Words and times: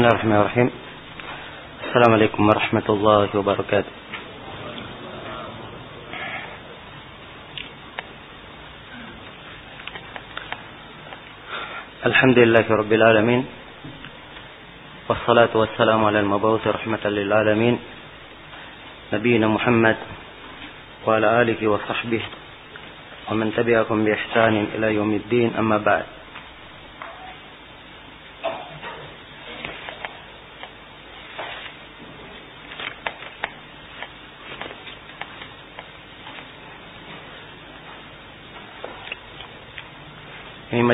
الله 0.00 0.12
الرحمن 0.12 0.36
الرحيم 0.36 0.70
السلام 1.84 2.12
عليكم 2.12 2.48
ورحمة 2.48 2.88
الله 2.88 3.28
وبركاته 3.36 3.92
الحمد 12.06 12.38
لله 12.38 12.66
رب 12.70 12.92
العالمين 12.92 13.46
والصلاة 15.08 15.52
والسلام 15.54 16.04
على 16.04 16.20
المبعوث 16.20 16.66
رحمة 16.66 17.04
للعالمين 17.04 17.78
نبينا 19.12 19.48
محمد 19.48 19.96
وعلى 21.06 21.42
آله 21.42 21.68
وصحبه 21.68 22.22
ومن 23.30 23.52
تبعكم 23.56 24.04
بإحسان 24.04 24.66
إلى 24.74 24.94
يوم 24.94 25.14
الدين 25.14 25.56
أما 25.58 25.78
بعد 25.78 26.19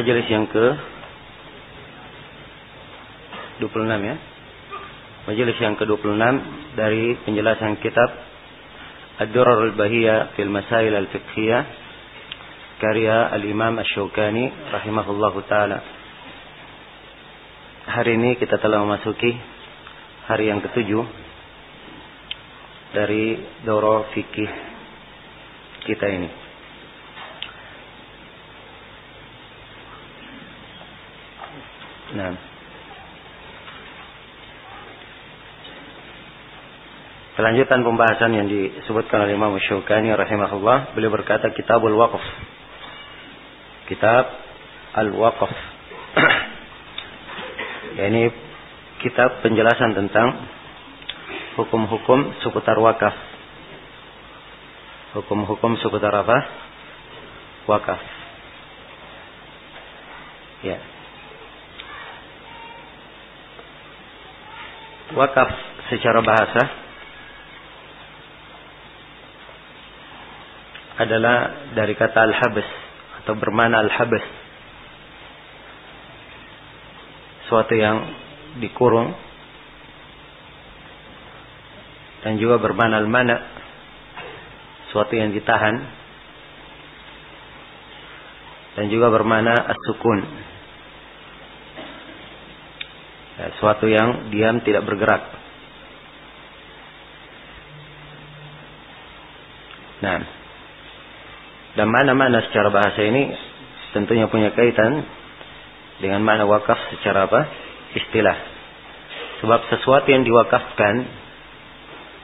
majelis 0.06 0.30
yang 0.30 0.46
ke 0.46 0.66
26 3.58 3.90
ya. 4.06 4.16
Majelis 5.26 5.58
yang 5.58 5.74
ke-26 5.74 6.22
dari 6.78 7.18
penjelasan 7.26 7.74
kitab 7.82 8.14
Ad-Durar 9.18 9.66
al-Bahiyah 9.66 10.38
fil 10.38 10.46
Masail 10.46 10.94
al-Fiqhiyah 10.94 11.62
karya 12.78 13.34
Al-Imam 13.34 13.82
Asy-Syaukani 13.82 14.46
rahimahullahu 14.70 15.42
taala. 15.50 15.82
Hari 17.90 18.14
ini 18.14 18.38
kita 18.38 18.62
telah 18.62 18.86
memasuki 18.86 19.34
hari 20.30 20.54
yang 20.54 20.62
ketujuh 20.62 21.02
dari 22.94 23.42
Doro 23.66 24.06
Fikih 24.14 24.50
kita 25.82 26.06
ini. 26.14 26.46
Nah. 32.14 32.32
Kelanjutan 37.36 37.84
pembahasan 37.84 38.32
yang 38.32 38.48
disebutkan 38.48 39.28
oleh 39.28 39.36
Imam 39.36 39.52
Syukani 39.60 40.08
rahimahullah, 40.08 40.96
beliau 40.96 41.12
berkata 41.12 41.52
Kitabul 41.52 41.92
Waqf. 41.92 42.24
Kitab 43.92 44.24
Al-Waqf. 44.96 45.52
ya, 48.00 48.08
ini 48.08 48.32
kitab 49.04 49.44
penjelasan 49.44 49.92
tentang 49.92 50.48
hukum-hukum 51.60 52.40
seputar 52.40 52.80
wakaf. 52.80 53.12
Hukum-hukum 55.20 55.76
seputar 55.84 56.16
apa? 56.16 56.38
Wakaf. 57.68 58.00
Ya. 60.64 60.80
wakaf 65.14 65.46
secara 65.92 66.18
bahasa 66.24 66.85
adalah 70.96 71.70
dari 71.76 71.92
kata 71.92 72.18
al-habs 72.24 72.68
atau 73.22 73.34
bermana 73.36 73.84
al-habs. 73.84 74.24
Suatu 77.46 77.76
yang 77.76 77.96
dikurung 78.58 79.12
dan 82.26 82.40
juga 82.42 82.58
bermana 82.58 82.98
al-mana 82.98 83.36
suatu 84.90 85.14
yang 85.14 85.30
ditahan 85.30 85.76
dan 88.74 88.90
juga 88.90 89.12
bermana 89.12 89.52
as-sukun 89.52 90.20
ya, 93.36 93.46
suatu 93.60 93.86
yang 93.86 94.32
diam 94.32 94.58
tidak 94.64 94.82
bergerak. 94.88 95.22
Nah, 99.96 100.18
dan 101.76 101.92
mana-mana 101.92 102.40
secara 102.48 102.72
bahasa 102.72 103.04
ini 103.04 103.36
tentunya 103.92 104.26
punya 104.32 104.50
kaitan 104.56 105.04
dengan 106.00 106.24
mana 106.24 106.48
wakaf 106.48 106.76
secara 106.96 107.28
apa? 107.28 107.40
Istilah. 107.92 108.36
Sebab 109.44 109.60
sesuatu 109.68 110.08
yang 110.08 110.24
diwakafkan 110.24 111.04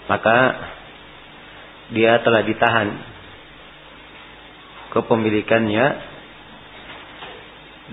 maka 0.08 0.38
dia 1.92 2.20
telah 2.24 2.42
ditahan 2.48 2.88
kepemilikannya 4.96 5.86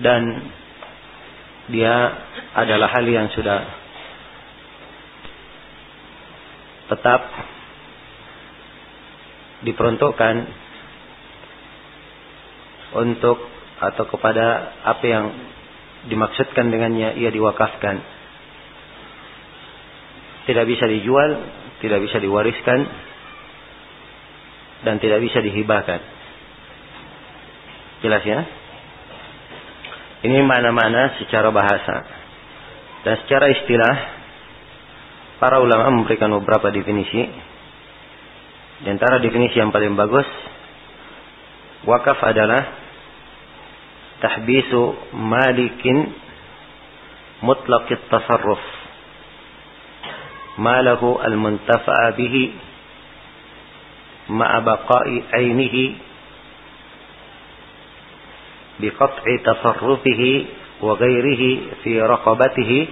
dan 0.00 0.22
dia 1.68 1.94
adalah 2.56 2.88
hal 2.88 3.04
yang 3.04 3.28
sudah 3.36 3.60
tetap 6.88 7.20
diperuntukkan 9.62 10.34
untuk 12.96 13.38
atau 13.80 14.04
kepada 14.08 14.76
apa 14.84 15.04
yang 15.06 15.24
dimaksudkan 16.08 16.68
dengannya 16.68 17.16
ia 17.16 17.30
diwakafkan 17.32 17.96
tidak 20.48 20.64
bisa 20.68 20.84
dijual 20.88 21.30
tidak 21.80 22.00
bisa 22.04 22.16
diwariskan 22.20 22.88
dan 24.84 24.96
tidak 25.00 25.20
bisa 25.24 25.44
dihibahkan 25.44 26.00
jelas 28.00 28.24
ya 28.24 28.40
ini 30.20 30.44
mana-mana 30.44 31.16
secara 31.16 31.48
bahasa. 31.48 32.04
Dan 33.00 33.14
secara 33.24 33.48
istilah, 33.56 33.96
para 35.40 35.64
ulama 35.64 35.88
memberikan 35.88 36.28
beberapa 36.36 36.68
definisi. 36.68 37.24
Di 38.84 38.88
antara 38.88 39.20
definisi 39.20 39.56
yang 39.56 39.72
paling 39.72 39.96
bagus, 39.96 40.28
wakaf 41.88 42.20
adalah 42.20 42.79
تحبيس 44.22 44.74
مالك 45.12 46.08
مطلق 47.42 47.86
التصرف. 47.90 48.62
ماله 50.58 51.20
المنتفع 51.24 52.10
به 52.10 52.52
مع 54.28 54.58
بقاء 54.58 55.22
عينه 55.34 55.94
بقطع 58.80 59.24
تصرفه 59.44 60.44
وغيره 60.80 61.60
في 61.84 62.02
رقبته. 62.02 62.86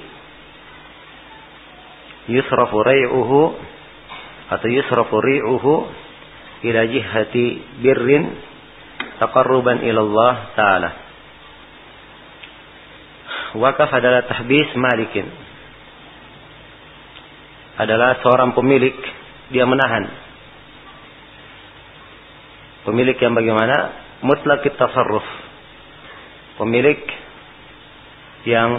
يصرف 2.29 2.75
ريعه 2.75 3.55
حتى 4.51 4.69
يصرف 4.69 5.15
ريعه 5.15 5.87
إلى 6.65 6.87
جهة 6.87 7.57
بر 7.83 8.25
تقربا 9.21 9.73
إلى 9.73 10.01
الله 10.01 10.45
تعالى. 10.57 11.08
Wakaf 13.57 13.89
adalah 13.89 14.29
tahbis 14.29 14.69
malikin. 14.77 15.25
Adalah 17.79 18.21
seorang 18.21 18.53
pemilik 18.53 18.97
dia 19.49 19.65
menahan. 19.65 20.05
Pemilik 22.85 23.17
yang 23.17 23.33
bagaimana? 23.33 23.77
Mutlak 24.19 24.67
tasarruf 24.75 25.25
pemilik 26.59 26.99
yang 28.45 28.71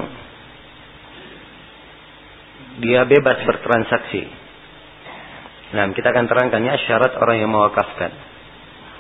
dia 2.84 3.08
bebas 3.08 3.40
bertransaksi. 3.48 4.24
Nah, 5.70 5.88
kita 5.96 6.12
akan 6.12 6.28
terangkannya 6.28 6.76
syarat 6.86 7.16
orang 7.16 7.40
yang 7.40 7.52
mewakafkan. 7.52 8.12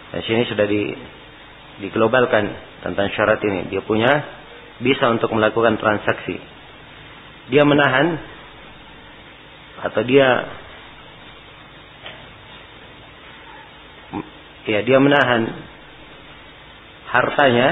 Dan 0.09 0.19
sini 0.25 0.47
sudah 0.47 0.65
di 0.65 0.95
diglobalkan 1.79 2.45
tentang 2.83 3.07
syarat 3.13 3.39
ini. 3.43 3.71
Dia 3.71 3.83
punya 3.83 4.09
bisa 4.79 5.11
untuk 5.11 5.31
melakukan 5.35 5.75
transaksi. 5.75 6.39
Dia 7.51 7.63
menahan 7.67 8.19
atau 9.79 10.01
dia 10.03 10.27
ya 14.67 14.79
dia 14.83 14.99
menahan 14.99 15.49
hartanya 17.09 17.67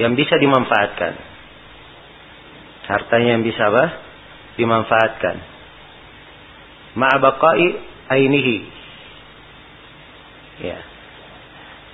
yang 0.00 0.16
bisa 0.16 0.38
dimanfaatkan. 0.40 1.12
Hartanya 2.88 3.38
yang 3.38 3.44
bisa 3.44 3.70
apa? 3.70 3.84
Dimanfaatkan. 4.56 5.36
Ma'abaqai 6.96 7.66
ainihi. 8.10 8.58
Ya. 10.64 10.78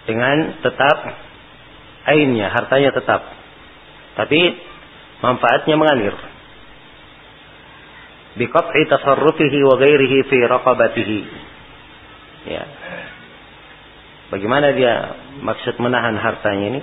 Dengan 0.06 0.62
tetap 0.62 0.96
ainnya, 2.06 2.48
hartanya 2.48 2.94
tetap. 2.94 3.35
Tapi 4.16 4.40
manfaatnya 5.20 5.76
mengalir. 5.76 6.16
biqat'i 8.36 8.84
tasarrufihi 8.92 9.58
wa 9.64 9.80
ghairihi 9.80 10.18
fi 10.28 10.38
raqabatihi. 10.44 11.20
Ya. 12.52 12.64
Bagaimana 14.28 14.76
dia 14.76 14.94
maksud 15.40 15.80
menahan 15.80 16.20
hartanya 16.20 16.66
ini? 16.76 16.80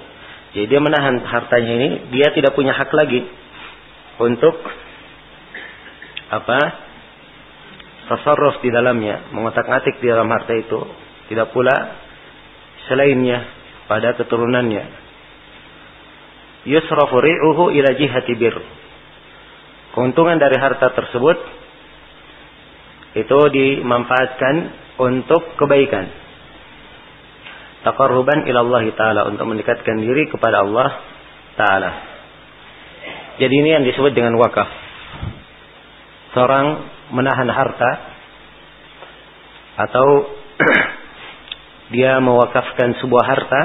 Jadi 0.53 0.65
dia 0.69 0.81
menahan 0.81 1.17
hartanya 1.25 1.73
ini, 1.77 1.89
dia 2.13 2.29
tidak 2.33 2.53
punya 2.53 2.73
hak 2.77 2.89
lagi 2.93 3.25
untuk 4.21 4.53
apa? 6.29 6.59
Tasarruf 8.03 8.59
di 8.59 8.69
dalamnya, 8.69 9.31
mengotak-atik 9.31 9.97
di 10.03 10.11
dalam 10.11 10.27
harta 10.27 10.53
itu, 10.53 10.79
tidak 11.31 11.55
pula 11.55 11.73
selainnya 12.91 13.47
pada 13.87 14.13
keturunannya. 14.19 15.02
Yusrafu 16.63 17.19
ri'uhu 17.19 17.71
ila 17.75 17.89
jihati 17.95 18.33
bir. 18.39 18.55
Keuntungan 19.93 20.39
dari 20.39 20.57
harta 20.57 20.89
tersebut 20.95 21.37
itu 23.13 23.39
dimanfaatkan 23.53 24.55
untuk 24.97 25.53
kebaikan 25.59 26.23
taqarruban 27.83 28.47
ila 28.47 28.59
Allah 28.63 28.83
taala 28.95 29.21
untuk 29.27 29.45
mendekatkan 29.45 29.99
diri 29.99 30.31
kepada 30.31 30.63
Allah 30.63 30.89
taala. 31.59 31.91
Jadi 33.37 33.53
ini 33.53 33.69
yang 33.75 33.83
disebut 33.83 34.15
dengan 34.15 34.39
wakaf. 34.39 34.69
Seorang 36.33 36.67
menahan 37.13 37.49
harta 37.51 37.91
atau 39.77 40.07
dia 41.93 42.17
mewakafkan 42.23 42.97
sebuah 43.03 43.25
harta. 43.27 43.61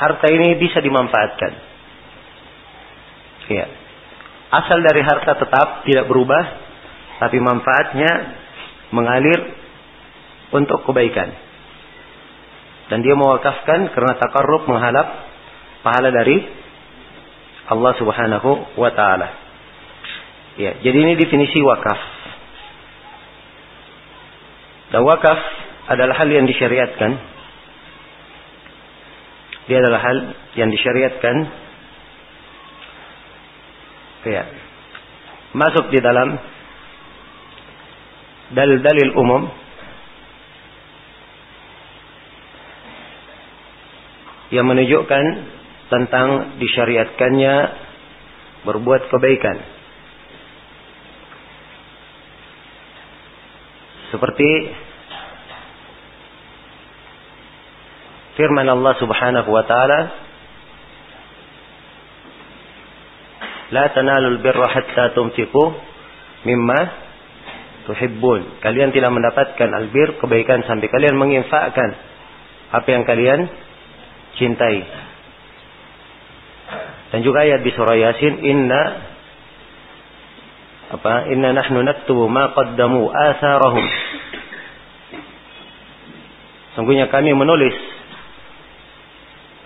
Harta 0.00 0.26
ini 0.32 0.56
bisa 0.56 0.80
dimanfaatkan. 0.80 1.52
Ya. 3.52 3.66
Asal 4.50 4.80
dari 4.80 5.04
harta 5.04 5.36
tetap 5.36 5.84
tidak 5.84 6.08
berubah, 6.08 6.42
tapi 7.20 7.38
manfaatnya 7.38 8.10
mengalir 8.90 9.54
untuk 10.50 10.82
kebaikan 10.88 11.50
dan 12.90 13.06
dia 13.06 13.14
mewakafkan 13.14 13.86
karena 13.94 14.18
takarrub 14.18 14.66
menghalap 14.66 15.06
pahala 15.86 16.10
dari 16.10 16.42
Allah 17.70 17.94
Subhanahu 18.02 18.74
wa 18.74 18.90
taala. 18.90 19.28
Ya, 20.58 20.74
jadi 20.82 20.98
ini 20.98 21.14
definisi 21.14 21.62
wakaf. 21.62 22.00
Dan 24.90 25.06
wakaf 25.06 25.38
adalah 25.86 26.18
hal 26.18 26.26
yang 26.34 26.50
disyariatkan. 26.50 27.14
Dia 29.70 29.78
adalah 29.78 30.02
hal 30.02 30.18
yang 30.58 30.66
disyariatkan. 30.74 31.36
Ya. 34.26 34.44
Masuk 35.54 35.94
di 35.94 36.02
dalam 36.02 36.42
dalil-dalil 38.50 39.14
umum 39.14 39.46
yang 44.50 44.66
menunjukkan 44.66 45.24
tentang 45.86 46.58
disyariatkannya 46.58 47.54
berbuat 48.66 49.06
kebaikan. 49.06 49.56
Seperti 54.10 54.50
firman 58.40 58.64
Allah 58.64 58.96
Subhanahu 58.96 59.52
wa 59.52 59.64
taala 59.68 60.00
La 63.70 63.86
tanalul 63.94 64.42
birra 64.42 64.66
hatta 64.66 65.14
tunfiqu 65.14 65.64
mimma 66.42 66.80
tuhibbun. 67.86 68.58
Kalian 68.58 68.90
tidak 68.90 69.14
mendapatkan 69.14 69.68
albir 69.70 70.18
kebaikan 70.18 70.66
sampai 70.66 70.90
kalian 70.90 71.14
menginfakkan 71.14 71.94
apa 72.74 72.88
yang 72.90 73.06
kalian 73.06 73.46
cintai. 74.34 74.82
Dan 77.14 77.22
juga 77.22 77.46
ayat 77.46 77.62
di 77.62 77.70
surah 77.70 77.94
Yasin, 77.94 78.42
inna 78.42 78.82
apa? 80.90 81.30
Inna 81.30 81.54
nahnu 81.54 81.78
naktubu 81.86 82.26
ma 82.26 82.50
qaddamu 82.50 83.06
atharahum. 83.06 83.86
Sungguhnya 86.74 87.06
kami 87.06 87.38
menulis 87.38 87.89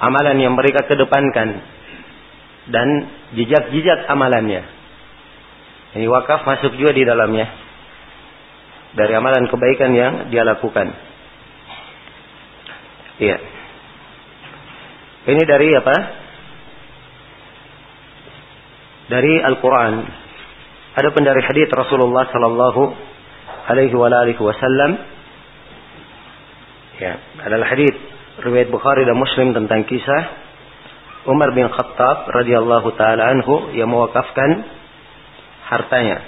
amalan 0.05 0.37
yang 0.37 0.53
mereka 0.53 0.85
kedepankan 0.85 1.65
dan 2.69 2.89
jejak-jejak 3.37 4.09
amalannya. 4.09 4.65
Ini 5.95 6.07
wakaf 6.11 6.45
masuk 6.45 6.77
juga 6.77 6.93
di 6.93 7.07
dalamnya. 7.07 7.47
Dari 8.95 9.13
amalan 9.15 9.51
kebaikan 9.51 9.91
yang 9.95 10.13
dia 10.31 10.47
lakukan. 10.47 10.87
Iya. 13.19 13.39
Ini 15.25 15.43
dari 15.47 15.69
apa? 15.75 15.97
Dari 19.11 19.35
Al-Quran. 19.43 19.95
Ada 20.95 21.09
pun 21.11 21.23
dari 21.27 21.43
hadis 21.43 21.69
Rasulullah 21.75 22.31
Sallallahu 22.31 22.83
Alaihi 23.67 24.39
Wasallam. 24.39 24.91
Ya, 27.03 27.19
adalah 27.43 27.67
hadis 27.75 28.14
riwayat 28.43 28.69
Bukhari 28.73 29.07
dan 29.07 29.15
Muslim 29.15 29.55
tentang 29.55 29.87
kisah 29.87 30.23
Umar 31.25 31.55
bin 31.57 31.71
Khattab 31.71 32.29
radhiyallahu 32.29 32.89
taala 33.01 33.33
anhu 33.33 33.73
yang 33.73 33.89
mewakafkan 33.89 34.67
hartanya. 35.71 36.21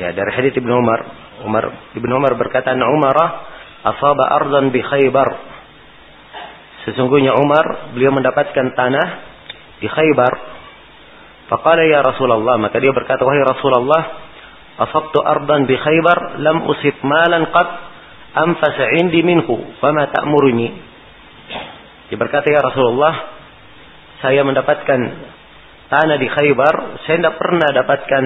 Ya, 0.00 0.10
dari 0.10 0.30
hadis 0.34 0.56
Ibnu 0.58 0.72
Umar, 0.72 1.00
Umar 1.46 1.64
Ibnu 1.94 2.12
Umar 2.16 2.34
berkata, 2.34 2.74
"Umar 2.74 3.16
asaba 3.86 4.24
ardan 4.34 4.74
bi 4.74 4.82
Khaybar." 4.82 5.28
Sesungguhnya 6.88 7.38
Umar 7.38 7.94
beliau 7.94 8.10
mendapatkan 8.10 8.74
tanah 8.74 9.06
di 9.78 9.86
Khaybar. 9.86 10.32
Faqala 11.46 11.86
ya 11.86 12.02
Rasulullah, 12.02 12.58
maka 12.58 12.82
dia 12.82 12.90
berkata 12.90 13.22
wahai 13.22 13.46
Rasulullah, 13.46 14.02
asabtu 14.82 15.22
ardan 15.22 15.70
bi 15.70 15.78
Khaybar 15.78 16.42
lam 16.42 16.66
usib 16.66 16.98
malan 17.06 17.46
qad 17.54 17.91
anfasa 18.32 18.96
indi 19.00 19.20
minhu, 19.24 19.76
fama 19.80 20.08
ta'muruni? 20.08 20.68
Dia 22.08 22.16
berkata 22.20 22.48
ya 22.48 22.60
Rasulullah, 22.60 23.14
saya 24.20 24.44
mendapatkan 24.44 25.00
tanah 25.88 26.16
di 26.20 26.28
Khaybar, 26.28 27.04
saya 27.04 27.16
tidak 27.20 27.36
pernah 27.40 27.68
dapatkan 27.72 28.24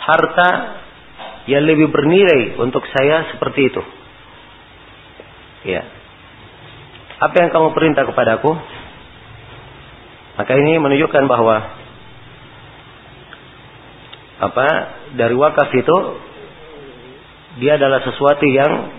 harta 0.00 0.50
yang 1.46 1.66
lebih 1.66 1.90
bernilai 1.90 2.58
untuk 2.58 2.82
saya 2.90 3.30
seperti 3.34 3.60
itu. 3.70 3.82
Ya, 5.60 5.84
apa 7.20 7.36
yang 7.36 7.52
kamu 7.52 7.76
perintah 7.76 8.08
kepadaku? 8.08 8.56
Maka 10.40 10.52
ini 10.56 10.80
menunjukkan 10.80 11.24
bahwa 11.28 11.56
apa 14.40 14.68
dari 15.20 15.36
wakaf 15.36 15.68
itu 15.68 15.96
dia 17.60 17.76
adalah 17.76 18.00
sesuatu 18.02 18.44
yang 18.48 18.90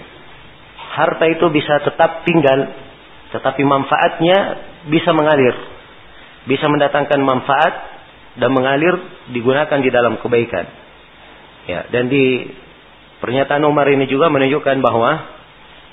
harta 0.95 1.25
itu 1.27 1.45
bisa 1.49 1.81
tetap 1.83 2.23
tinggal 2.23 2.71
tetapi 3.33 3.61
manfaatnya 3.65 4.37
bisa 4.87 5.11
mengalir 5.11 5.55
bisa 6.45 6.65
mendatangkan 6.69 7.19
manfaat 7.21 7.73
dan 8.37 8.49
mengalir 8.53 8.95
digunakan 9.33 9.79
di 9.81 9.89
dalam 9.91 10.21
kebaikan 10.21 10.65
ya 11.67 11.89
dan 11.89 12.07
di 12.07 12.47
pernyataan 13.21 13.61
Umar 13.65 13.85
ini 13.89 14.09
juga 14.09 14.29
menunjukkan 14.33 14.77
bahwa 14.81 15.11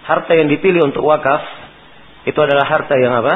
harta 0.08 0.32
yang 0.32 0.48
dipilih 0.48 0.88
untuk 0.88 1.04
wakaf 1.04 1.44
itu 2.24 2.38
adalah 2.40 2.64
harta 2.68 2.96
yang 2.96 3.12
apa? 3.12 3.34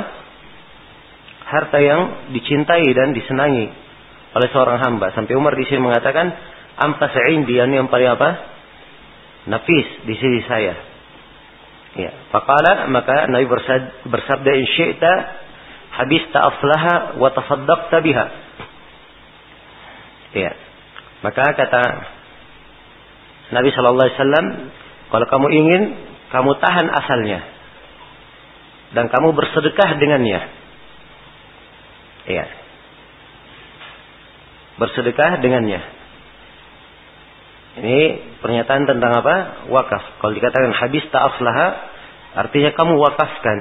Harta 1.49 1.79
yang 1.81 2.01
dicintai 2.33 2.89
dan 2.97 3.13
disenangi 3.13 3.69
oleh 4.33 4.49
seorang 4.53 4.81
hamba. 4.81 5.13
Sampai 5.13 5.37
Umar 5.37 5.53
di 5.57 5.69
sini 5.69 5.85
mengatakan, 5.85 6.33
ampas 6.81 7.13
indi 7.33 7.61
yang 7.61 7.89
paling 7.93 8.09
apa? 8.09 8.31
Nafis 9.51 9.89
di 10.07 10.15
sisi 10.15 10.41
saya. 10.47 10.75
Ya, 11.93 12.11
faqala 12.33 12.89
maka 12.89 13.29
Nabi 13.29 13.45
bersabda 14.09 14.51
in 14.57 14.65
syi'ta 14.65 15.13
habista 15.93 16.41
aflaha 16.41 17.21
wa 17.21 17.29
tasaddaqta 17.35 17.97
biha. 18.01 18.27
Ya. 20.33 20.53
Maka 21.21 21.53
kata 21.53 21.83
Nabi 23.53 23.69
sallallahu 23.71 24.07
alaihi 24.09 24.19
wasallam, 24.19 24.47
kalau 25.13 25.27
kamu 25.29 25.47
ingin, 25.53 25.83
kamu 26.33 26.51
tahan 26.57 26.89
asalnya 26.89 27.41
dan 28.97 29.13
kamu 29.13 29.37
bersedekah 29.37 30.01
dengannya. 30.01 30.41
Iya. 32.29 32.47
Bersedekah 34.81 35.41
dengannya. 35.45 35.81
Ini 37.73 38.01
pernyataan 38.45 38.85
tentang 38.85 39.13
apa? 39.25 39.65
Wakaf. 39.73 40.21
Kalau 40.21 40.33
dikatakan 40.37 40.77
habis 40.77 41.05
ta'aflaha, 41.09 41.67
artinya 42.37 42.71
kamu 42.77 43.01
wakafkan. 43.01 43.59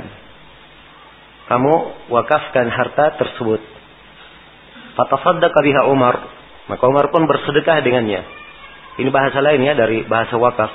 Kamu 1.47 1.73
wakafkan 2.11 2.67
harta 2.67 3.15
tersebut. 3.15 3.63
Fatasaddaqa 4.99 5.59
biha 5.63 5.87
Umar. 5.87 6.27
Maka 6.67 6.83
Umar 6.87 7.07
pun 7.11 7.23
bersedekah 7.23 7.79
dengannya. 7.83 8.23
Ini 8.99 9.07
bahasa 9.07 9.39
lain 9.39 9.63
ya 9.63 9.73
dari 9.79 10.03
bahasa 10.03 10.35
wakaf. 10.35 10.71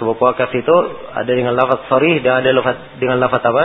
Sebab 0.00 0.16
wakaf 0.16 0.48
itu 0.56 0.76
ada 1.12 1.28
dengan 1.28 1.52
lafaz 1.52 1.84
sorry 1.92 2.24
dan 2.24 2.40
ada 2.40 2.50
lafaz 2.56 2.76
dengan 2.96 3.20
lafaz 3.20 3.44
apa? 3.44 3.64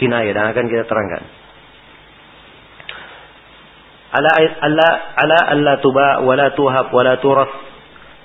Kinayah 0.00 0.32
dan 0.32 0.44
akan 0.56 0.64
kita 0.72 0.84
terangkan. 0.88 1.22
Ala 4.08 4.30
alla 4.64 4.88
ala 5.20 5.38
alla 5.52 5.74
tuba 5.84 6.24
wala 6.24 6.56
tuhab 6.56 6.88
wala 6.96 7.20
turas. 7.20 7.67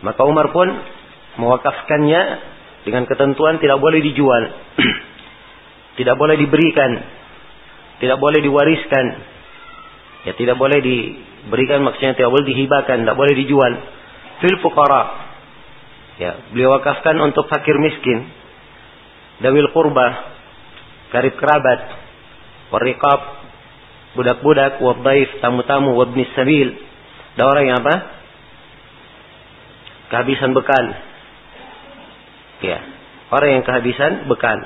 Maka 0.03 0.21
Umar 0.27 0.51
pun 0.51 0.67
mewakafkannya 1.39 2.21
dengan 2.83 3.07
ketentuan 3.07 3.57
tidak 3.63 3.79
boleh 3.79 4.03
dijual. 4.03 4.43
tidak 5.99 6.19
boleh 6.19 6.35
diberikan. 6.35 6.91
Tidak 8.03 8.19
boleh 8.19 8.43
diwariskan. 8.43 9.05
Ya 10.27 10.35
tidak 10.35 10.59
boleh 10.59 10.79
diberikan 10.83 11.83
maksudnya 11.83 12.19
tidak 12.19 12.31
boleh 12.35 12.47
dihibahkan, 12.47 13.07
tidak 13.07 13.15
boleh 13.15 13.33
dijual. 13.35 13.71
Fil 14.43 14.59
fuqara. 14.59 15.31
Ya, 16.19 16.37
beliau 16.51 16.77
wakafkan 16.77 17.17
untuk 17.23 17.47
fakir 17.47 17.79
miskin. 17.79 18.27
Dawil 19.41 19.71
kurba, 19.73 20.29
karib 21.09 21.35
kerabat, 21.39 21.79
warriqab, 22.69 23.21
budak-budak, 24.13 24.77
wabdaif, 24.77 25.41
tamu-tamu, 25.41 25.97
wabnis 25.97 26.29
sabil. 26.37 26.69
Ada 27.33 27.43
orang 27.49 27.65
yang 27.65 27.77
apa? 27.81 28.22
Kehabisan 30.11 30.51
bekal. 30.55 30.85
Ya, 32.63 32.79
orang 33.31 33.59
yang 33.59 33.63
kehabisan 33.63 34.31
bekal. 34.31 34.59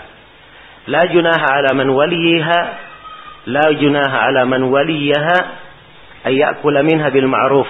La 0.87 1.09
junaha 1.11 1.47
ala 1.59 1.75
man 1.75 1.89
waliha 1.91 2.59
la 3.47 3.65
junaha 3.75 4.17
ala 4.27 4.43
man 4.43 4.67
waliyaha 4.67 5.37
ayyakula 6.27 6.83
minha 6.83 7.07
bil 7.09 7.27
ma'ruf. 7.31 7.69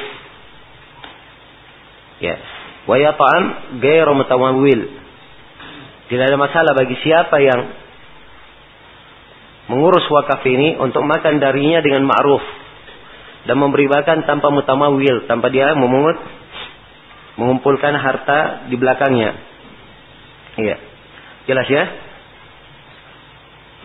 Ya, 2.17 2.35
wa 2.89 2.95
yata'am 2.97 3.43
ghairu 3.77 4.13
mutawawil. 4.17 4.81
Tidak 6.07 6.23
ada 6.23 6.37
masalah 6.39 6.73
bagi 6.73 6.97
siapa 7.03 7.37
yang 7.43 7.61
mengurus 9.67 10.07
wakaf 10.07 10.41
ini 10.47 10.79
untuk 10.79 11.03
makan 11.03 11.37
darinya 11.43 11.83
dengan 11.83 12.07
ma'ruf 12.07 12.41
dan 13.47 13.55
memberi 13.59 13.87
makan 13.87 14.27
tanpa 14.27 14.51
mutamawil, 14.51 15.27
tanpa 15.27 15.47
dia 15.51 15.71
memungut 15.75 16.15
mengumpulkan 17.37 17.93
harta 17.95 18.67
di 18.67 18.75
belakangnya. 18.75 19.31
Iya. 20.57 20.75
Jelas 21.47 21.67
ya? 21.69 21.83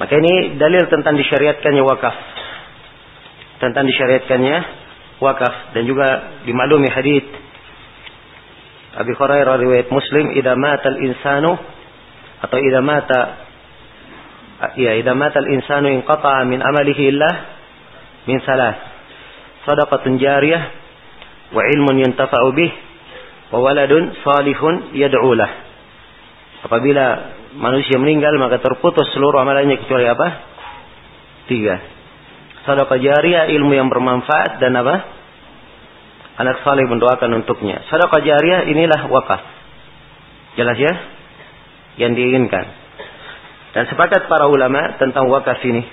Maka 0.01 0.13
ini 0.19 0.57
dalil 0.57 0.89
tentang 0.89 1.15
disyariatkannya 1.21 1.83
wakaf. 1.85 2.17
Tentang 3.61 3.85
disyariatkannya 3.87 4.57
wakaf 5.23 5.77
dan 5.77 5.87
juga 5.87 6.41
dimaklumi 6.49 6.91
hadis 6.91 7.23
Abi 8.93 9.17
Hurairah 9.17 9.57
riwayat 9.57 9.89
Muslim, 9.89 10.37
"Idza 10.37 10.53
mata 10.53 10.93
al-insanu" 10.93 11.57
atau 12.45 12.57
"Idza 12.61 12.81
mata" 12.85 13.21
ya, 14.77 15.01
"Idza 15.01 15.17
mata 15.17 15.41
al-insanu 15.41 15.89
inqata'a 15.97 16.45
min 16.45 16.61
amalihi 16.61 17.03
illah 17.09 17.35
min 18.29 18.37
salas." 18.45 18.77
Sadaqatun 19.65 20.21
jariyah 20.21 20.63
wa 21.57 21.63
ilmun 21.73 22.05
yuntafa'u 22.05 22.53
bih 22.53 22.73
wa 23.53 23.59
waladun 23.61 24.17
salihun 24.25 24.97
yad'u 24.97 25.33
lah. 25.37 25.51
Apabila 26.65 27.05
manusia 27.55 28.01
meninggal 28.01 28.33
maka 28.41 28.59
terputus 28.59 29.13
seluruh 29.13 29.39
amalannya 29.45 29.77
kecuali 29.85 30.09
apa? 30.09 30.29
Tiga. 31.47 31.77
Sadaqah 32.65 32.97
jariyah, 32.97 33.51
ilmu 33.51 33.75
yang 33.75 33.91
bermanfaat 33.91 34.63
dan 34.63 34.73
apa? 34.79 35.23
anak 36.37 36.65
saleh 36.65 36.89
mendoakan 36.89 37.45
untuknya. 37.45 37.85
Sedekah 37.93 38.23
jariah 38.25 38.67
inilah 38.69 39.09
wakaf. 39.13 39.43
Jelas 40.57 40.77
ya? 40.81 40.93
Yang 42.01 42.13
diinginkan. 42.19 42.67
Dan 43.73 43.89
sepakat 43.89 44.29
para 44.29 44.49
ulama 44.49 44.97
tentang 44.97 45.29
wakaf 45.29 45.61
ini. 45.65 45.85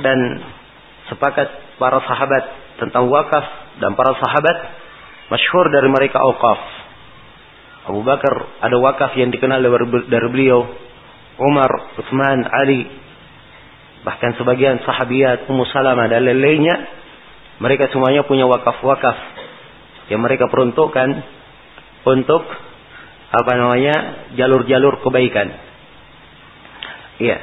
Dan 0.00 0.18
sepakat 1.10 1.78
para 1.78 1.98
sahabat 2.06 2.44
tentang 2.78 3.10
wakaf 3.10 3.44
dan 3.82 3.92
para 3.98 4.14
sahabat 4.18 4.56
masyhur 5.30 5.66
dari 5.70 5.88
mereka 5.88 6.18
awqaf. 6.20 6.60
Abu 7.90 8.04
Bakar 8.04 8.60
ada 8.60 8.76
wakaf 8.76 9.16
yang 9.16 9.32
dikenal 9.32 9.62
dari 9.62 10.28
beliau. 10.28 10.68
Umar, 11.40 11.96
Utsman, 11.96 12.44
Ali, 12.44 12.84
bahkan 14.04 14.36
sebagian 14.36 14.84
sahabiat 14.84 15.48
Ummu 15.48 15.64
Salamah 15.72 16.04
dan 16.12 16.28
lain-lainnya 16.28 16.76
mereka 17.60 17.88
semuanya 17.88 18.28
punya 18.28 18.44
wakaf-wakaf 18.44 19.16
yang 20.12 20.20
mereka 20.20 20.52
peruntukkan 20.52 21.08
untuk 22.04 22.42
apa 23.30 23.52
namanya 23.56 23.96
jalur-jalur 24.34 25.00
kebaikan. 25.00 25.48
Iya. 27.20 27.38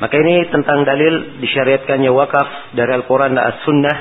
Maka 0.00 0.14
ini 0.18 0.50
tentang 0.50 0.82
dalil 0.82 1.38
disyariatkannya 1.38 2.10
wakaf 2.10 2.74
dari 2.74 2.90
Al-Quran 2.90 3.38
dan 3.38 3.44
As-Sunnah 3.54 3.96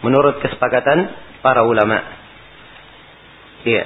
menurut 0.00 0.40
kesepakatan 0.40 1.12
para 1.40 1.64
ulama. 1.64 2.00
Iya. 3.64 3.84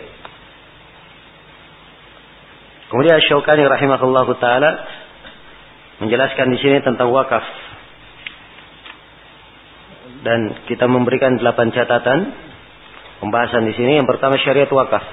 Kemudian 2.91 3.19
Syaukani 3.27 3.67
rahimahullah 3.67 4.29
taala 4.39 4.71
menjelaskan 5.99 6.47
di 6.55 6.59
sini 6.63 6.79
tentang 6.83 7.11
wakaf 7.11 7.43
dan 10.25 10.65
kita 10.71 10.87
memberikan 10.89 11.37
delapan 11.37 11.75
catatan 11.75 12.33
pembahasan 13.21 13.69
di 13.69 13.75
sini. 13.77 14.01
Yang 14.01 14.15
pertama 14.17 14.41
syariat 14.41 14.71
wakaf. 14.73 15.05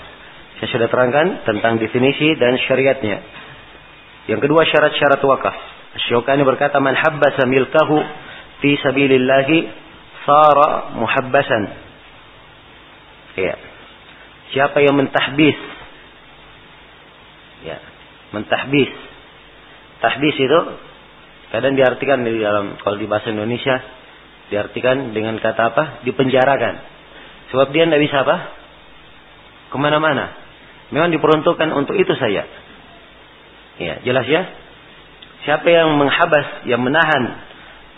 Saya 0.62 0.70
sudah 0.78 0.88
terangkan 0.94 1.42
tentang 1.48 1.82
definisi 1.82 2.38
dan 2.38 2.54
syariatnya. 2.70 3.18
Yang 4.30 4.46
kedua 4.46 4.62
syarat-syarat 4.68 5.22
wakaf. 5.26 5.56
Syukani 6.08 6.46
berkata 6.46 6.80
man 6.80 6.96
habbasa 6.96 7.50
milkahu 7.50 7.98
fi 8.62 8.78
sabilillahi 8.80 9.58
sara 10.24 10.96
muhabbasan. 10.96 11.91
Ya. 13.40 13.56
Siapa 14.52 14.84
yang 14.84 15.00
mentahbis? 15.00 15.60
Ya, 17.62 17.78
mentahbis. 18.36 18.92
Tahbis 20.02 20.36
itu 20.36 20.60
kadang 21.56 21.78
diartikan 21.78 22.26
di 22.26 22.42
dalam 22.42 22.76
kalau 22.82 22.98
di 23.00 23.08
bahasa 23.08 23.32
Indonesia 23.32 23.80
Diartikan 24.52 25.16
dengan 25.16 25.40
kata 25.40 25.72
apa? 25.72 25.84
Dipenjarakan. 26.04 26.76
Sebab 27.56 27.72
dia 27.72 27.88
tidak 27.88 28.04
bisa 28.04 28.28
apa? 28.28 28.52
Ke 29.72 29.78
mana-mana. 29.80 30.36
Memang 30.92 31.08
diperuntukkan 31.16 31.72
untuk 31.72 31.96
itu 31.96 32.12
saja. 32.20 32.44
Ya, 33.80 34.04
jelas 34.04 34.28
ya? 34.28 34.44
Siapa 35.48 35.64
yang 35.72 35.96
menghabas, 35.96 36.68
yang 36.68 36.84
menahan 36.84 37.40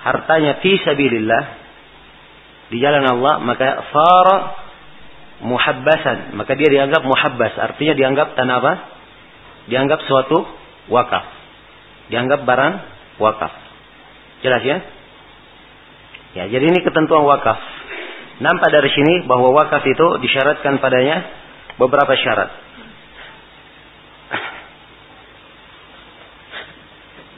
hartanya 0.05 0.61
fi 0.61 0.77
sabilillah 0.77 1.43
di 2.69 2.77
jalan 2.77 3.01
Allah, 3.01 3.41
maka 3.41 3.89
fara 3.89 4.37
muhabbasan. 5.43 6.33
Maka 6.39 6.55
dia 6.55 6.69
dianggap 6.71 7.03
muhabbas. 7.03 7.53
Artinya 7.59 7.93
dianggap 7.93 8.33
tanah 8.39 8.55
apa? 8.63 8.73
Dianggap 9.67 9.99
suatu 10.07 10.47
wakaf. 10.89 11.25
Dianggap 12.11 12.47
barang 12.47 12.73
wakaf. 13.19 13.53
Jelas 14.43 14.63
ya? 14.63 14.77
Ya, 16.33 16.43
jadi 16.49 16.65
ini 16.65 16.79
ketentuan 16.81 17.23
wakaf. 17.23 17.59
Nampak 18.41 18.69
dari 18.73 18.89
sini 18.89 19.29
bahwa 19.29 19.53
wakaf 19.53 19.85
itu 19.85 20.07
disyaratkan 20.25 20.81
padanya 20.81 21.21
beberapa 21.77 22.11
syarat. 22.17 22.49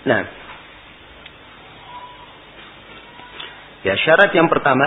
Nah, 0.05 0.21
ya 3.81 3.93
syarat 3.97 4.29
yang 4.37 4.45
pertama, 4.53 4.85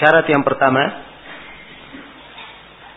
syarat 0.00 0.26
yang 0.30 0.42
pertama, 0.42 0.82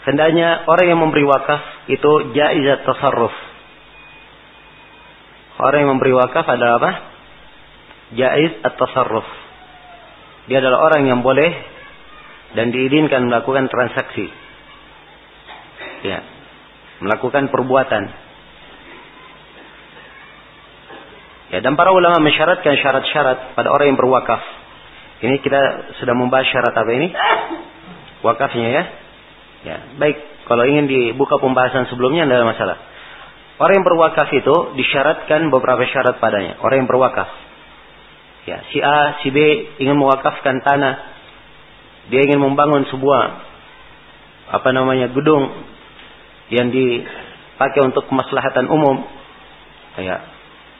hendaknya 0.07 0.65
orang 0.65 0.85
yang 0.89 0.99
memberi 1.01 1.25
wakaf 1.25 1.61
itu 1.91 2.11
jaizat 2.33 2.85
tasarruf. 2.85 3.33
Orang 5.57 5.79
yang 5.85 5.91
memberi 5.97 6.13
wakaf 6.13 6.45
adalah 6.45 6.77
apa? 6.77 6.91
jaiz 8.15 8.63
at-tasarruf. 8.63 9.27
Dia 10.47 10.63
adalah 10.63 10.87
orang 10.87 11.11
yang 11.11 11.19
boleh 11.19 11.51
dan 12.55 12.71
diizinkan 12.71 13.27
melakukan 13.27 13.67
transaksi. 13.67 14.31
Ya. 16.07 16.23
Melakukan 17.03 17.51
perbuatan. 17.51 18.03
Ya, 21.47 21.59
dan 21.63 21.79
para 21.79 21.91
ulama 21.95 22.19
mensyaratkan 22.23 22.75
syarat-syarat 22.79 23.55
pada 23.55 23.71
orang 23.71 23.95
yang 23.95 23.99
berwakaf. 23.99 24.43
Ini 25.17 25.41
kita 25.41 25.61
sudah 25.97 26.13
membahas 26.13 26.45
syarat 26.53 26.73
apa 26.77 26.91
ini? 26.93 27.09
Wakafnya 28.21 28.67
ya. 28.69 28.83
Ya, 29.65 29.77
baik. 29.97 30.17
Kalau 30.45 30.63
ingin 30.63 30.85
dibuka 30.87 31.41
pembahasan 31.41 31.89
sebelumnya 31.89 32.23
tidak 32.23 32.37
ada 32.39 32.47
masalah. 32.47 32.77
Orang 33.57 33.81
yang 33.81 33.87
berwakaf 33.89 34.29
itu 34.29 34.55
disyaratkan 34.77 35.49
beberapa 35.49 35.81
syarat 35.89 36.21
padanya. 36.21 36.61
Orang 36.61 36.85
yang 36.85 36.89
berwakaf. 36.89 37.25
Ya, 38.45 38.63
si 38.71 38.79
A, 38.79 39.19
si 39.25 39.33
B 39.33 39.37
ingin 39.81 39.97
mewakafkan 39.97 40.61
tanah. 40.61 40.95
Dia 42.07 42.23
ingin 42.23 42.39
membangun 42.39 42.87
sebuah 42.87 43.21
apa 44.47 44.69
namanya 44.71 45.11
gedung 45.11 45.51
yang 46.47 46.71
dipakai 46.71 47.83
untuk 47.83 48.07
kemaslahatan 48.07 48.71
umum. 48.71 49.03
Ya. 49.99 50.23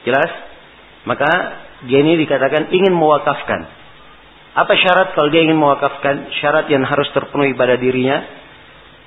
Jelas? 0.06 0.30
Maka 1.04 1.28
dia 1.90 1.98
ini 2.00 2.16
dikatakan 2.16 2.72
ingin 2.72 2.94
mewakafkan. 2.96 3.77
Apa 4.56 4.72
syarat 4.76 5.12
kalau 5.12 5.28
dia 5.28 5.44
ingin 5.44 5.58
mewakafkan? 5.58 6.32
Syarat 6.40 6.68
yang 6.72 6.84
harus 6.86 7.08
terpenuhi 7.12 7.52
pada 7.52 7.76
dirinya 7.76 8.24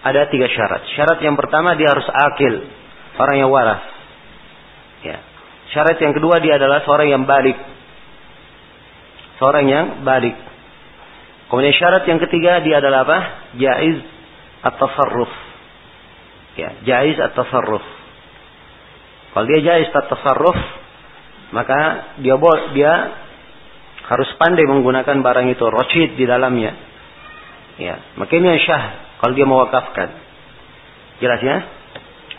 ada 0.01 0.25
tiga 0.29 0.49
syarat. 0.49 0.81
Syarat 0.97 1.21
yang 1.21 1.37
pertama 1.37 1.77
dia 1.77 1.93
harus 1.93 2.05
akil, 2.09 2.65
orang 3.21 3.35
yang 3.37 3.49
waras. 3.53 3.81
Ya. 5.05 5.17
Syarat 5.71 5.97
yang 6.01 6.13
kedua 6.17 6.41
dia 6.41 6.57
adalah 6.57 6.83
seorang 6.83 7.07
yang 7.09 7.23
balik, 7.23 7.57
seorang 9.39 9.65
yang 9.69 9.85
balik. 10.03 10.35
Kemudian 11.47 11.75
syarat 11.75 12.03
yang 12.07 12.19
ketiga 12.19 12.59
dia 12.65 12.79
adalah 12.81 13.05
apa? 13.07 13.19
Jaiz 13.59 14.01
at-tasarruf. 14.65 15.31
Ya, 16.59 16.69
jaiz 16.83 17.17
at-tasarruf. 17.19 17.83
Kalau 19.31 19.45
dia 19.47 19.59
jaiz 19.63 19.87
at-tasarruf, 19.91 20.59
maka 21.55 21.79
dia 22.19 22.35
dia 22.75 22.93
harus 24.11 24.27
pandai 24.35 24.67
menggunakan 24.67 25.23
barang 25.23 25.47
itu, 25.55 25.63
rochid 25.71 26.19
di 26.19 26.27
dalamnya. 26.27 26.75
Ya, 27.79 27.95
makanya 28.19 28.59
syah 28.59 28.83
kalau 29.23 29.31
dia 29.31 29.47
mewakafkan. 29.47 30.11
Jelas 31.23 31.39
ya? 31.39 31.57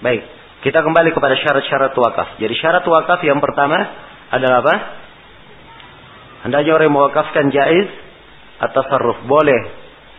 Baik. 0.04 0.22
Kita 0.60 0.84
kembali 0.84 1.16
kepada 1.16 1.32
syarat-syarat 1.40 1.96
wakaf. 1.96 2.28
Jadi 2.36 2.54
syarat 2.60 2.84
wakaf 2.84 3.24
yang 3.24 3.40
pertama 3.40 3.78
adalah 4.28 4.60
apa? 4.60 4.74
Hendaknya 6.44 6.76
orang 6.76 6.86
yang 6.92 6.96
mewakafkan 7.00 7.48
jaiz 7.48 7.88
atau 8.60 8.82
sarruf. 8.86 9.24
Boleh 9.24 9.72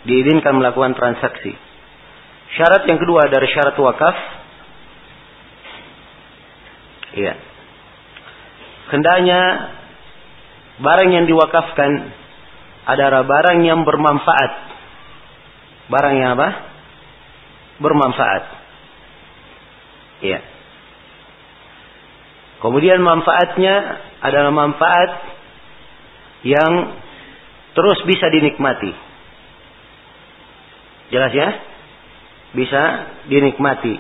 diizinkan 0.10 0.58
melakukan 0.58 0.98
transaksi. 0.98 1.54
Syarat 2.58 2.90
yang 2.90 2.98
kedua 2.98 3.30
dari 3.30 3.48
syarat 3.52 3.78
wakaf. 3.78 4.16
Iya. 7.14 7.34
Hendaknya 8.90 9.42
barang 10.82 11.10
yang 11.14 11.26
diwakafkan 11.30 11.92
adalah 12.90 13.22
barang 13.28 13.60
yang 13.62 13.86
bermanfaat. 13.86 14.52
Barang 15.92 16.16
yang 16.18 16.40
apa? 16.40 16.50
Bermanfaat. 17.84 18.44
Iya. 20.24 20.40
Kemudian 22.64 23.04
manfaatnya 23.04 23.76
adalah 24.24 24.56
manfaat 24.56 25.12
yang 26.48 26.96
terus 27.76 28.00
bisa 28.08 28.32
dinikmati. 28.32 28.92
Jelas 31.12 31.32
ya? 31.36 31.50
Bisa 32.56 32.82
dinikmati. 33.28 33.96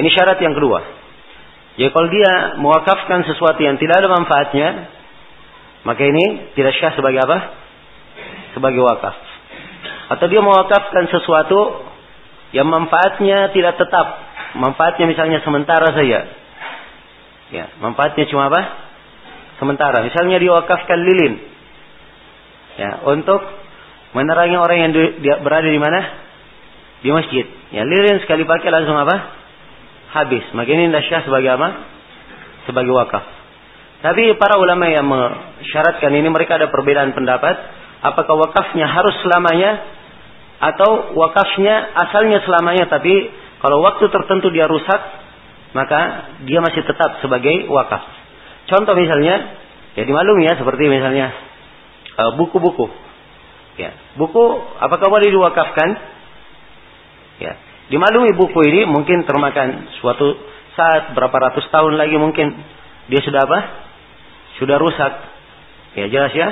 Ini 0.00 0.08
syarat 0.08 0.40
yang 0.40 0.56
kedua. 0.56 0.99
Jadi 1.80 1.88
kalau 1.96 2.08
dia 2.12 2.60
mewakafkan 2.60 3.24
sesuatu 3.24 3.56
yang 3.64 3.80
tidak 3.80 4.04
ada 4.04 4.12
manfaatnya, 4.12 4.68
maka 5.88 6.04
ini 6.04 6.52
tidak 6.52 6.76
syah 6.76 6.92
sebagai 6.92 7.24
apa? 7.24 7.56
Sebagai 8.52 8.84
wakaf. 8.84 9.16
Atau 10.12 10.28
dia 10.28 10.44
mewakafkan 10.44 11.08
sesuatu 11.08 11.88
yang 12.52 12.68
manfaatnya 12.68 13.48
tidak 13.56 13.80
tetap. 13.80 14.28
Manfaatnya 14.60 15.08
misalnya 15.08 15.40
sementara 15.40 15.88
saja. 15.96 16.28
Ya, 17.48 17.64
manfaatnya 17.80 18.28
cuma 18.28 18.52
apa? 18.52 18.90
sementara. 19.60 20.00
Misalnya 20.02 20.40
diwakafkan 20.40 20.98
lilin. 21.04 21.34
Ya, 22.80 23.04
untuk 23.04 23.44
menerangi 24.16 24.56
orang 24.56 24.78
yang 24.88 24.92
berada 25.44 25.68
di 25.68 25.76
mana? 25.76 26.00
Di 27.04 27.12
masjid. 27.12 27.44
Ya, 27.70 27.84
lilin 27.84 28.24
sekali 28.24 28.48
pakai 28.48 28.72
langsung 28.72 28.96
apa? 28.96 29.39
Habis. 30.10 30.44
Maka 30.54 30.70
ini 30.70 30.90
syah 31.06 31.22
sebagai 31.22 31.50
apa? 31.54 31.68
Sebagai 32.66 32.90
wakaf. 32.90 33.24
Tapi 34.00 34.32
para 34.40 34.56
ulama 34.56 34.88
yang 34.88 35.04
mensyaratkan 35.04 36.10
ini 36.10 36.28
mereka 36.32 36.56
ada 36.56 36.72
perbedaan 36.72 37.12
pendapat. 37.12 37.56
Apakah 38.00 38.32
wakafnya 38.48 38.88
harus 38.88 39.12
selamanya 39.20 40.00
atau 40.60 41.16
wakafnya 41.16 41.92
asalnya 42.08 42.40
selamanya 42.44 42.88
tapi 42.88 43.32
kalau 43.60 43.84
waktu 43.84 44.08
tertentu 44.08 44.48
dia 44.52 44.64
rusak 44.68 45.00
maka 45.76 46.32
dia 46.48 46.58
masih 46.64 46.82
tetap 46.82 47.20
sebagai 47.22 47.68
wakaf. 47.70 48.02
Contoh 48.66 48.94
misalnya, 48.96 49.54
ya 49.94 50.02
dimaklumi 50.02 50.48
ya 50.48 50.54
seperti 50.58 50.88
misalnya 50.88 51.30
eh, 52.16 52.30
buku-buku. 52.40 52.88
Ya, 53.78 53.94
buku 54.18 54.44
apakah 54.80 55.08
boleh 55.08 55.28
diwakafkan? 55.30 55.88
Ya, 57.40 57.56
dimaklumi 57.90 58.32
buku 58.38 58.60
ini 58.70 58.86
mungkin 58.86 59.26
termakan 59.26 59.90
suatu 59.98 60.38
saat 60.78 61.12
berapa 61.12 61.34
ratus 61.34 61.66
tahun 61.74 61.98
lagi 61.98 62.16
mungkin 62.16 62.54
dia 63.10 63.20
sudah 63.26 63.42
apa? 63.44 63.58
Sudah 64.62 64.78
rusak. 64.78 65.12
Ya 65.98 66.06
jelas 66.06 66.32
ya. 66.32 66.48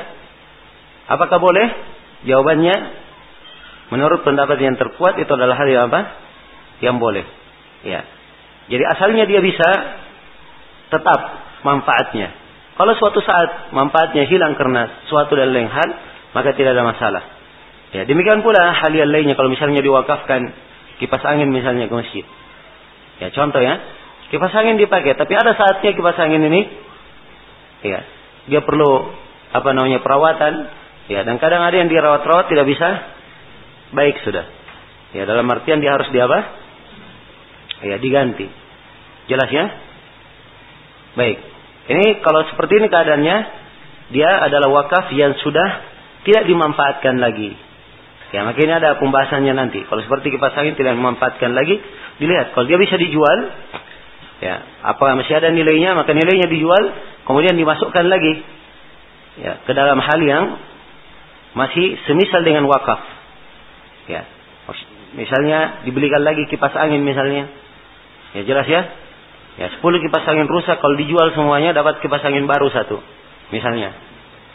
Apakah 1.09 1.39
boleh? 1.39 1.67
Jawabannya 2.27 2.77
menurut 3.95 4.27
pendapat 4.27 4.59
yang 4.59 4.75
terkuat 4.75 5.17
itu 5.23 5.31
adalah 5.31 5.55
hal 5.55 5.69
yang 5.71 5.87
apa? 5.89 6.01
Yang 6.83 6.97
boleh. 6.99 7.25
Ya. 7.87 8.03
Jadi 8.69 8.85
asalnya 8.85 9.25
dia 9.25 9.41
bisa 9.41 9.69
tetap 10.91 11.21
manfaatnya. 11.63 12.35
Kalau 12.75 12.95
suatu 12.95 13.19
saat 13.23 13.75
manfaatnya 13.75 14.27
hilang 14.27 14.55
karena 14.55 15.07
suatu 15.11 15.35
dan 15.35 15.51
lain 15.51 15.67
hal, 15.67 15.89
maka 16.35 16.55
tidak 16.55 16.79
ada 16.79 16.85
masalah. 16.87 17.23
Ya, 17.91 18.05
demikian 18.05 18.45
pula 18.45 18.77
hal 18.77 18.93
yang 18.93 19.09
lainnya 19.09 19.33
kalau 19.33 19.49
misalnya 19.49 19.81
diwakafkan 19.81 20.53
kipas 20.99 21.23
angin 21.25 21.51
misalnya 21.51 21.87
ke 21.87 21.95
masjid. 21.95 22.25
Ya, 23.19 23.35
contoh 23.35 23.63
ya. 23.63 23.79
Kipas 24.29 24.53
angin 24.53 24.77
dipakai, 24.77 25.17
tapi 25.17 25.33
ada 25.33 25.57
saatnya 25.57 25.97
kipas 25.97 26.19
angin 26.21 26.45
ini 26.45 26.69
ya, 27.81 28.05
dia 28.51 28.61
perlu 28.61 29.09
apa 29.57 29.73
namanya 29.73 30.05
perawatan, 30.05 30.69
ya, 31.09 31.25
dan 31.25 31.41
kadang 31.41 31.65
ada 31.65 31.73
yang 31.73 31.89
dirawat-rawat 31.89 32.53
tidak 32.53 32.69
bisa 32.69 32.89
baik 33.97 34.21
sudah. 34.29 34.45
Ya, 35.17 35.25
dalam 35.25 35.49
artian 35.49 35.81
dia 35.81 35.97
harus 35.97 36.13
di 36.13 36.21
apa? 36.21 36.39
Ya, 37.89 37.97
diganti. 37.97 38.45
Jelas 39.33 39.49
ya? 39.49 39.65
Baik. 41.17 41.39
Ini 41.89 42.21
kalau 42.21 42.45
seperti 42.53 42.85
ini 42.85 42.93
keadaannya, 42.93 43.37
dia 44.13 44.31
adalah 44.45 44.69
wakaf 44.69 45.09
yang 45.17 45.33
sudah 45.41 45.69
tidak 46.29 46.45
dimanfaatkan 46.45 47.17
lagi. 47.17 47.57
Ya, 48.29 48.45
makanya 48.45 48.77
ada 48.81 48.91
pembahasannya 49.01 49.57
nanti. 49.57 49.85
Kalau 49.89 50.05
seperti 50.05 50.37
kipas 50.37 50.53
angin 50.53 50.77
tidak 50.77 51.01
dimanfaatkan 51.01 51.57
lagi, 51.57 51.81
dilihat. 52.21 52.53
Kalau 52.53 52.69
dia 52.69 52.77
bisa 52.77 53.01
dijual, 53.01 53.39
ya, 54.45 54.55
apa 54.85 55.17
masih 55.17 55.41
ada 55.41 55.49
nilainya, 55.49 55.97
maka 55.97 56.13
nilainya 56.13 56.45
dijual, 56.53 56.93
kemudian 57.25 57.57
dimasukkan 57.57 58.05
lagi, 58.05 58.45
ya, 59.41 59.65
ke 59.65 59.73
dalam 59.73 59.97
hal 59.97 60.21
yang 60.21 60.45
masih 61.57 61.97
semisal 62.05 62.45
dengan 62.45 62.69
wakaf. 62.69 63.01
Ya, 64.13 64.29
misalnya 65.17 65.89
dibelikan 65.89 66.21
lagi 66.21 66.45
kipas 66.53 66.77
angin 66.77 67.01
misalnya, 67.01 67.49
ya 68.37 68.45
jelas 68.45 68.69
ya, 68.69 68.93
Ya, 69.59 69.67
10 69.75 69.83
kipas 69.83 70.23
angin 70.31 70.47
rusak 70.47 70.79
kalau 70.79 70.95
dijual 70.95 71.35
semuanya 71.35 71.75
dapat 71.75 71.99
kipas 71.99 72.23
angin 72.23 72.47
baru 72.47 72.71
satu. 72.71 73.03
Misalnya. 73.51 73.91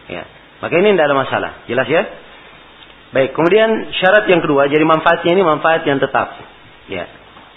Ya. 0.07 0.23
Maka 0.63 0.79
ini 0.79 0.95
tidak 0.95 1.11
ada 1.11 1.17
masalah. 1.19 1.51
Jelas 1.67 1.87
ya? 1.91 2.07
Baik, 3.13 3.37
kemudian 3.37 3.93
syarat 4.01 4.25
yang 4.25 4.41
kedua, 4.41 4.65
jadi 4.73 4.81
manfaatnya 4.81 5.37
ini 5.37 5.45
manfaat 5.45 5.85
yang 5.85 6.01
tetap. 6.01 6.33
Ya. 6.89 7.05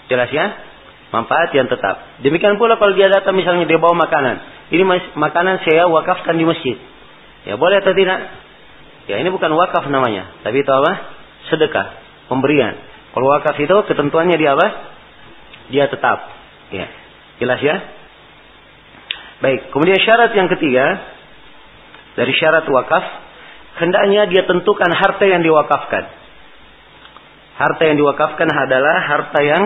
Jelas 0.05 0.29
ya? 0.29 0.53
Manfaat 1.09 1.49
yang 1.57 1.65
tetap. 1.65 2.21
Demikian 2.21 2.61
pula 2.61 2.77
kalau 2.77 2.93
dia 2.93 3.09
datang 3.09 3.33
misalnya 3.33 3.65
dia 3.65 3.81
bawa 3.81 3.97
makanan. 3.97 4.37
Ini 4.69 4.83
makanan 5.17 5.65
saya 5.65 5.89
wakafkan 5.89 6.37
di 6.37 6.45
masjid. 6.45 6.77
Ya, 7.49 7.57
boleh 7.57 7.81
atau 7.81 7.95
tidak? 7.97 8.19
Ya, 9.07 9.17
ini 9.23 9.31
bukan 9.33 9.49
wakaf 9.55 9.87
namanya, 9.87 10.35
tapi 10.43 10.61
itu 10.61 10.69
apa? 10.69 10.93
Sedekah, 11.47 11.95
pemberian. 12.27 12.75
Kalau 13.15 13.27
wakaf 13.33 13.55
itu 13.57 13.75
ketentuannya 13.87 14.37
dia 14.37 14.53
apa? 14.53 14.67
Dia 15.73 15.89
tetap. 15.89 16.27
Ya. 16.69 16.85
Jelas 17.41 17.59
ya? 17.63 17.75
Baik, 19.41 19.73
kemudian 19.73 19.97
syarat 20.01 20.35
yang 20.37 20.51
ketiga 20.53 20.85
dari 22.19 22.33
syarat 22.35 22.65
wakaf, 22.67 23.05
hendaknya 23.77 24.29
dia 24.29 24.43
tentukan 24.45 24.91
harta 24.91 25.23
yang 25.25 25.41
diwakafkan. 25.45 26.03
Harta 27.57 27.81
yang 27.89 27.97
diwakafkan 27.97 28.49
adalah 28.49 28.95
harta 29.01 29.39
yang 29.41 29.63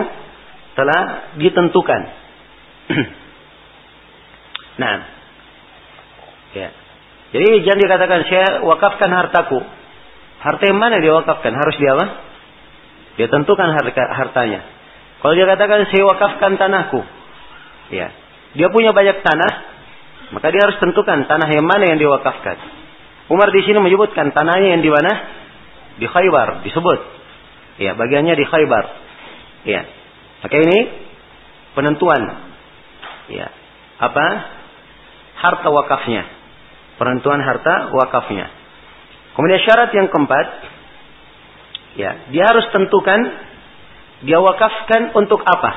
telah 0.72 1.02
ditentukan. 1.36 2.00
nah, 4.80 4.96
ya. 6.56 6.68
Jadi 7.32 7.48
jangan 7.64 7.80
dikatakan 7.80 8.20
saya 8.28 8.48
wakafkan 8.64 9.10
hartaku. 9.12 9.60
Harta 10.40 10.62
yang 10.68 10.80
mana 10.80 11.00
dia 11.00 11.12
wakafkan? 11.16 11.52
Harus 11.52 11.76
dia 11.76 11.96
apa? 11.96 12.06
Dia 13.20 13.28
tentukan 13.28 13.68
harta, 13.76 14.04
hartanya. 14.16 14.60
Kalau 15.20 15.32
dia 15.36 15.46
katakan 15.46 15.86
saya 15.92 16.04
wakafkan 16.08 16.56
tanahku, 16.56 17.00
Ya. 17.92 18.08
Dia 18.52 18.68
punya 18.68 18.92
banyak 18.92 19.20
tanah, 19.24 19.52
Maka 20.32 20.48
dia 20.48 20.64
harus 20.64 20.80
tentukan 20.80 21.28
tanah 21.28 21.48
yang 21.52 21.68
mana 21.68 21.92
yang 21.92 22.00
diwakafkan. 22.00 22.56
Umar 23.32 23.48
di 23.48 23.64
sini 23.64 23.80
menyebutkan 23.80 24.36
tanahnya 24.36 24.76
yang 24.76 24.84
di 24.84 24.92
mana? 24.92 25.12
Di 25.96 26.04
Khaybar 26.04 26.68
disebut. 26.68 27.00
Ya, 27.80 27.96
bagiannya 27.96 28.36
di 28.36 28.44
Khaybar. 28.44 28.84
Ya. 29.64 29.88
Maka 30.44 30.56
ini 30.60 30.78
penentuan. 31.72 32.22
Ya. 33.32 33.48
Apa? 33.96 34.26
Harta 35.40 35.68
wakafnya. 35.72 36.28
Penentuan 37.00 37.40
harta 37.40 37.88
wakafnya. 37.96 38.52
Kemudian 39.32 39.64
syarat 39.64 39.96
yang 39.96 40.12
keempat, 40.12 40.46
ya, 41.96 42.10
dia 42.36 42.44
harus 42.52 42.68
tentukan 42.68 43.32
dia 44.28 44.38
wakafkan 44.44 45.16
untuk 45.16 45.40
apa. 45.40 45.72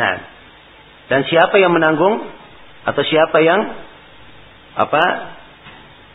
Nah, 0.00 0.14
dan 1.12 1.28
siapa 1.28 1.60
yang 1.60 1.76
menanggung 1.76 2.24
atau 2.88 3.02
siapa 3.04 3.36
yang 3.44 3.60
apa 4.72 5.04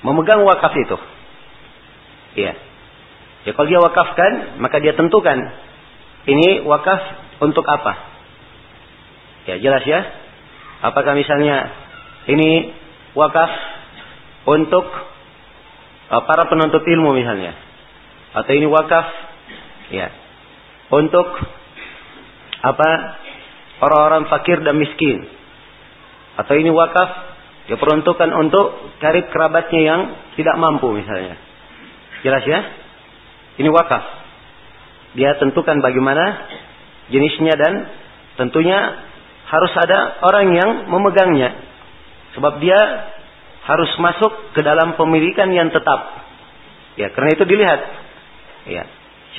memegang 0.05 0.45
wakaf 0.45 0.73
itu. 0.77 0.97
Iya. 2.37 2.53
Ya 3.47 3.51
kalau 3.55 3.67
dia 3.71 3.79
wakafkan, 3.79 4.59
maka 4.59 4.77
dia 4.83 4.93
tentukan 4.93 5.37
ini 6.27 6.67
wakaf 6.67 6.99
untuk 7.39 7.63
apa. 7.63 7.93
Ya 9.47 9.55
jelas 9.63 9.87
ya. 9.87 10.03
Apakah 10.83 11.15
misalnya 11.15 11.71
ini 12.27 12.75
wakaf 13.15 13.49
untuk 14.45 14.85
uh, 16.11 16.21
para 16.27 16.51
penuntut 16.51 16.83
ilmu 16.83 17.15
misalnya. 17.15 17.55
Atau 18.35 18.53
ini 18.53 18.67
wakaf 18.67 19.07
ya 19.89 20.11
untuk 20.91 21.27
apa 22.61 22.89
orang-orang 23.79 24.27
fakir 24.27 24.59
dan 24.67 24.75
miskin. 24.75 25.25
Atau 26.35 26.59
ini 26.59 26.69
wakaf 26.69 27.09
ya 27.67 27.75
peruntukan 27.75 28.31
untuk 28.35 28.95
karib 29.03 29.27
kerabatnya 29.31 29.81
yang 29.83 30.01
tidak 30.39 30.55
mampu 30.55 30.91
misalnya. 30.95 31.35
Jelas 32.23 32.43
ya? 32.47 32.59
Ini 33.59 33.69
wakaf. 33.69 34.03
Dia 35.17 35.35
tentukan 35.37 35.83
bagaimana 35.83 36.47
jenisnya 37.09 37.55
dan 37.57 37.73
tentunya 38.37 38.79
harus 39.47 39.73
ada 39.75 40.19
orang 40.23 40.47
yang 40.53 40.69
memegangnya. 40.91 41.55
Sebab 42.35 42.59
dia 42.61 42.79
harus 43.67 43.91
masuk 43.99 44.55
ke 44.55 44.61
dalam 44.63 44.95
pemilikan 44.95 45.51
yang 45.51 45.73
tetap. 45.73 46.23
Ya, 46.95 47.11
karena 47.11 47.35
itu 47.35 47.43
dilihat. 47.43 47.81
Ya, 48.67 48.83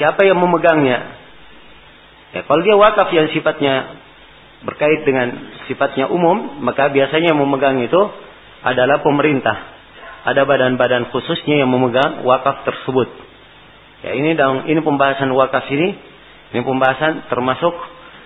siapa 0.00 0.24
yang 0.24 0.40
memegangnya? 0.40 1.16
Ya, 2.32 2.40
kalau 2.44 2.60
dia 2.64 2.76
wakaf 2.76 3.08
yang 3.12 3.28
sifatnya 3.32 4.00
berkait 4.62 5.06
dengan 5.06 5.54
sifatnya 5.70 6.10
umum, 6.10 6.58
maka 6.64 6.90
biasanya 6.90 7.34
yang 7.34 7.40
memegang 7.40 7.78
itu 7.78 8.00
adalah 8.66 8.98
pemerintah. 9.04 9.78
Ada 10.26 10.42
badan-badan 10.44 11.14
khususnya 11.14 11.62
yang 11.62 11.70
memegang 11.70 12.26
wakaf 12.26 12.66
tersebut. 12.66 13.08
Ya, 14.02 14.14
ini 14.18 14.34
dalam 14.34 14.66
ini 14.66 14.78
pembahasan 14.82 15.30
wakaf 15.30 15.66
ini, 15.70 15.94
ini 16.54 16.62
pembahasan 16.62 17.30
termasuk 17.30 17.74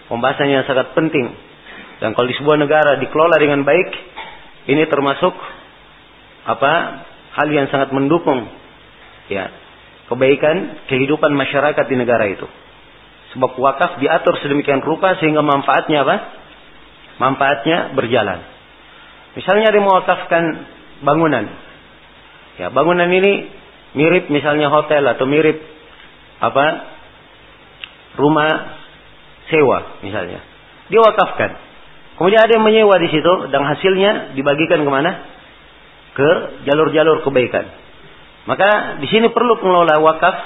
pembahasan 0.08 0.48
yang 0.48 0.64
sangat 0.64 0.96
penting. 0.96 1.32
Dan 2.00 2.16
kalau 2.16 2.26
di 2.26 2.36
sebuah 2.36 2.58
negara 2.58 2.98
dikelola 2.98 3.36
dengan 3.38 3.62
baik, 3.62 3.88
ini 4.72 4.88
termasuk 4.88 5.32
apa 6.42 6.72
hal 7.38 7.48
yang 7.54 7.70
sangat 7.70 7.94
mendukung 7.94 8.50
ya 9.30 9.48
kebaikan 10.10 10.84
kehidupan 10.90 11.30
masyarakat 11.32 11.84
di 11.86 11.96
negara 11.96 12.26
itu. 12.28 12.44
Sebab 13.32 13.56
wakaf 13.56 13.96
diatur 13.96 14.36
sedemikian 14.44 14.84
rupa 14.84 15.16
sehingga 15.16 15.40
manfaatnya 15.40 16.04
apa? 16.04 16.16
Manfaatnya 17.16 17.96
berjalan. 17.96 18.44
Misalnya 19.32 19.72
dia 19.72 19.80
mewakafkan 19.80 20.44
bangunan. 21.00 21.48
Ya, 22.60 22.68
bangunan 22.68 23.08
ini 23.08 23.48
mirip 23.96 24.28
misalnya 24.28 24.68
hotel 24.68 25.04
atau 25.08 25.24
mirip 25.24 25.60
apa? 26.40 26.92
rumah 28.12 28.76
sewa 29.48 30.04
misalnya. 30.04 30.44
Dia 30.92 31.00
wakafkan. 31.00 31.56
Kemudian 32.20 32.44
ada 32.44 32.52
yang 32.52 32.64
menyewa 32.64 33.00
di 33.00 33.08
situ 33.08 33.48
dan 33.48 33.64
hasilnya 33.64 34.36
dibagikan 34.36 34.84
ke 34.84 34.90
mana? 34.92 35.12
Ke 36.12 36.60
jalur-jalur 36.68 37.24
kebaikan. 37.24 37.72
Maka 38.44 39.00
di 39.00 39.08
sini 39.08 39.32
perlu 39.32 39.56
pengelola 39.56 39.96
wakaf 40.04 40.36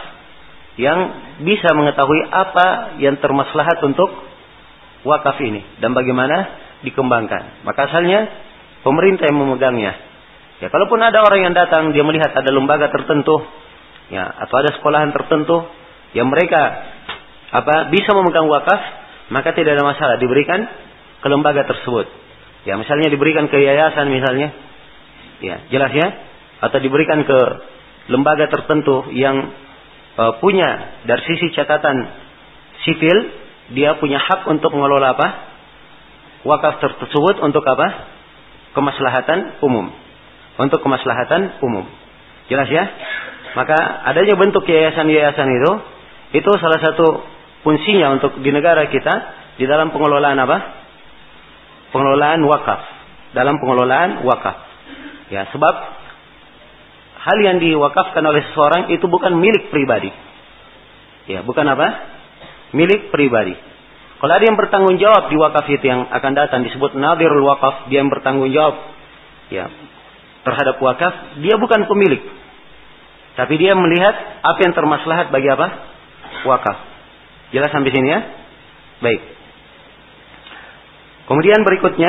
yang 0.76 0.98
bisa 1.40 1.72
mengetahui 1.72 2.20
apa 2.28 2.98
yang 3.00 3.16
termaslahat 3.20 3.80
untuk 3.80 4.12
wakaf 5.08 5.40
ini 5.40 5.64
dan 5.80 5.96
bagaimana 5.96 6.52
dikembangkan. 6.84 7.64
Maka 7.64 7.88
asalnya 7.88 8.28
pemerintah 8.84 9.28
yang 9.28 9.40
memegangnya. 9.40 9.92
Ya, 10.60 10.68
kalaupun 10.72 11.00
ada 11.00 11.20
orang 11.20 11.48
yang 11.48 11.54
datang 11.56 11.92
dia 11.92 12.04
melihat 12.04 12.32
ada 12.32 12.48
lembaga 12.52 12.88
tertentu, 12.88 13.44
ya, 14.08 14.24
atau 14.24 14.54
ada 14.60 14.72
sekolahan 14.76 15.12
tertentu 15.12 15.64
yang 16.16 16.32
mereka 16.32 16.62
apa 17.52 17.92
bisa 17.92 18.12
memegang 18.16 18.48
wakaf, 18.48 18.80
maka 19.32 19.52
tidak 19.52 19.76
ada 19.80 19.84
masalah 19.84 20.16
diberikan 20.16 20.64
ke 21.20 21.26
lembaga 21.28 21.64
tersebut. 21.68 22.08
Ya, 22.64 22.76
misalnya 22.76 23.12
diberikan 23.12 23.48
ke 23.48 23.56
yayasan 23.60 24.08
misalnya. 24.08 24.48
Ya, 25.44 25.60
jelas 25.68 25.92
ya? 25.92 26.08
Atau 26.64 26.80
diberikan 26.80 27.20
ke 27.28 27.38
lembaga 28.08 28.48
tertentu 28.48 29.12
yang 29.12 29.52
uh, 30.16 30.33
punya 30.40 31.00
dari 31.05 31.22
sisi 31.24 31.52
catatan 31.55 31.96
sipil, 32.85 33.16
dia 33.76 33.96
punya 34.00 34.20
hak 34.20 34.48
untuk 34.50 34.72
mengelola 34.72 35.16
apa? 35.16 35.29
Wakaf 36.46 36.79
tersebut 36.81 37.42
untuk 37.42 37.64
apa? 37.66 38.09
Kemaslahatan 38.76 39.62
umum. 39.64 39.90
Untuk 40.57 40.81
kemaslahatan 40.81 41.61
umum. 41.64 41.85
Jelas 42.48 42.68
ya? 42.70 42.85
Maka 43.57 43.76
adanya 44.12 44.37
bentuk 44.37 44.68
yayasan-yayasan 44.68 45.48
itu, 45.48 45.72
itu 46.37 46.50
salah 46.61 46.81
satu 46.81 47.24
fungsinya 47.64 48.20
untuk 48.20 48.38
di 48.44 48.50
negara 48.52 48.87
kita 48.92 49.14
di 49.57 49.64
dalam 49.64 49.90
pengelolaan 49.90 50.38
apa? 50.38 50.59
pengelolaan 51.96 52.44
wakaf, 52.44 52.81
dalam 53.33 53.57
pengelolaan 53.57 54.20
wakaf. 54.29 54.57
Ya, 55.33 55.48
sebab 55.48 55.74
hal 57.26 57.38
yang 57.42 57.58
diwakafkan 57.58 58.22
oleh 58.22 58.46
seseorang 58.50 58.94
itu 58.94 59.02
bukan 59.10 59.34
milik 59.34 59.74
pribadi. 59.74 60.14
Ya, 61.26 61.42
bukan 61.42 61.66
apa? 61.66 61.86
Milik 62.70 63.10
pribadi. 63.10 63.58
Kalau 64.16 64.32
ada 64.32 64.44
yang 64.46 64.56
bertanggung 64.56 64.96
jawab 64.96 65.28
di 65.28 65.36
wakaf 65.36 65.66
itu 65.68 65.84
yang 65.84 66.06
akan 66.08 66.32
datang 66.38 66.62
disebut 66.64 66.94
nadirul 66.94 67.44
wakaf, 67.50 67.90
dia 67.90 68.00
yang 68.00 68.08
bertanggung 68.08 68.48
jawab 68.54 68.78
ya 69.52 69.68
terhadap 70.46 70.78
wakaf, 70.78 71.42
dia 71.42 71.58
bukan 71.58 71.90
pemilik. 71.90 72.22
Tapi 73.36 73.54
dia 73.60 73.76
melihat 73.76 74.14
apa 74.40 74.58
yang 74.62 74.72
termaslahat 74.72 75.28
bagi 75.28 75.50
apa? 75.50 75.66
Wakaf. 76.48 76.78
Jelas 77.52 77.68
sampai 77.74 77.92
sini 77.92 78.08
ya? 78.08 78.20
Baik. 79.02 79.20
Kemudian 81.26 81.60
berikutnya 81.66 82.08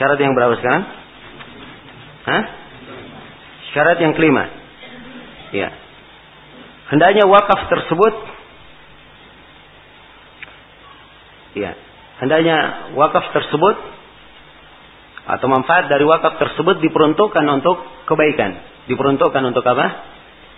syarat 0.00 0.18
yang 0.18 0.32
berapa 0.32 0.56
sekarang? 0.58 0.82
Hah? 2.26 2.59
Syarat 3.70 3.98
yang 4.02 4.14
kelima. 4.18 4.50
Ya. 5.54 5.70
Hendaknya 6.90 7.26
wakaf 7.30 7.70
tersebut 7.70 8.14
ya, 11.54 11.74
hendaknya 12.18 12.90
wakaf 12.98 13.30
tersebut 13.30 13.76
atau 15.30 15.46
manfaat 15.46 15.86
dari 15.86 16.02
wakaf 16.02 16.42
tersebut 16.42 16.82
diperuntukkan 16.82 17.44
untuk 17.46 17.78
kebaikan. 18.10 18.58
Diperuntukkan 18.90 19.42
untuk 19.54 19.62
apa? 19.62 19.86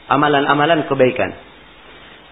Amalan-amalan 0.08 0.88
kebaikan. 0.88 1.36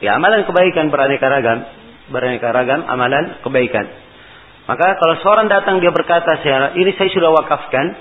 Ya, 0.00 0.16
amalan 0.16 0.48
kebaikan 0.48 0.88
beraneka 0.88 1.28
ragam, 1.28 1.68
beraneka 2.08 2.48
ragam 2.56 2.88
amalan 2.88 3.36
kebaikan. 3.44 3.84
Maka 4.64 4.96
kalau 4.96 5.20
seorang 5.20 5.52
datang 5.52 5.84
dia 5.84 5.92
berkata, 5.92 6.40
saya 6.40 6.72
ini 6.72 6.96
saya 6.96 7.12
sudah 7.12 7.36
wakafkan, 7.36 8.00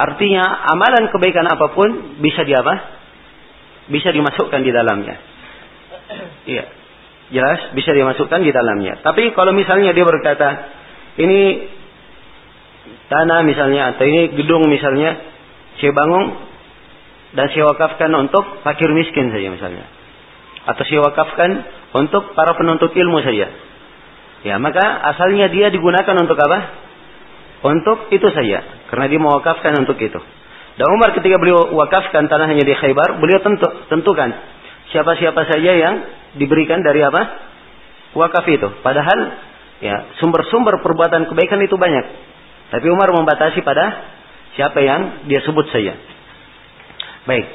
artinya 0.00 0.44
amalan 0.72 1.12
kebaikan 1.12 1.44
apa 1.44 1.76
pun 1.76 2.20
bisa 2.24 2.40
dia 2.48 2.64
apa? 2.64 2.74
Bisa 3.92 4.08
dimasukkan 4.16 4.60
di 4.64 4.72
dalamnya. 4.72 5.16
Iya. 6.48 6.64
Jelas 7.30 7.60
bisa 7.76 7.94
dimasukkan 7.94 8.40
di 8.42 8.50
dalamnya. 8.50 8.98
Tapi 9.04 9.30
kalau 9.36 9.54
misalnya 9.54 9.94
dia 9.94 10.02
berkata, 10.02 10.48
ini 11.20 11.70
tanah 13.06 13.46
misalnya 13.46 13.94
atau 13.94 14.02
ini 14.06 14.34
gedung 14.34 14.66
misalnya 14.66 15.18
saya 15.78 15.92
bangun 15.94 16.24
dan 17.34 17.46
saya 17.54 17.70
wakafkan 17.70 18.10
untuk 18.18 18.42
fakir 18.66 18.90
miskin 18.90 19.30
saja 19.30 19.48
misalnya. 19.52 19.86
Atau 20.66 20.82
saya 20.86 21.06
wakafkan 21.06 21.50
untuk 21.94 22.34
para 22.34 22.58
penuntut 22.58 22.90
ilmu 22.90 23.22
saja. 23.22 23.48
Ya, 24.40 24.56
maka 24.56 24.82
asalnya 25.14 25.52
dia 25.52 25.68
digunakan 25.68 26.16
untuk 26.16 26.38
apa? 26.40 26.58
Untuk 27.60 28.08
itu 28.08 28.24
saja. 28.32 28.79
Karena 28.90 29.06
dia 29.06 29.20
mewakafkan 29.22 29.72
untuk 29.78 29.96
itu. 30.02 30.18
Dan 30.74 30.86
Umar 30.90 31.14
ketika 31.14 31.38
beliau 31.38 31.70
wakafkan 31.78 32.26
tanahnya 32.26 32.66
di 32.66 32.74
Khaybar, 32.74 33.22
beliau 33.22 33.38
tentu, 33.42 33.68
tentukan 33.86 34.30
siapa-siapa 34.90 35.46
saja 35.46 35.72
yang 35.76 35.94
diberikan 36.34 36.82
dari 36.82 37.02
apa? 37.02 37.22
Wakaf 38.18 38.44
itu. 38.50 38.68
Padahal 38.82 39.18
ya 39.78 40.18
sumber-sumber 40.18 40.82
perbuatan 40.82 41.30
kebaikan 41.30 41.62
itu 41.62 41.78
banyak. 41.78 42.04
Tapi 42.70 42.86
Umar 42.90 43.10
membatasi 43.14 43.62
pada 43.62 43.86
siapa 44.58 44.78
yang 44.82 45.26
dia 45.30 45.42
sebut 45.46 45.66
saja. 45.70 45.94
Baik. 47.26 47.46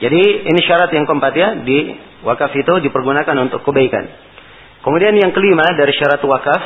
Jadi 0.00 0.20
ini 0.48 0.60
syarat 0.64 0.88
yang 0.96 1.04
keempat 1.04 1.32
ya 1.36 1.48
di 1.60 1.92
wakaf 2.24 2.56
itu 2.56 2.72
dipergunakan 2.88 3.36
untuk 3.44 3.60
kebaikan. 3.68 4.08
Kemudian 4.80 5.12
yang 5.12 5.36
kelima 5.36 5.76
dari 5.76 5.92
syarat 5.92 6.24
wakaf, 6.24 6.62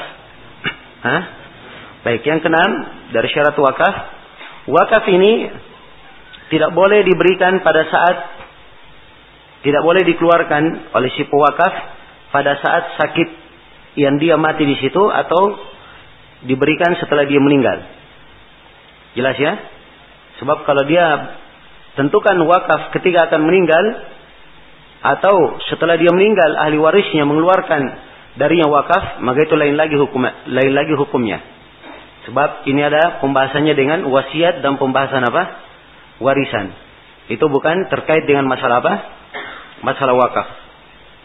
Hah? 1.06 1.43
Baik 2.04 2.22
yang 2.22 2.44
keenam 2.44 2.70
dari 3.10 3.28
syarat 3.32 3.56
wakaf, 3.56 3.94
wakaf 4.68 5.04
ini 5.08 5.48
tidak 6.52 6.76
boleh 6.76 7.00
diberikan 7.02 7.64
pada 7.64 7.88
saat 7.88 8.16
tidak 9.64 9.80
boleh 9.80 10.04
dikeluarkan 10.04 10.92
oleh 10.92 11.10
si 11.16 11.24
pewakaf 11.24 11.72
pada 12.28 12.60
saat 12.60 13.00
sakit 13.00 13.28
yang 13.96 14.20
dia 14.20 14.36
mati 14.36 14.68
di 14.68 14.76
situ 14.76 15.00
atau 15.00 15.56
diberikan 16.44 16.92
setelah 17.00 17.24
dia 17.24 17.40
meninggal. 17.40 17.80
Jelas 19.16 19.40
ya? 19.40 19.56
Sebab 20.44 20.68
kalau 20.68 20.84
dia 20.84 21.40
tentukan 21.96 22.36
wakaf 22.44 22.92
ketika 22.92 23.32
akan 23.32 23.48
meninggal 23.48 23.84
atau 25.00 25.56
setelah 25.72 25.96
dia 25.96 26.12
meninggal 26.12 26.58
ahli 26.60 26.76
warisnya 26.76 27.24
mengeluarkan 27.24 27.82
darinya 28.36 28.68
wakaf, 28.68 29.24
maka 29.24 29.46
itu 29.46 29.54
lain 29.56 29.78
lagi 29.78 29.96
hukum 29.96 30.28
lain 30.28 30.72
lagi 30.74 30.92
hukumnya. 30.98 31.53
Sebab 32.24 32.64
ini 32.64 32.80
ada 32.80 33.20
pembahasannya 33.20 33.74
dengan 33.76 34.08
wasiat 34.08 34.64
dan 34.64 34.80
pembahasan 34.80 35.20
apa? 35.28 35.42
Warisan. 36.24 36.72
Itu 37.28 37.48
bukan 37.52 37.88
terkait 37.92 38.24
dengan 38.24 38.48
masalah 38.48 38.80
apa? 38.80 38.94
Masalah 39.84 40.16
wakaf. 40.16 40.48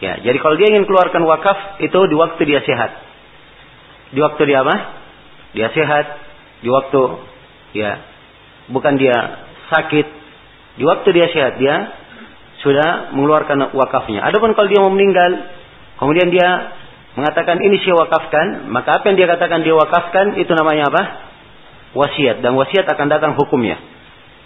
Ya, 0.00 0.16
jadi 0.20 0.36
kalau 0.40 0.56
dia 0.56 0.72
ingin 0.72 0.88
keluarkan 0.88 1.24
wakaf 1.28 1.80
itu 1.80 2.00
di 2.08 2.16
waktu 2.16 2.40
dia 2.48 2.60
sehat. 2.64 2.90
Di 4.12 4.20
waktu 4.20 4.42
dia 4.48 4.64
apa? 4.64 4.76
Dia 5.56 5.68
sehat. 5.72 6.06
Di 6.60 6.68
waktu 6.68 7.00
ya 7.76 8.00
bukan 8.68 8.96
dia 9.00 9.16
sakit. 9.72 10.06
Di 10.80 10.84
waktu 10.84 11.08
dia 11.16 11.26
sehat 11.32 11.60
dia 11.60 11.96
sudah 12.60 13.16
mengeluarkan 13.16 13.72
wakafnya. 13.72 14.20
Adapun 14.24 14.52
kalau 14.52 14.68
dia 14.68 14.80
mau 14.84 14.92
meninggal, 14.92 15.48
kemudian 15.96 16.28
dia 16.28 16.48
mengatakan 17.18 17.58
ini 17.58 17.80
saya 17.82 17.98
wakafkan, 18.06 18.70
maka 18.70 19.02
apa 19.02 19.04
yang 19.10 19.16
dia 19.18 19.28
katakan 19.30 19.66
dia 19.66 19.74
wakafkan 19.74 20.38
itu 20.38 20.52
namanya 20.54 20.90
apa? 20.92 21.02
Wasiat 21.96 22.38
dan 22.42 22.54
wasiat 22.54 22.86
akan 22.86 23.06
datang 23.10 23.32
hukumnya. 23.34 23.78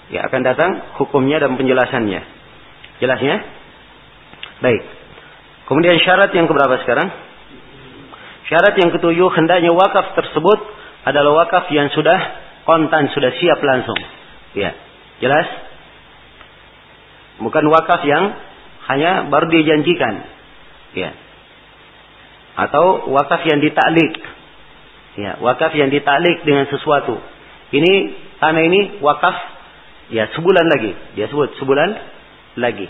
Ya 0.09 0.25
akan 0.29 0.41
datang 0.45 0.71
hukumnya 1.01 1.41
dan 1.41 1.57
penjelasannya. 1.61 2.21
Jelasnya? 3.05 3.37
Baik. 4.65 4.83
Kemudian 5.69 5.97
syarat 6.01 6.33
yang 6.33 6.49
keberapa 6.49 6.81
sekarang? 6.85 7.09
Syarat 8.49 8.77
yang 8.77 8.93
ketujuh 8.93 9.29
hendaknya 9.33 9.73
wakaf 9.73 10.13
tersebut 10.17 10.61
adalah 11.05 11.45
wakaf 11.45 11.69
yang 11.73 11.89
sudah 11.93 12.17
kontan, 12.69 13.13
sudah 13.13 13.33
siap 13.41 13.61
langsung. 13.61 13.97
Ya, 14.57 14.77
jelas? 15.21 15.49
Bukan 17.41 17.65
wakaf 17.73 18.05
yang 18.05 18.37
hanya 18.89 19.29
baru 19.33 19.49
dijanjikan. 19.49 20.15
Ya. 20.95 21.24
Atau 22.55 23.11
wakaf 23.11 23.43
yang 23.47 23.59
ditaklik. 23.59 24.15
Ya, 25.15 25.39
wakaf 25.43 25.75
yang 25.75 25.91
ditaklik 25.91 26.43
dengan 26.47 26.71
sesuatu. 26.71 27.19
Ini 27.75 27.93
tanah 28.39 28.63
ini 28.63 28.81
wakaf 29.03 29.35
ya 30.11 30.31
sebulan 30.35 30.67
lagi. 30.71 30.95
Dia 31.19 31.27
sebut 31.31 31.59
sebulan 31.59 31.91
lagi. 32.59 32.87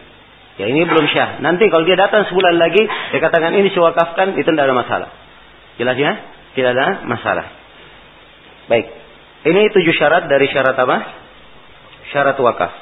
Ya 0.54 0.70
ini 0.70 0.86
belum 0.86 1.10
syah. 1.10 1.42
Nanti 1.42 1.66
kalau 1.66 1.82
dia 1.82 1.98
datang 1.98 2.30
sebulan 2.30 2.54
lagi, 2.60 2.86
dia 2.86 3.18
katakan 3.18 3.58
ini 3.58 3.74
sewakafkan, 3.74 4.38
itu 4.38 4.46
tidak 4.46 4.70
ada 4.70 4.76
masalah. 4.76 5.10
Jelas 5.80 5.98
ya? 5.98 6.12
Tidak 6.54 6.70
ada 6.70 7.02
masalah. 7.10 7.50
Baik. 8.70 8.86
Ini 9.44 9.60
tujuh 9.74 9.94
syarat 9.98 10.30
dari 10.30 10.46
syarat 10.48 10.78
apa? 10.78 10.96
Syarat 12.14 12.38
wakaf. 12.38 12.72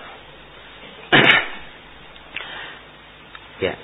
ya. 3.64 3.75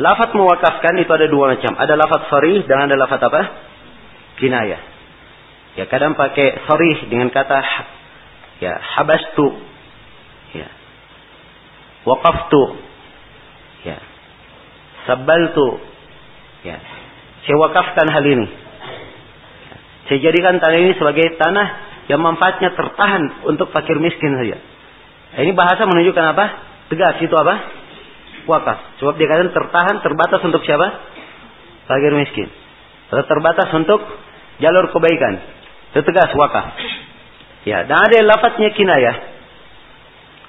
Lafat 0.00 0.32
mewakafkan 0.32 0.96
itu 0.96 1.12
ada 1.12 1.28
dua 1.28 1.52
macam. 1.52 1.76
Ada 1.76 1.94
lafat 2.00 2.32
sorry 2.32 2.64
dan 2.64 2.88
ada 2.88 2.96
lafat 2.96 3.20
apa? 3.28 3.40
Kinayah. 4.40 4.80
Ya 5.76 5.84
kadang 5.88 6.16
pakai 6.16 6.64
sorry 6.64 7.08
dengan 7.12 7.28
kata 7.28 7.60
ya 8.60 8.72
habastu. 8.96 9.60
Ya. 10.56 10.68
Waqaftu. 12.08 12.62
Ya. 13.84 13.98
Sabbaltu. 15.04 15.80
Ya. 16.64 16.80
Saya 17.44 17.56
wakafkan 17.58 18.06
hal 18.08 18.24
ini. 18.24 18.46
Saya 20.08 20.18
jadikan 20.18 20.60
tanah 20.60 20.78
ini 20.78 20.92
sebagai 20.96 21.36
tanah 21.36 21.66
yang 22.10 22.20
manfaatnya 22.20 22.74
tertahan 22.74 23.44
untuk 23.48 23.70
fakir 23.70 23.96
miskin 23.96 24.34
saja. 24.40 24.58
Ini 25.40 25.52
bahasa 25.56 25.88
menunjukkan 25.88 26.24
apa? 26.36 26.44
Tegas 26.92 27.16
itu 27.24 27.32
apa? 27.32 27.81
Wakaf. 28.46 28.98
Sebab 28.98 29.14
dia 29.14 29.26
katakan 29.30 29.54
tertahan, 29.54 29.96
terbatas 30.02 30.40
untuk 30.42 30.62
siapa? 30.66 30.88
Fakir 31.86 32.12
miskin. 32.14 32.48
Atau 33.12 33.24
terbatas 33.28 33.68
untuk 33.76 34.00
jalur 34.58 34.90
kebaikan. 34.90 35.38
Itu 35.92 36.00
tegas 36.02 36.32
wakaf. 36.34 36.74
Ya, 37.62 37.86
dan 37.86 37.94
ada 37.94 38.14
yang 38.18 38.26
lafadznya 38.26 38.74
kinayah. 38.74 39.16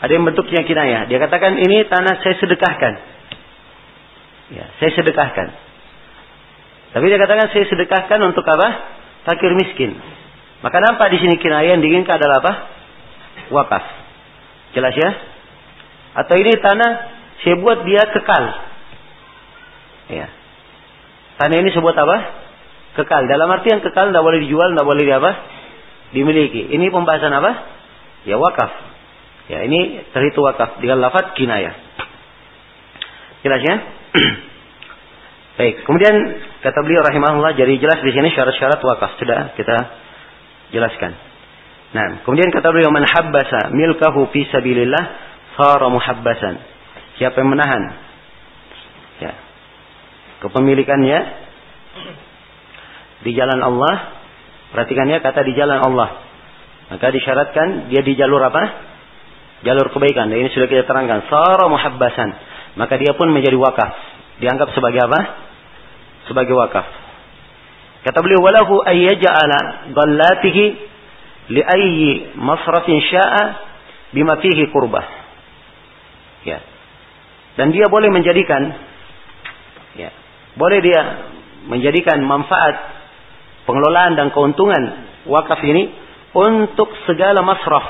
Ada 0.02 0.12
yang 0.12 0.26
bentuknya 0.26 0.66
kinayah. 0.66 1.06
Dia 1.08 1.22
katakan 1.22 1.60
ini 1.62 1.86
tanah 1.86 2.24
saya 2.26 2.36
sedekahkan. 2.42 2.94
Ya, 4.52 4.66
saya 4.82 4.92
sedekahkan. 4.98 5.48
Tapi 6.94 7.06
dia 7.10 7.20
katakan 7.22 7.54
saya 7.54 7.66
sedekahkan 7.70 8.20
untuk 8.26 8.46
apa? 8.50 8.68
Fakir 9.30 9.54
miskin. 9.54 9.96
Maka 10.66 10.80
nampak 10.80 11.12
di 11.14 11.22
sini 11.22 11.36
kinayah 11.38 11.78
yang 11.78 11.84
diinginkan 11.84 12.18
adalah 12.18 12.42
apa? 12.42 12.54
Wakaf. 13.54 13.84
Jelas 14.74 14.96
ya? 14.98 15.10
Atau 16.24 16.40
ini 16.40 16.54
tanah 16.58 16.92
saya 17.44 17.56
buat 17.60 17.84
dia 17.84 18.04
kekal. 18.08 18.46
Ya. 20.12 20.28
Tanah 21.40 21.58
ini 21.60 21.70
sebut 21.76 21.92
apa? 21.92 22.18
Kekal. 22.96 23.28
Dalam 23.28 23.52
arti 23.52 23.68
yang 23.72 23.84
kekal 23.84 24.16
tidak 24.16 24.24
boleh 24.24 24.40
dijual, 24.48 24.72
tidak 24.72 24.88
boleh 24.88 25.04
di 25.04 25.14
apa? 25.14 25.32
Dimiliki. 26.16 26.72
Ini 26.72 26.88
pembahasan 26.88 27.36
apa? 27.36 27.52
Ya 28.24 28.40
wakaf. 28.40 28.72
Ya 29.52 29.60
ini 29.68 30.08
terhitung 30.16 30.48
wakaf 30.48 30.80
dengan 30.80 31.04
lafaz 31.04 31.36
kinayah. 31.36 31.76
Jelas 33.44 33.60
ya? 33.60 33.76
Baik, 35.60 35.86
kemudian 35.86 36.16
kata 36.66 36.80
beliau 36.82 37.04
rahimahullah 37.06 37.54
jadi 37.54 37.78
jelas 37.78 38.02
di 38.02 38.10
sini 38.10 38.32
syarat-syarat 38.34 38.80
wakaf 38.82 39.20
sudah 39.20 39.54
kita 39.54 39.78
jelaskan. 40.74 41.14
Nah, 41.94 42.26
kemudian 42.26 42.50
kata 42.50 42.74
beliau 42.74 42.90
man 42.90 43.06
habbasa 43.06 43.70
milkahu 43.70 44.34
fi 44.34 44.50
sabilillah 44.50 45.04
sara 45.54 45.88
muhabbasan. 45.94 46.73
Siapa 47.24 47.40
yang 47.40 47.56
menahan 47.56 47.84
ya 49.24 49.32
kepemilikannya 50.44 51.20
di 53.24 53.32
jalan 53.32 53.64
Allah, 53.64 54.20
perhatikannya 54.76 55.24
kata 55.24 55.40
di 55.48 55.56
jalan 55.56 55.80
Allah. 55.80 56.20
Maka 56.92 57.16
disyaratkan 57.16 57.88
dia 57.88 58.04
di 58.04 58.20
jalur 58.20 58.44
apa? 58.44 58.92
Jalur 59.64 59.88
kebaikan. 59.96 60.28
Dan 60.28 60.44
ini 60.44 60.52
sudah 60.52 60.68
kita 60.68 60.84
terangkan. 60.84 61.32
Sara 61.32 61.72
muhabbasan. 61.72 62.30
Maka 62.76 63.00
dia 63.00 63.16
pun 63.16 63.32
menjadi 63.32 63.56
wakaf. 63.56 63.96
Dianggap 64.44 64.76
sebagai 64.76 65.00
apa? 65.08 65.20
Sebagai 66.28 66.52
wakaf. 66.60 66.84
Kata 68.04 68.20
beliau, 68.20 68.44
walahu 68.44 68.84
ayyaja'ala 68.84 69.96
dhallatihi 69.96 70.64
li 71.56 71.62
ayyi 71.64 72.36
masrafin 72.36 73.00
sya'a 73.00 73.44
bima 74.12 74.44
fihi. 74.44 74.68
Ya. 76.44 76.60
Dan 77.54 77.70
dia 77.70 77.86
boleh 77.86 78.10
menjadikan 78.10 78.62
ya, 79.94 80.10
boleh 80.58 80.80
dia 80.82 81.02
menjadikan 81.70 82.20
manfaat 82.26 82.76
pengelolaan 83.70 84.18
dan 84.18 84.34
keuntungan 84.34 84.84
wakaf 85.30 85.62
ini 85.64 85.94
untuk 86.34 86.90
segala 87.06 87.46
masraf. 87.46 87.86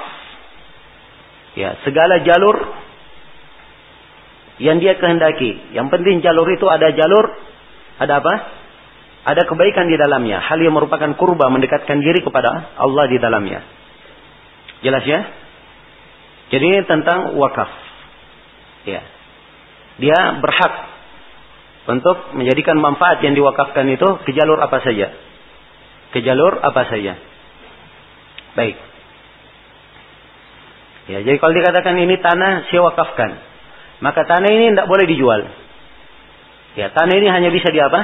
Ya, 1.54 1.78
segala 1.86 2.26
jalur 2.26 2.58
yang 4.62 4.82
dia 4.82 4.98
kehendaki. 4.98 5.74
Yang 5.74 5.88
penting 5.94 6.22
jalur 6.22 6.46
itu 6.50 6.66
ada 6.70 6.92
jalur, 6.94 7.26
ada 8.02 8.14
apa? 8.22 8.34
Ada 9.24 9.48
kebaikan 9.48 9.88
di 9.88 9.96
dalamnya. 9.96 10.44
Hal 10.44 10.60
yang 10.60 10.76
merupakan 10.76 11.16
kurba 11.16 11.48
mendekatkan 11.48 12.04
diri 12.04 12.20
kepada 12.20 12.76
Allah 12.76 13.06
di 13.08 13.18
dalamnya. 13.22 13.64
Jelas 14.84 15.06
ya? 15.08 15.22
Jadi 16.52 16.64
ini 16.68 16.80
tentang 16.84 17.40
wakaf. 17.40 17.72
Ya. 18.84 19.13
Dia 20.02 20.42
berhak 20.42 20.74
untuk 21.84 22.34
menjadikan 22.40 22.80
manfaat 22.80 23.20
yang 23.22 23.36
diwakafkan 23.36 23.86
itu 23.92 24.08
ke 24.24 24.32
jalur 24.32 24.58
apa 24.64 24.80
saja. 24.80 25.12
Ke 26.16 26.24
jalur 26.24 26.64
apa 26.64 26.82
saja. 26.88 27.20
Baik. 28.56 28.78
Ya, 31.12 31.20
jadi 31.20 31.36
kalau 31.36 31.52
dikatakan 31.52 32.00
ini 32.00 32.16
tanah 32.24 32.72
saya 32.72 32.82
wakafkan, 32.88 33.36
maka 34.00 34.24
tanah 34.24 34.48
ini 34.48 34.72
tidak 34.72 34.88
boleh 34.88 35.04
dijual. 35.04 35.42
Ya, 36.80 36.96
tanah 36.96 37.14
ini 37.20 37.28
hanya 37.28 37.50
bisa 37.52 37.68
di 37.70 37.80
apa? 37.84 38.02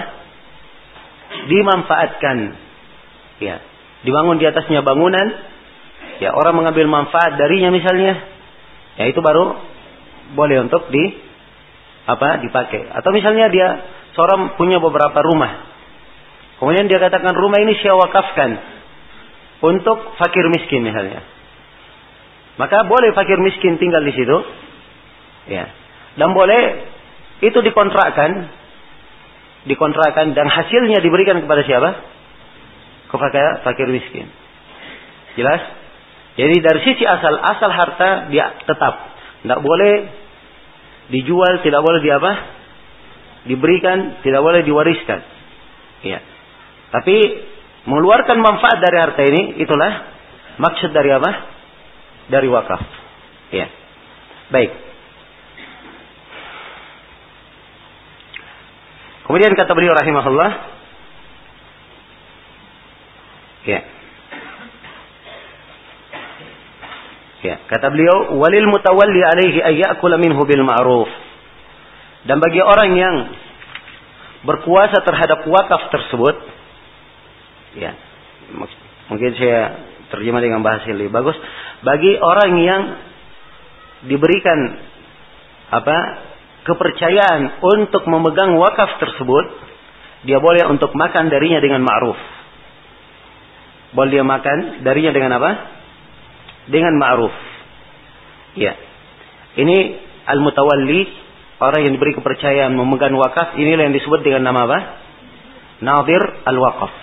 Dimanfaatkan. 1.47 2.37
Ya. 3.39 3.63
dibangun 3.99 4.39
di 4.39 4.47
atasnya 4.47 4.79
bangunan, 4.83 5.27
ya 6.23 6.31
orang 6.31 6.55
mengambil 6.55 6.87
manfaat 6.87 7.35
darinya 7.35 7.67
misalnya, 7.71 8.15
ya 8.95 9.11
itu 9.11 9.19
baru 9.19 9.59
boleh 10.35 10.67
untuk 10.67 10.87
di 10.87 11.28
apa 12.09 12.41
dipakai. 12.41 12.89
Atau 12.89 13.13
misalnya 13.13 13.53
dia 13.53 13.67
seorang 14.17 14.57
punya 14.57 14.81
beberapa 14.81 15.21
rumah, 15.21 15.69
kemudian 16.57 16.89
dia 16.89 16.97
katakan 16.97 17.37
rumah 17.37 17.61
ini 17.61 17.77
saya 17.77 17.93
wakafkan 17.93 18.57
untuk 19.61 20.17
fakir 20.17 20.45
miskin 20.49 20.81
misalnya. 20.81 21.21
Maka 22.57 22.83
boleh 22.89 23.15
fakir 23.15 23.39
miskin 23.39 23.79
tinggal 23.79 24.03
di 24.03 24.11
situ. 24.11 24.37
Ya. 25.47 25.71
Dan 26.19 26.35
boleh 26.35 26.83
itu 27.39 27.55
dikontrakkan 27.63 28.51
dikontrakkan 29.63 30.35
dan 30.35 30.47
hasilnya 30.47 30.99
diberikan 30.99 31.39
kepada 31.39 31.63
siapa? 31.63 31.89
Kepada 33.07 33.63
fakir 33.63 33.87
miskin. 33.87 34.27
Jelas? 35.39 35.61
Jadi 36.35 36.55
dari 36.59 36.79
sisi 36.83 37.03
asal 37.03 37.35
asal 37.35 37.71
harta 37.71 38.31
dia 38.31 38.55
tetap 38.63 38.93
tidak 39.43 39.59
boleh 39.63 40.07
dijual, 41.09 41.61
tidak 41.65 41.81
boleh 41.81 42.01
di 42.01 42.09
apa? 42.13 42.31
Diberikan, 43.49 44.21
tidak 44.21 44.41
boleh 44.41 44.61
diwariskan. 44.61 45.19
Ya. 46.05 46.19
Tapi 46.89 47.17
mengeluarkan 47.89 48.37
manfaat 48.39 48.77
dari 48.81 48.97
harta 48.97 49.21
ini 49.25 49.61
itulah 49.61 49.91
maksud 50.61 50.93
dari 50.93 51.09
apa? 51.13 51.31
Dari 52.29 52.47
wakaf. 52.49 52.81
Ya. 53.49 53.67
Baik. 54.53 54.71
Kemudian 59.29 59.53
kata 59.53 59.71
beliau 59.77 59.93
rahimahullah. 59.93 60.51
Ya. 63.69 63.98
Ya, 67.39 67.55
kata 67.71 67.87
beliau, 67.87 68.35
walil 68.35 68.67
mutawalli 68.67 69.23
alaihi 69.23 69.63
ayyakula 69.63 70.19
minhu 70.19 70.43
bil 70.43 70.59
ma'ruf. 70.67 71.07
Dan 72.27 72.43
bagi 72.43 72.59
orang 72.59 72.91
yang 72.99 73.15
berkuasa 74.43 74.99
terhadap 75.07 75.47
wakaf 75.47 75.87
tersebut, 75.87 76.35
ya, 77.79 77.95
mungkin 79.07 79.31
saya 79.39 79.87
terjemah 80.11 80.43
dengan 80.43 80.59
bahasa 80.59 80.83
yang 80.91 80.99
lebih 80.99 81.15
bagus, 81.15 81.39
bagi 81.79 82.19
orang 82.19 82.51
yang 82.59 82.81
diberikan 84.03 84.59
apa 85.71 85.97
kepercayaan 86.67 87.63
untuk 87.63 88.03
memegang 88.03 88.59
wakaf 88.59 88.99
tersebut, 88.99 89.45
dia 90.27 90.43
boleh 90.43 90.67
untuk 90.67 90.91
makan 90.91 91.31
darinya 91.31 91.63
dengan 91.63 91.87
ma'ruf. 91.87 92.19
Boleh 93.95 94.19
dia 94.19 94.25
makan 94.27 94.83
darinya 94.83 95.15
dengan 95.15 95.39
apa? 95.39 95.78
Dengan 96.69 96.93
ma'ruf. 96.95 97.33
Ya. 98.55 98.77
Ini 99.57 99.77
al-mutawalli, 100.29 101.01
orang 101.59 101.89
yang 101.89 101.93
diberi 101.97 102.13
kepercayaan 102.15 102.77
memegang 102.77 103.17
wakaf, 103.17 103.57
inilah 103.57 103.89
yang 103.89 103.95
disebut 103.97 104.21
dengan 104.21 104.45
nama 104.45 104.69
apa? 104.69 104.79
Nadir 105.81 106.23
al-waqaf. 106.45 106.93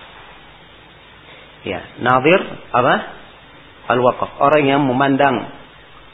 Ya, 1.66 1.82
nadir 1.98 2.40
apa? 2.70 2.94
Al-waqaf. 3.90 4.38
Orang 4.38 4.62
yang 4.64 4.86
memandang 4.86 5.50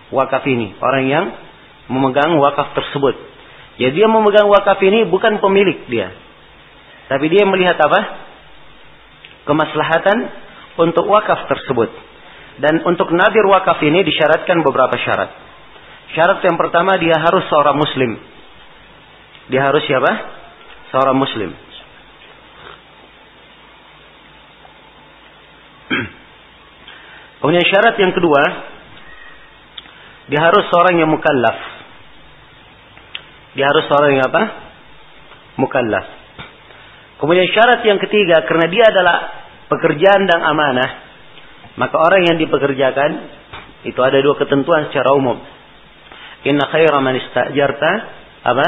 wakaf 0.08 0.42
ini, 0.48 0.72
orang 0.80 1.04
yang 1.08 1.24
memegang 1.92 2.40
wakaf 2.40 2.72
tersebut. 2.72 3.16
Ya 3.80 3.88
dia 3.92 4.08
memegang 4.08 4.48
wakaf 4.52 4.80
ini 4.84 5.08
bukan 5.08 5.40
pemilik 5.40 5.88
dia. 5.88 6.12
Tapi 7.08 7.28
dia 7.28 7.44
melihat 7.48 7.76
apa? 7.80 8.00
Kemaslahatan 9.48 10.18
untuk 10.80 11.04
wakaf 11.08 11.48
tersebut. 11.50 11.90
Dan 12.60 12.84
untuk 12.84 13.08
nadir 13.16 13.48
wakaf 13.48 13.80
ini 13.80 14.04
disyaratkan 14.04 14.60
beberapa 14.60 14.92
syarat. 15.00 15.30
Syarat 16.12 16.44
yang 16.44 16.60
pertama 16.60 17.00
dia 17.00 17.16
harus 17.16 17.48
seorang 17.48 17.76
muslim. 17.78 18.20
Dia 19.48 19.72
harus 19.72 19.80
siapa? 19.88 20.12
Seorang 20.92 21.16
muslim. 21.16 21.56
Kemudian 27.40 27.64
syarat 27.64 27.96
yang 27.96 28.12
kedua, 28.12 28.42
dia 30.28 30.40
harus 30.44 30.68
seorang 30.68 31.00
yang 31.00 31.08
mukallaf. 31.08 31.58
Dia 33.56 33.68
harus 33.72 33.84
seorang 33.88 34.20
yang 34.20 34.24
apa? 34.28 34.42
Mukallaf. 35.56 36.06
Kemudian 37.20 37.48
syarat 37.54 37.80
yang 37.86 38.02
ketiga, 38.02 38.44
karena 38.44 38.66
dia 38.68 38.84
adalah 38.88 39.16
pekerjaan 39.70 40.26
dan 40.26 40.40
amanah, 40.42 41.11
maka 41.76 41.96
orang 41.96 42.28
yang 42.28 42.36
dipekerjakan 42.36 43.10
itu 43.88 43.98
ada 43.98 44.18
dua 44.20 44.36
ketentuan 44.38 44.90
secara 44.90 45.16
umum. 45.16 45.40
Inna 46.44 46.68
khaira 46.68 46.98
man 47.00 47.16
istajarta 47.16 47.90
apa? 48.42 48.66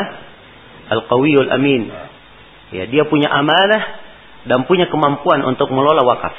Al-qawiyul 0.95 1.51
amin. 1.51 1.91
Ya, 2.75 2.85
dia 2.91 3.05
punya 3.07 3.31
amanah 3.31 3.83
dan 4.45 4.67
punya 4.69 4.89
kemampuan 4.91 5.43
untuk 5.45 5.71
mengelola 5.71 6.03
wakaf. 6.05 6.37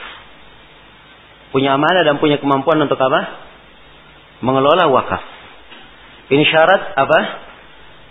Punya 1.56 1.76
amanah 1.78 2.04
dan 2.04 2.20
punya 2.20 2.42
kemampuan 2.42 2.82
untuk 2.84 3.00
apa? 3.00 3.22
Mengelola 4.44 4.92
wakaf. 4.92 5.24
Ini 6.30 6.44
syarat 6.50 6.98
apa? 6.98 7.20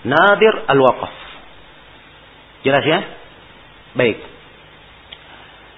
Nadir 0.05 0.55
al-waqaf. 0.69 1.14
Jelas 2.64 2.85
ya? 2.85 3.01
Baik. 3.99 4.34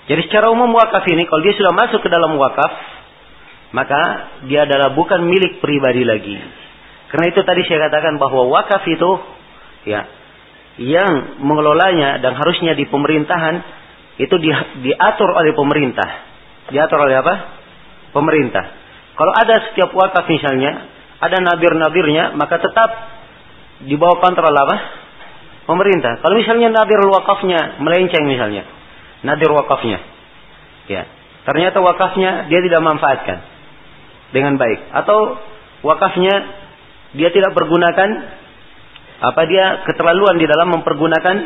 Jadi 0.06 0.20
secara 0.30 0.54
umum 0.54 0.70
wakaf 0.70 1.02
ini 1.10 1.26
kalau 1.26 1.42
dia 1.42 1.54
sudah 1.58 1.74
masuk 1.74 1.98
ke 1.98 2.08
dalam 2.10 2.38
wakaf, 2.38 2.72
maka 3.74 4.02
dia 4.46 4.62
adalah 4.62 4.94
bukan 4.94 5.26
milik 5.26 5.58
pribadi 5.58 6.06
lagi. 6.06 6.38
Karena 7.10 7.26
itu 7.30 7.42
tadi 7.42 7.66
saya 7.66 7.90
katakan 7.90 8.18
bahwa 8.22 8.46
wakaf 8.46 8.86
itu 8.86 9.10
ya 9.86 10.06
yang 10.76 11.40
mengelolanya 11.42 12.22
dan 12.22 12.36
harusnya 12.36 12.76
di 12.78 12.86
pemerintahan 12.86 13.64
itu 14.22 14.34
di, 14.38 14.50
diatur 14.86 15.34
oleh 15.34 15.52
pemerintah. 15.56 16.08
Diatur 16.70 16.98
oleh 17.02 17.16
apa? 17.18 17.34
Pemerintah. 18.14 18.64
Kalau 19.16 19.32
ada 19.32 19.70
setiap 19.70 19.90
wakaf 19.96 20.28
misalnya, 20.28 20.86
ada 21.18 21.40
nabir-nabirnya, 21.40 22.36
maka 22.36 22.60
tetap 22.60 22.90
di 23.82 23.96
bawah 23.96 24.20
kontrol 24.20 24.52
apa? 24.52 24.76
Pemerintah. 25.66 26.20
Kalau 26.20 26.36
misalnya 26.36 26.68
nabir 26.70 27.00
wakafnya 27.08 27.80
melenceng 27.80 28.28
misalnya, 28.28 28.75
nadir 29.22 29.48
wakafnya. 29.52 30.02
Ya. 30.90 31.08
Ternyata 31.46 31.78
wakafnya 31.78 32.50
dia 32.50 32.60
tidak 32.60 32.82
manfaatkan 32.82 33.38
dengan 34.34 34.58
baik 34.58 34.90
atau 34.90 35.38
wakafnya 35.86 36.34
dia 37.14 37.30
tidak 37.30 37.54
pergunakan 37.54 38.08
apa 39.16 39.42
dia 39.48 39.86
keterlaluan 39.86 40.36
di 40.36 40.44
dalam 40.44 40.74
mempergunakan 40.76 41.36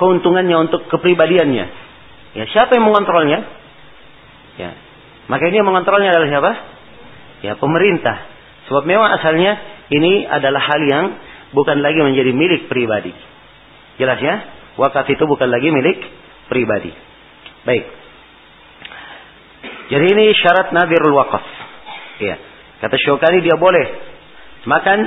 keuntungannya 0.00 0.56
untuk 0.66 0.90
kepribadiannya. 0.90 1.66
Ya, 2.34 2.44
siapa 2.50 2.74
yang 2.74 2.90
mengontrolnya? 2.90 3.46
Ya. 4.58 4.70
Maka 5.30 5.46
ini 5.46 5.62
yang 5.62 5.68
mengontrolnya 5.70 6.10
adalah 6.10 6.28
siapa? 6.28 6.52
Ya, 7.46 7.52
pemerintah. 7.54 8.26
Sebab 8.66 8.82
memang 8.88 9.06
asalnya 9.14 9.60
ini 9.94 10.26
adalah 10.26 10.58
hal 10.58 10.80
yang 10.82 11.04
bukan 11.54 11.78
lagi 11.78 12.02
menjadi 12.02 12.34
milik 12.34 12.66
pribadi. 12.66 13.14
Jelas 14.02 14.18
ya? 14.18 14.34
Wakaf 14.74 15.06
itu 15.06 15.22
bukan 15.22 15.54
lagi 15.54 15.70
milik 15.70 16.02
pribadi. 16.48 16.92
Baik. 17.64 17.84
Jadi 19.92 20.06
ini 20.16 20.24
syarat 20.36 20.72
nadirul 20.72 21.16
wakaf. 21.16 21.44
Ya. 22.20 22.36
Kata 22.80 22.96
Syukani 23.00 23.40
dia 23.40 23.56
boleh 23.56 23.86
makan 24.64 24.98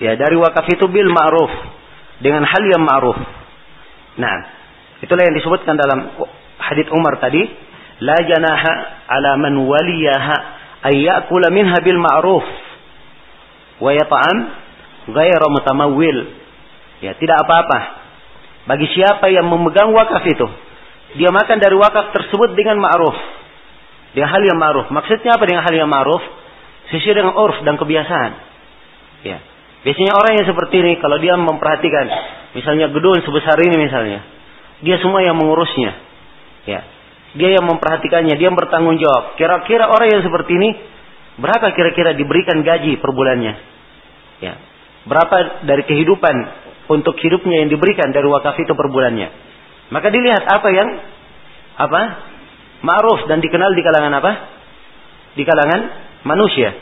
ya 0.00 0.16
dari 0.16 0.36
wakaf 0.36 0.64
itu 0.72 0.88
bil 0.88 1.08
ma'ruf 1.08 1.52
dengan 2.20 2.44
hal 2.44 2.62
yang 2.64 2.84
ma'ruf. 2.84 3.18
Nah, 4.18 4.36
itulah 5.04 5.22
yang 5.24 5.36
disebutkan 5.36 5.76
dalam 5.76 6.16
hadits 6.58 6.90
Umar 6.90 7.20
tadi, 7.20 7.44
la 8.02 8.18
janaha 8.24 8.72
ala 9.08 9.36
man 9.36 9.54
waliyaha 9.56 10.36
ay 10.88 11.04
ya'kula 11.04 11.52
minha 11.52 11.76
bil 11.84 12.00
ma'ruf 12.00 12.46
wa 13.78 13.90
yata'am 13.94 14.36
ghayra 15.12 15.46
mutamawwil. 15.48 16.18
Ya, 16.98 17.14
tidak 17.14 17.46
apa-apa 17.46 18.07
bagi 18.68 18.86
siapa 18.92 19.32
yang 19.32 19.48
memegang 19.48 19.88
wakaf 19.96 20.22
itu 20.28 20.46
dia 21.16 21.32
makan 21.32 21.56
dari 21.56 21.72
wakaf 21.72 22.12
tersebut 22.12 22.52
dengan 22.52 22.76
ma'ruf. 22.84 23.16
Dengan 24.12 24.28
hal 24.28 24.42
yang 24.44 24.58
ma'ruf. 24.60 24.92
Maksudnya 24.92 25.40
apa 25.40 25.44
dengan 25.48 25.64
hal 25.64 25.72
yang 25.72 25.88
ma'ruf? 25.88 26.20
Sesuai 26.92 27.16
dengan 27.16 27.32
urf 27.36 27.64
dan 27.64 27.80
kebiasaan. 27.80 28.30
Ya. 29.24 29.40
Biasanya 29.88 30.12
orang 30.12 30.32
yang 30.36 30.46
seperti 30.48 30.84
ini 30.84 30.92
kalau 31.00 31.16
dia 31.16 31.36
memperhatikan 31.36 32.06
misalnya 32.52 32.92
gedung 32.92 33.20
sebesar 33.24 33.56
ini 33.60 33.76
misalnya, 33.76 34.24
dia 34.84 34.96
semua 35.00 35.24
yang 35.24 35.36
mengurusnya. 35.36 35.96
Ya. 36.68 36.80
Dia 37.36 37.60
yang 37.60 37.64
memperhatikannya, 37.68 38.36
dia 38.36 38.52
yang 38.52 38.56
bertanggung 38.56 39.00
jawab. 39.00 39.36
Kira-kira 39.36 39.88
orang 39.88 40.12
yang 40.12 40.22
seperti 40.24 40.52
ini 40.56 40.70
berapa 41.40 41.72
kira-kira 41.72 42.16
diberikan 42.16 42.60
gaji 42.60 43.00
per 43.00 43.10
bulannya? 43.16 43.54
Ya. 44.44 44.60
Berapa 45.08 45.64
dari 45.64 45.88
kehidupan 45.88 46.34
untuk 46.88 47.14
hidupnya 47.20 47.64
yang 47.64 47.70
diberikan 47.70 48.10
dari 48.10 48.24
wakaf 48.26 48.56
itu 48.58 48.72
per 48.72 48.88
bulannya? 48.88 49.28
Maka 49.92 50.08
dilihat 50.12 50.44
apa 50.44 50.68
yang 50.72 50.88
apa 51.78 52.02
ma'ruf 52.84 53.28
dan 53.28 53.40
dikenal 53.40 53.72
di 53.72 53.82
kalangan 53.84 54.12
apa? 54.18 54.32
Di 55.36 55.44
kalangan 55.44 55.80
manusia. 56.26 56.74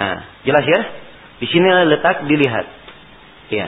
Nah, 0.00 0.18
jelas 0.46 0.64
ya? 0.64 0.80
Di 1.42 1.46
sini 1.50 1.66
letak 1.66 2.24
dilihat. 2.24 2.66
Ya. 3.52 3.66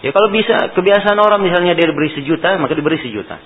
Ya 0.00 0.10
kalau 0.16 0.32
bisa 0.32 0.72
kebiasaan 0.72 1.16
orang 1.20 1.44
misalnya 1.44 1.76
dia 1.76 1.88
diberi 1.88 2.08
sejuta, 2.16 2.56
maka 2.56 2.72
diberi 2.72 2.96
sejuta. 3.00 3.36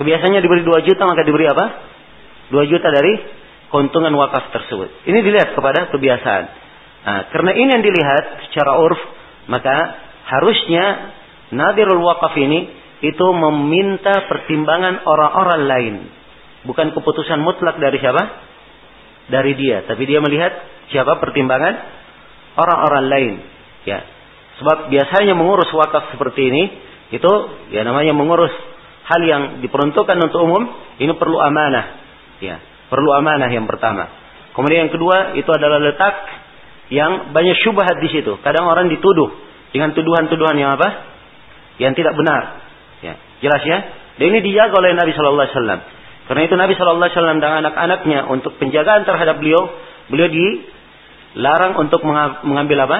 Kebiasaannya 0.00 0.40
diberi 0.40 0.64
dua 0.64 0.80
juta, 0.80 1.04
maka 1.04 1.22
diberi 1.28 1.44
apa? 1.44 1.66
Dua 2.48 2.64
juta 2.64 2.88
dari 2.88 3.20
keuntungan 3.68 4.10
wakaf 4.16 4.48
tersebut. 4.50 5.04
Ini 5.04 5.18
dilihat 5.20 5.52
kepada 5.52 5.92
kebiasaan. 5.92 6.44
Nah, 7.00 7.20
karena 7.32 7.52
ini 7.52 7.68
yang 7.68 7.84
dilihat 7.84 8.48
secara 8.48 8.80
urf, 8.80 9.00
maka 9.48 9.76
harusnya 10.24 10.84
nadirul 11.54 12.02
wakaf 12.02 12.34
ini 12.38 12.70
itu 13.00 13.26
meminta 13.32 14.28
pertimbangan 14.28 15.06
orang-orang 15.06 15.62
lain. 15.66 15.94
Bukan 16.68 16.92
keputusan 16.92 17.40
mutlak 17.40 17.80
dari 17.80 17.96
siapa? 17.96 18.22
Dari 19.32 19.52
dia. 19.56 19.88
Tapi 19.88 20.02
dia 20.04 20.20
melihat 20.20 20.52
siapa 20.92 21.16
pertimbangan 21.16 21.74
orang-orang 22.60 23.04
lain. 23.08 23.32
Ya, 23.88 24.04
Sebab 24.60 24.92
biasanya 24.92 25.32
mengurus 25.32 25.72
wakaf 25.72 26.12
seperti 26.12 26.52
ini 26.52 26.62
itu 27.16 27.32
ya 27.72 27.80
namanya 27.80 28.12
mengurus 28.12 28.52
hal 29.08 29.20
yang 29.24 29.42
diperuntukkan 29.64 30.20
untuk 30.20 30.44
umum 30.44 30.68
ini 31.00 31.16
perlu 31.16 31.40
amanah. 31.40 31.96
Ya, 32.44 32.60
perlu 32.92 33.08
amanah 33.16 33.48
yang 33.48 33.64
pertama. 33.64 34.12
Kemudian 34.52 34.86
yang 34.86 34.92
kedua 34.92 35.32
itu 35.32 35.48
adalah 35.48 35.80
letak 35.80 36.14
yang 36.92 37.32
banyak 37.32 37.56
syubhat 37.64 38.04
di 38.04 38.12
situ. 38.12 38.36
Kadang 38.44 38.68
orang 38.68 38.92
dituduh 38.92 39.32
dengan 39.72 39.96
tuduhan-tuduhan 39.96 40.60
yang 40.60 40.76
apa? 40.76 41.08
Yang 41.80 42.04
tidak 42.04 42.14
benar. 42.20 42.60
Ya, 43.00 43.16
jelas 43.40 43.62
ya? 43.64 43.78
Dan 44.20 44.36
ini 44.36 44.44
dijaga 44.44 44.76
oleh 44.76 44.92
Nabi 44.92 45.16
Shallallahu 45.16 45.40
Alaihi 45.48 45.56
Wasallam. 45.56 45.80
Karena 46.28 46.42
itu 46.44 46.54
Nabi 46.60 46.72
Shallallahu 46.76 47.00
Alaihi 47.00 47.16
Wasallam 47.16 47.38
dan 47.40 47.52
anak-anaknya 47.64 48.18
untuk 48.28 48.60
penjagaan 48.60 49.08
terhadap 49.08 49.40
beliau, 49.40 49.64
beliau 50.12 50.28
dilarang 50.28 51.80
untuk 51.80 52.04
mengambil 52.44 52.84
apa? 52.84 52.98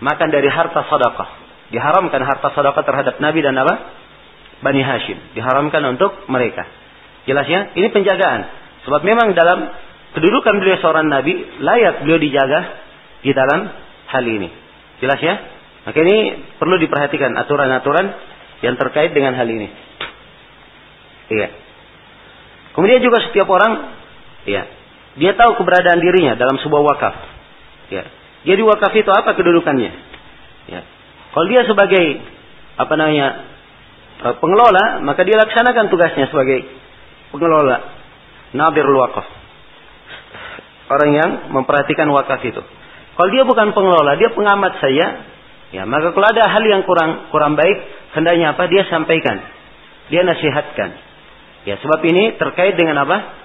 makan 0.00 0.28
dari 0.32 0.48
harta 0.48 0.80
sedekah. 0.88 1.28
Diharamkan 1.70 2.20
harta 2.24 2.50
sedekah 2.50 2.82
terhadap 2.82 3.14
Nabi 3.22 3.40
dan 3.46 3.54
apa? 3.54 3.74
Bani 4.64 4.82
Hashim. 4.82 5.16
Diharamkan 5.36 5.80
untuk 5.86 6.26
mereka. 6.26 6.66
Jelas 7.28 7.46
ya? 7.46 7.70
Ini 7.76 7.88
penjagaan. 7.94 8.40
Sebab 8.88 9.04
memang 9.04 9.36
dalam 9.36 9.70
kedudukan 10.16 10.56
beliau 10.58 10.80
seorang 10.80 11.06
Nabi, 11.06 11.62
layak 11.62 12.02
beliau 12.02 12.18
dijaga 12.18 12.60
di 13.22 13.30
dalam 13.36 13.70
hal 14.08 14.24
ini. 14.24 14.48
Jelas 14.98 15.20
ya? 15.20 15.34
Maka 15.90 16.06
ini 16.06 16.38
perlu 16.54 16.78
diperhatikan 16.78 17.34
aturan-aturan 17.34 18.14
yang 18.62 18.78
terkait 18.78 19.10
dengan 19.10 19.34
hal 19.34 19.50
ini. 19.50 19.66
Iya. 21.34 21.50
Kemudian 22.78 23.02
juga 23.02 23.18
setiap 23.26 23.50
orang, 23.50 23.90
iya, 24.46 24.70
dia 25.18 25.34
tahu 25.34 25.58
keberadaan 25.58 25.98
dirinya 25.98 26.38
dalam 26.38 26.62
sebuah 26.62 26.82
wakaf. 26.94 27.14
Ya. 27.90 28.06
Jadi 28.46 28.62
wakaf 28.62 28.94
itu 28.94 29.10
apa 29.10 29.34
kedudukannya? 29.34 29.90
Ya. 30.70 30.86
Kalau 31.34 31.46
dia 31.50 31.66
sebagai 31.66 32.22
apa 32.78 32.94
namanya 32.94 33.26
eh, 34.30 34.34
pengelola, 34.38 35.02
maka 35.02 35.26
dia 35.26 35.42
laksanakan 35.42 35.90
tugasnya 35.90 36.30
sebagai 36.30 36.70
pengelola 37.34 37.82
nadir 38.54 38.86
wakaf. 38.86 39.26
Orang 40.86 41.10
yang 41.18 41.30
memperhatikan 41.50 42.06
wakaf 42.14 42.38
itu. 42.46 42.62
Kalau 43.18 43.30
dia 43.34 43.42
bukan 43.42 43.74
pengelola, 43.74 44.14
dia 44.14 44.30
pengamat 44.30 44.78
saya, 44.78 45.06
ya 45.70 45.86
maka 45.86 46.10
kalau 46.14 46.26
ada 46.26 46.44
hal 46.50 46.64
yang 46.66 46.82
kurang 46.82 47.30
kurang 47.34 47.54
baik, 47.54 47.78
hendaknya 48.14 48.54
apa? 48.54 48.66
Dia 48.66 48.86
sampaikan, 48.90 49.36
dia 50.10 50.22
nasihatkan. 50.26 50.90
Ya 51.68 51.76
sebab 51.76 52.00
ini 52.08 52.40
terkait 52.40 52.74
dengan 52.74 53.04
apa? 53.04 53.36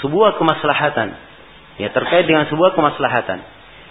Sebuah 0.00 0.40
kemaslahatan. 0.40 1.08
Ya 1.80 1.88
terkait 1.92 2.24
dengan 2.24 2.48
sebuah 2.48 2.76
kemaslahatan. 2.76 3.38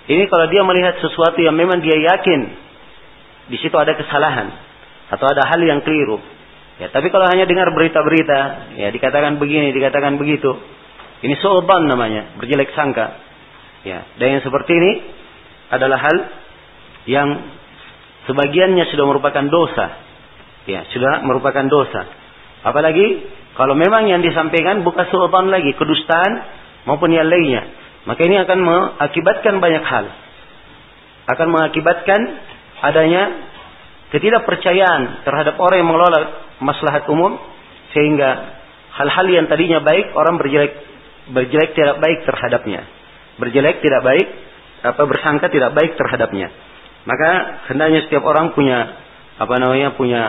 Ini 0.09 0.25
kalau 0.27 0.49
dia 0.49 0.65
melihat 0.65 0.97
sesuatu 0.97 1.37
yang 1.39 1.53
memang 1.53 1.79
dia 1.79 1.93
yakin 1.93 2.41
di 3.47 3.57
situ 3.61 3.73
ada 3.77 3.93
kesalahan 3.93 4.49
atau 5.11 5.25
ada 5.27 5.45
hal 5.45 5.61
yang 5.61 5.83
keliru. 5.85 6.17
Ya, 6.81 6.89
tapi 6.89 7.13
kalau 7.13 7.29
hanya 7.29 7.45
dengar 7.45 7.69
berita-berita, 7.75 8.73
ya 8.79 8.89
dikatakan 8.89 9.37
begini, 9.37 9.69
dikatakan 9.75 10.17
begitu. 10.17 10.49
Ini 11.21 11.37
soban 11.37 11.85
namanya, 11.85 12.33
berjelek 12.41 12.73
sangka. 12.73 13.21
Ya, 13.85 14.01
dan 14.17 14.39
yang 14.39 14.41
seperti 14.41 14.73
ini 14.73 14.91
adalah 15.69 16.01
hal 16.01 16.17
yang 17.05 17.29
sebagiannya 18.29 18.85
sudah 18.91 19.05
merupakan 19.07 19.45
dosa. 19.47 19.85
Ya, 20.69 20.85
sudah 20.93 21.25
merupakan 21.25 21.65
dosa. 21.65 22.05
Apalagi 22.61 23.25
kalau 23.57 23.73
memang 23.73 24.05
yang 24.07 24.21
disampaikan 24.21 24.85
bukan 24.85 25.09
soban 25.09 25.49
lagi, 25.49 25.73
kedustaan 25.73 26.31
maupun 26.85 27.09
yang 27.11 27.27
lainnya. 27.27 27.65
Maka 28.05 28.21
ini 28.25 28.41
akan 28.41 28.59
mengakibatkan 28.61 29.61
banyak 29.61 29.83
hal. 29.85 30.05
Akan 31.29 31.47
mengakibatkan 31.53 32.21
adanya 32.81 33.23
ketidakpercayaan 34.09 35.23
terhadap 35.23 35.55
orang 35.61 35.77
yang 35.85 35.89
mengelola 35.89 36.19
maslahat 36.59 37.05
umum 37.07 37.37
sehingga 37.93 38.57
hal-hal 38.97 39.27
yang 39.29 39.45
tadinya 39.47 39.79
baik 39.79 40.11
orang 40.17 40.35
berjelek 40.41 40.73
berjelek 41.31 41.71
tidak 41.77 42.01
baik 42.01 42.25
terhadapnya. 42.25 42.81
Berjelek 43.37 43.79
tidak 43.79 44.01
baik 44.01 44.27
apa 44.81 45.01
bersangka 45.05 45.47
tidak 45.53 45.71
baik 45.77 45.93
terhadapnya. 45.95 46.49
Maka 47.05 47.29
hendaknya 47.71 48.05
setiap 48.05 48.21
orang 48.25 48.53
punya 48.53 48.97
apa 49.41 49.55
namanya 49.57 49.97
punya 49.97 50.21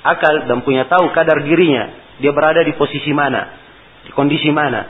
akal 0.00 0.48
dan 0.48 0.64
punya 0.64 0.88
tahu 0.88 1.12
kadar 1.12 1.44
dirinya. 1.44 1.92
Dia 2.16 2.32
berada 2.32 2.64
di 2.64 2.72
posisi 2.72 3.12
mana, 3.12 3.52
di 4.08 4.10
kondisi 4.16 4.48
mana. 4.48 4.80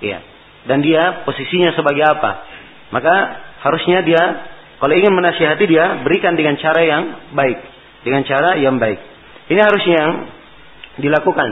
Iya 0.00 0.30
dan 0.68 0.84
dia 0.84 1.24
posisinya 1.24 1.72
sebagai 1.72 2.04
apa. 2.04 2.44
Maka 2.90 3.14
harusnya 3.64 4.02
dia 4.04 4.22
kalau 4.80 4.96
ingin 4.96 5.12
menasihati 5.12 5.64
dia 5.68 6.02
berikan 6.04 6.34
dengan 6.36 6.56
cara 6.60 6.80
yang 6.84 7.02
baik, 7.36 7.58
dengan 8.04 8.22
cara 8.26 8.56
yang 8.60 8.76
baik. 8.80 8.98
Ini 9.52 9.60
harusnya 9.60 9.96
yang 9.96 10.12
dilakukan 11.00 11.48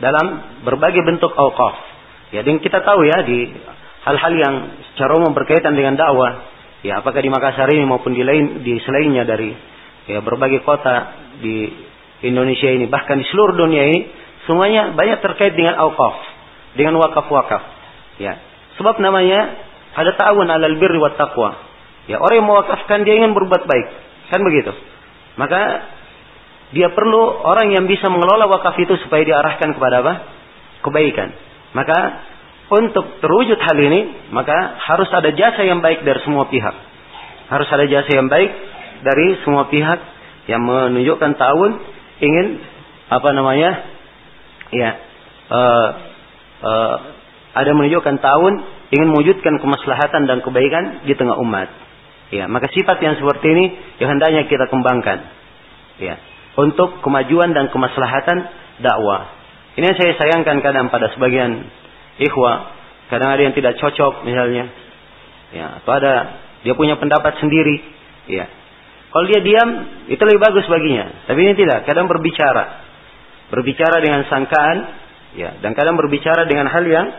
dalam 0.00 0.26
berbagai 0.64 1.04
bentuk 1.04 1.32
awqaf. 1.32 1.88
Ya, 2.30 2.46
dan 2.46 2.62
kita 2.62 2.80
tahu 2.86 3.04
ya 3.04 3.26
di 3.26 3.52
hal-hal 4.06 4.32
yang 4.38 4.54
secara 4.92 5.18
umum 5.18 5.34
berkaitan 5.34 5.74
dengan 5.74 5.98
dakwah, 5.98 6.46
ya 6.86 7.00
apakah 7.04 7.20
di 7.20 7.30
Makassar 7.32 7.68
ini 7.72 7.84
maupun 7.84 8.12
di 8.16 8.24
lain 8.24 8.64
di 8.64 8.76
selainnya 8.82 9.24
dari 9.28 9.52
ya 10.08 10.24
berbagai 10.24 10.64
kota 10.64 11.16
di 11.40 11.88
Indonesia 12.20 12.68
ini, 12.68 12.84
bahkan 12.88 13.16
di 13.16 13.26
seluruh 13.32 13.56
dunia 13.56 13.82
ini, 13.88 14.00
semuanya 14.44 14.92
banyak 14.92 15.24
terkait 15.24 15.56
dengan 15.56 15.80
awqaf, 15.80 16.16
dengan 16.76 17.00
wakaf-wakaf. 17.00 17.62
Ya, 18.20 18.36
Sebab 18.76 19.00
namanya 19.00 19.56
ada 19.96 20.16
ta'awun 20.16 20.48
alal 20.48 20.76
birri 20.76 21.00
wa 21.00 21.12
taqwa. 21.16 21.56
Ya, 22.08 22.20
orang 22.20 22.44
yang 22.44 22.48
mewakafkan 22.48 23.04
dia 23.04 23.16
ingin 23.20 23.32
berbuat 23.32 23.64
baik. 23.64 23.86
Kan 24.32 24.40
begitu. 24.44 24.72
Maka 25.40 25.60
dia 26.72 26.92
perlu 26.92 27.44
orang 27.44 27.72
yang 27.76 27.84
bisa 27.84 28.08
mengelola 28.12 28.48
wakaf 28.48 28.76
itu 28.80 28.96
supaya 29.04 29.24
diarahkan 29.24 29.76
kepada 29.76 30.00
apa? 30.04 30.14
Kebaikan. 30.84 31.28
Maka 31.76 31.98
untuk 32.70 33.18
terwujud 33.18 33.58
hal 33.58 33.74
ini, 33.82 34.30
maka 34.30 34.54
harus 34.78 35.10
ada 35.10 35.34
jasa 35.34 35.66
yang 35.66 35.82
baik 35.82 36.06
dari 36.06 36.22
semua 36.22 36.46
pihak. 36.46 36.74
Harus 37.50 37.66
ada 37.66 37.82
jasa 37.90 38.10
yang 38.14 38.30
baik 38.30 38.50
dari 39.02 39.42
semua 39.42 39.66
pihak 39.66 39.98
yang 40.46 40.62
menunjukkan 40.62 41.34
tahun 41.34 41.70
ingin 42.22 42.46
apa 43.10 43.28
namanya? 43.34 43.70
Ya, 44.70 44.90
uh, 45.50 45.88
uh, 46.62 46.94
ada 47.58 47.70
menunjukkan 47.74 48.22
tahun 48.22 48.52
ingin 48.94 49.08
mewujudkan 49.18 49.58
kemaslahatan 49.58 50.30
dan 50.30 50.38
kebaikan 50.46 51.02
di 51.10 51.18
tengah 51.18 51.42
umat. 51.42 51.74
Ya, 52.30 52.46
maka 52.46 52.70
sifat 52.70 53.02
yang 53.02 53.18
seperti 53.18 53.50
ini 53.50 53.64
yang 53.98 54.14
hendaknya 54.14 54.46
kita 54.46 54.70
kembangkan. 54.70 55.26
Ya, 55.98 56.22
untuk 56.54 57.02
kemajuan 57.02 57.50
dan 57.50 57.74
kemaslahatan 57.74 58.46
dakwah. 58.78 59.26
Ini 59.74 59.90
yang 59.90 59.98
saya 59.98 60.12
sayangkan 60.14 60.62
kadang 60.62 60.86
pada 60.94 61.10
sebagian 61.18 61.66
ikhwah, 62.20 62.56
kadang 63.08 63.32
ada 63.32 63.42
yang 63.42 63.56
tidak 63.56 63.80
cocok 63.80 64.28
misalnya. 64.28 64.68
Ya, 65.50 65.82
atau 65.82 65.92
ada 65.96 66.14
dia 66.62 66.76
punya 66.76 67.00
pendapat 67.00 67.40
sendiri, 67.40 67.82
ya. 68.30 68.46
Kalau 69.10 69.26
dia 69.26 69.42
diam, 69.42 69.70
itu 70.06 70.22
lebih 70.22 70.38
bagus 70.38 70.68
baginya. 70.70 71.26
Tapi 71.26 71.38
ini 71.42 71.58
tidak, 71.58 71.82
kadang 71.82 72.06
berbicara. 72.06 72.86
Berbicara 73.50 73.98
dengan 73.98 74.22
sangkaan, 74.30 74.78
ya, 75.34 75.58
dan 75.58 75.74
kadang 75.74 75.98
berbicara 75.98 76.46
dengan 76.46 76.70
hal 76.70 76.86
yang 76.86 77.10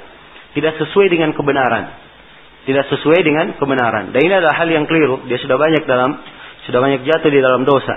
tidak 0.56 0.80
sesuai 0.80 1.12
dengan 1.12 1.36
kebenaran. 1.36 1.92
Tidak 2.64 2.86
sesuai 2.96 3.20
dengan 3.26 3.60
kebenaran. 3.60 4.16
Dan 4.16 4.22
ini 4.24 4.34
adalah 4.38 4.56
hal 4.56 4.70
yang 4.72 4.88
keliru. 4.88 5.26
Dia 5.28 5.42
sudah 5.42 5.60
banyak 5.60 5.84
dalam 5.84 6.16
sudah 6.70 6.80
banyak 6.80 7.02
jatuh 7.04 7.32
di 7.34 7.42
dalam 7.42 7.66
dosa. 7.66 7.96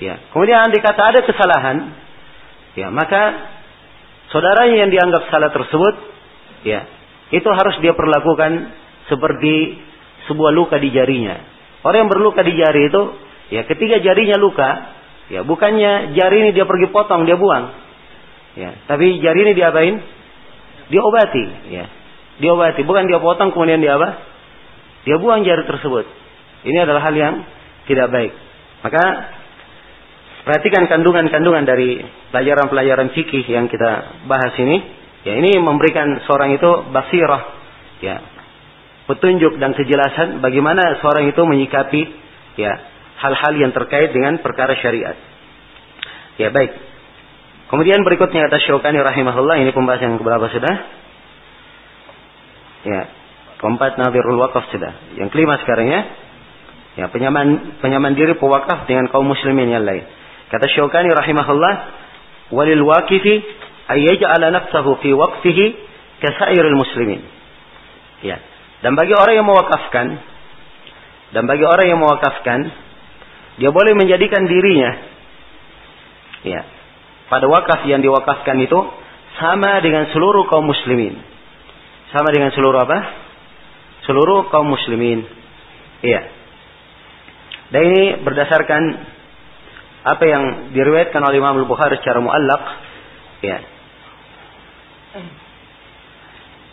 Ya. 0.00 0.16
Kemudian 0.32 0.64
andai 0.64 0.80
kata 0.80 1.02
ada 1.12 1.20
kesalahan, 1.26 1.76
ya, 2.78 2.88
maka 2.88 3.22
saudaranya 4.32 4.86
yang 4.86 4.90
dianggap 4.94 5.28
salah 5.28 5.52
tersebut, 5.52 5.94
ya, 6.66 6.80
itu 7.30 7.48
harus 7.48 7.76
dia 7.84 7.94
perlakukan 7.94 8.72
seperti 9.06 9.78
sebuah 10.28 10.52
luka 10.54 10.76
di 10.78 10.90
jarinya. 10.94 11.40
Orang 11.86 12.06
yang 12.06 12.10
berluka 12.12 12.44
di 12.44 12.54
jari 12.54 12.90
itu, 12.92 13.02
ya, 13.54 13.64
ketika 13.64 13.98
jarinya 14.04 14.36
luka, 14.36 14.68
ya, 15.32 15.40
bukannya 15.46 16.12
jari 16.12 16.36
ini 16.44 16.50
dia 16.52 16.68
pergi 16.68 16.92
potong, 16.92 17.24
dia 17.24 17.40
buang. 17.40 17.72
Ya, 18.58 18.74
tapi 18.90 19.22
jari 19.22 19.38
ini 19.46 19.52
diapain? 19.54 19.94
diobati, 20.90 21.44
ya. 21.70 21.86
Diobati, 22.42 22.82
bukan 22.82 23.06
dia 23.06 23.22
potong 23.22 23.54
kemudian 23.54 23.78
dia 23.78 23.96
apa? 23.96 24.26
Dia 25.06 25.16
buang 25.16 25.46
jari 25.46 25.64
tersebut. 25.64 26.04
Ini 26.66 26.84
adalah 26.84 27.00
hal 27.08 27.14
yang 27.16 27.34
tidak 27.88 28.12
baik. 28.12 28.32
Maka 28.84 29.04
perhatikan 30.44 30.84
kandungan-kandungan 30.90 31.64
dari 31.64 32.04
pelajaran-pelajaran 32.34 33.14
fikih 33.16 33.44
yang 33.48 33.70
kita 33.70 34.24
bahas 34.28 34.52
ini. 34.60 34.99
Ya, 35.20 35.36
ini 35.36 35.60
memberikan 35.60 36.24
seorang 36.24 36.56
itu 36.56 36.70
basirah, 36.96 37.42
ya, 38.00 38.24
petunjuk 39.10 39.58
dan 39.58 39.74
kejelasan 39.74 40.38
bagaimana 40.38 41.02
seorang 41.02 41.26
itu 41.26 41.42
menyikapi 41.42 42.02
ya 42.54 42.78
hal-hal 43.18 43.52
yang 43.58 43.74
terkait 43.74 44.14
dengan 44.14 44.38
perkara 44.38 44.78
syariat. 44.78 45.18
Ya 46.38 46.54
baik. 46.54 46.72
Kemudian 47.74 48.06
berikutnya 48.06 48.46
kata 48.46 48.62
Syaukani 48.62 49.02
rahimahullah 49.02 49.58
ini 49.62 49.74
pembahasan 49.74 50.14
yang 50.14 50.18
keberapa 50.22 50.46
sudah? 50.50 50.74
Ya, 52.80 53.02
keempat 53.60 54.00
Nadirul 54.00 54.40
Wakaf 54.40 54.72
sudah. 54.72 54.94
Yang 55.18 55.28
kelima 55.34 55.58
sekarang 55.62 55.86
ya. 55.90 56.00
Ya, 56.98 57.06
penyaman 57.10 57.78
penyaman 57.78 58.18
diri 58.18 58.34
pewakaf 58.34 58.90
dengan 58.90 59.06
kaum 59.10 59.26
muslimin 59.26 59.70
yang 59.70 59.86
lain. 59.86 60.02
Kata 60.50 60.66
Syaukani 60.66 61.14
rahimahullah, 61.14 61.74
walil 62.50 62.82
waqifi 62.82 63.42
ayyaj'ala 63.96 64.54
nafsahu 64.54 64.98
fi 65.02 65.10
waqfihi 65.14 65.64
kasairil 66.22 66.76
muslimin. 66.76 67.22
Ya. 68.22 68.38
Dan 68.80 68.96
bagi 68.96 69.12
orang 69.12 69.34
yang 69.36 69.48
mewakafkan 69.48 70.06
dan 71.30 71.42
bagi 71.46 71.64
orang 71.64 71.86
yang 71.86 72.00
mewakafkan 72.00 72.72
dia 73.60 73.70
boleh 73.70 73.92
menjadikan 73.92 74.48
dirinya 74.48 74.90
ya 76.42 76.64
pada 77.28 77.46
wakaf 77.46 77.86
yang 77.86 78.02
diwakafkan 78.02 78.56
itu 78.58 78.80
sama 79.38 79.78
dengan 79.80 80.10
seluruh 80.10 80.50
kaum 80.50 80.66
muslimin. 80.66 81.14
Sama 82.10 82.34
dengan 82.34 82.50
seluruh 82.50 82.82
apa? 82.82 82.98
Seluruh 84.02 84.50
kaum 84.50 84.66
muslimin. 84.66 85.22
Iya. 86.02 86.22
Dan 87.70 87.80
ini 87.86 88.02
berdasarkan 88.26 88.82
apa 90.02 90.24
yang 90.26 90.74
diriwayatkan 90.74 91.22
oleh 91.22 91.38
Imam 91.38 91.54
Al-Bukhari 91.62 92.02
secara 92.02 92.18
muallak. 92.18 92.62
Ya. 93.46 93.58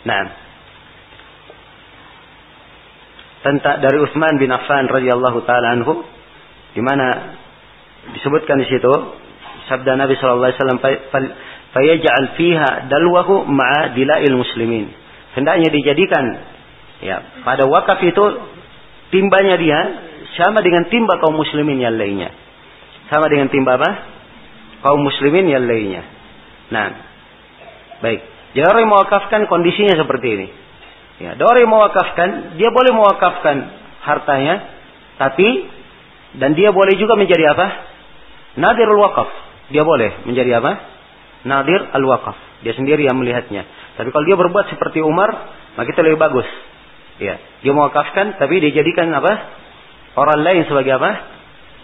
Nah. 0.06 0.24
Tentang 3.38 3.78
dari 3.78 3.98
Utsman 4.02 4.34
bin 4.38 4.50
Affan 4.50 4.90
radhiyallahu 4.90 5.46
taala 5.46 5.78
anhu 5.78 6.02
di 6.74 6.82
mana 6.82 7.38
disebutkan 8.14 8.58
di 8.58 8.66
situ 8.66 8.92
sabda 9.70 9.94
Nabi 9.94 10.18
sallallahu 10.18 10.48
alaihi 10.50 10.58
wasallam 10.58 10.82
fayaj'al 11.74 12.28
fiha 12.34 12.70
dalwahu 12.90 13.46
ma'a 13.46 13.94
dilail 13.94 14.34
muslimin. 14.34 14.90
Hendaknya 15.38 15.70
dijadikan 15.70 16.24
ya 16.98 17.22
pada 17.46 17.70
wakaf 17.70 18.02
itu 18.02 18.24
timbanya 19.14 19.54
dia 19.54 19.80
sama 20.34 20.58
dengan 20.62 20.90
timba 20.90 21.22
kaum 21.22 21.38
muslimin 21.38 21.78
yang 21.78 21.94
lainnya. 21.94 22.34
Sama 23.08 23.30
dengan 23.30 23.48
timba 23.48 23.78
apa? 23.78 23.90
Kaum 24.82 25.00
muslimin 25.02 25.46
yang 25.46 25.64
lainnya. 25.64 26.02
Nah, 26.68 27.07
baik. 28.00 28.20
Jadi 28.56 28.84
mewakafkan 28.88 29.46
kondisinya 29.46 29.94
seperti 29.98 30.26
ini. 30.34 30.46
Ya, 31.18 31.34
orang 31.34 31.62
yang 31.66 31.72
mewakafkan, 31.74 32.28
dia 32.54 32.70
boleh 32.70 32.94
mewakafkan 32.94 33.56
hartanya, 34.06 34.54
tapi 35.18 35.66
dan 36.38 36.54
dia 36.54 36.70
boleh 36.70 36.94
juga 36.94 37.18
menjadi 37.18 37.56
apa? 37.56 37.66
Nadirul 38.58 39.02
wakaf. 39.02 39.28
Dia 39.74 39.82
boleh 39.82 40.24
menjadi 40.24 40.62
apa? 40.62 40.72
Nadir 41.46 41.90
al-wakaf. 41.94 42.38
Dia 42.62 42.74
sendiri 42.74 43.06
yang 43.06 43.18
melihatnya. 43.18 43.66
Tapi 43.98 44.14
kalau 44.14 44.24
dia 44.26 44.38
berbuat 44.38 44.70
seperti 44.70 45.02
Umar, 45.02 45.30
maka 45.74 45.88
itu 45.90 46.00
lebih 46.02 46.18
bagus. 46.22 46.46
Ya, 47.18 47.38
dia 47.66 47.72
mewakafkan, 47.74 48.38
tapi 48.38 48.62
dia 48.62 48.70
jadikan 48.70 49.10
apa? 49.10 49.32
Orang 50.14 50.42
lain 50.42 50.66
sebagai 50.70 50.98
apa? 50.98 51.10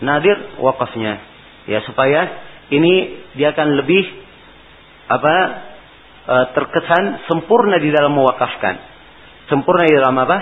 Nadir 0.03 0.59
wakafnya. 0.63 1.19
Ya, 1.67 1.83
supaya 1.87 2.31
ini 2.71 3.23
dia 3.35 3.51
akan 3.51 3.83
lebih 3.83 4.05
apa? 5.11 5.35
E, 6.25 6.35
terkesan 6.57 7.29
sempurna 7.29 7.77
di 7.77 7.93
dalam 7.93 8.17
mewakafkan. 8.17 8.81
Sempurna 9.53 9.85
di 9.85 9.93
dalam 9.93 10.17
apa? 10.17 10.39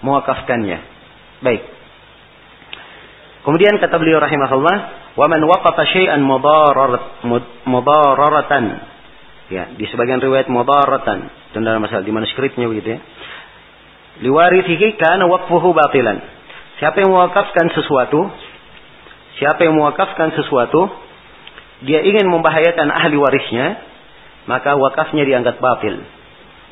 Mewakafkannya. 0.00 0.78
Baik. 1.44 1.62
Kemudian 3.42 3.76
kata 3.82 3.98
beliau 3.98 4.22
rahimahullah, 4.22 4.76
"Wa 5.18 5.26
man 5.26 5.42
waqafa 5.44 5.84
syai'an 5.90 6.22
mudararatan." 7.66 8.64
Ya, 9.52 9.68
di 9.76 9.84
sebagian 9.90 10.22
riwayat 10.22 10.48
mudaratan 10.48 11.28
dan 11.52 11.60
dalam 11.60 11.84
masalah 11.84 12.00
di 12.00 12.14
manuskripnya 12.14 12.70
begitu 12.70 12.96
ya. 12.96 13.00
Liwarithihi 14.24 14.96
kana 14.96 15.28
waqfuhu 15.28 15.76
batilan. 15.76 16.24
Siapa 16.80 17.04
yang 17.04 17.12
mewakafkan 17.12 17.68
sesuatu, 17.76 18.32
siapa 19.36 19.60
yang 19.66 19.76
mewakafkan 19.76 20.32
sesuatu, 20.38 20.88
dia 21.84 22.00
ingin 22.00 22.30
membahayakan 22.30 22.88
ahli 22.94 23.18
warisnya, 23.18 23.91
maka 24.46 24.74
wakafnya 24.74 25.22
dianggap 25.26 25.58
batil. 25.62 26.02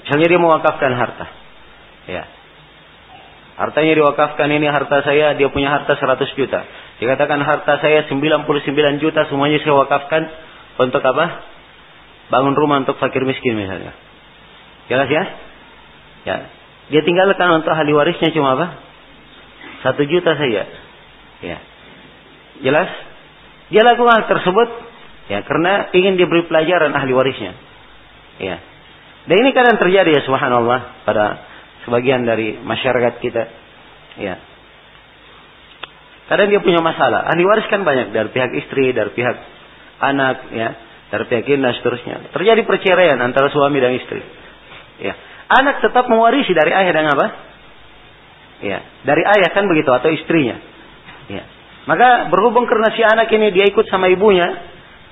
Misalnya 0.06 0.26
dia 0.26 0.40
mewakafkan 0.40 0.92
harta. 0.96 1.26
Ya, 2.10 2.24
Hartanya 3.60 3.92
diwakafkan 3.92 4.48
ini 4.48 4.72
harta 4.72 5.04
saya, 5.04 5.36
dia 5.36 5.52
punya 5.52 5.68
harta 5.68 5.92
100 5.92 6.32
juta. 6.32 6.64
Dikatakan 6.96 7.44
harta 7.44 7.76
saya 7.84 8.08
99 8.08 8.48
juta 9.04 9.28
semuanya 9.28 9.60
saya 9.60 9.76
wakafkan 9.76 10.32
untuk 10.80 11.04
apa? 11.04 11.44
Bangun 12.32 12.56
rumah 12.56 12.80
untuk 12.80 12.96
fakir 12.96 13.20
miskin 13.28 13.60
misalnya. 13.60 13.92
Jelas 14.88 15.12
ya? 15.12 15.24
Ya. 16.24 16.36
Dia 16.88 17.04
tinggalkan 17.04 17.60
untuk 17.60 17.68
ahli 17.68 17.92
warisnya 17.92 18.32
cuma 18.32 18.56
apa? 18.56 18.80
Satu 19.84 20.08
juta 20.08 20.40
saja. 20.40 20.64
Ya. 21.44 21.58
Jelas? 22.64 22.88
Dia 23.68 23.84
lakukan 23.84 24.08
hal 24.08 24.24
tersebut 24.24 24.68
ya 25.30 25.46
karena 25.46 25.94
ingin 25.94 26.18
diberi 26.18 26.50
pelajaran 26.50 26.90
ahli 26.90 27.14
warisnya. 27.14 27.54
Ya. 28.42 28.58
Dan 29.30 29.36
ini 29.46 29.50
kadang 29.54 29.78
terjadi 29.78 30.10
ya 30.18 30.20
subhanallah 30.26 31.06
pada 31.06 31.24
sebagian 31.86 32.26
dari 32.26 32.58
masyarakat 32.58 33.14
kita. 33.22 33.42
Ya. 34.18 34.42
Kadang 36.30 36.46
dia 36.46 36.62
punya 36.62 36.78
masalah. 36.78 37.26
Ahli 37.26 37.42
waris 37.42 37.66
kan 37.66 37.82
banyak 37.82 38.14
dari 38.14 38.30
pihak 38.30 38.54
istri, 38.54 38.94
dari 38.94 39.10
pihak 39.10 39.36
anak, 39.98 40.50
ya, 40.54 40.68
dari 41.10 41.24
pihak 41.26 41.42
ini 41.46 41.58
dan 41.58 41.74
seterusnya. 41.74 42.30
Terjadi 42.30 42.62
perceraian 42.62 43.18
antara 43.18 43.50
suami 43.50 43.82
dan 43.82 43.98
istri. 43.98 44.22
Ya. 45.02 45.14
Anak 45.50 45.82
tetap 45.82 46.06
mewarisi 46.06 46.54
dari 46.54 46.70
ayah 46.70 46.92
dan 46.94 47.10
apa? 47.10 47.26
Ya, 48.62 48.78
dari 49.02 49.26
ayah 49.26 49.50
kan 49.50 49.66
begitu 49.66 49.90
atau 49.90 50.06
istrinya. 50.14 50.62
Ya. 51.26 51.42
Maka 51.90 52.30
berhubung 52.30 52.70
karena 52.70 52.94
si 52.94 53.02
anak 53.02 53.26
ini 53.34 53.50
dia 53.50 53.66
ikut 53.66 53.90
sama 53.90 54.06
ibunya, 54.06 54.46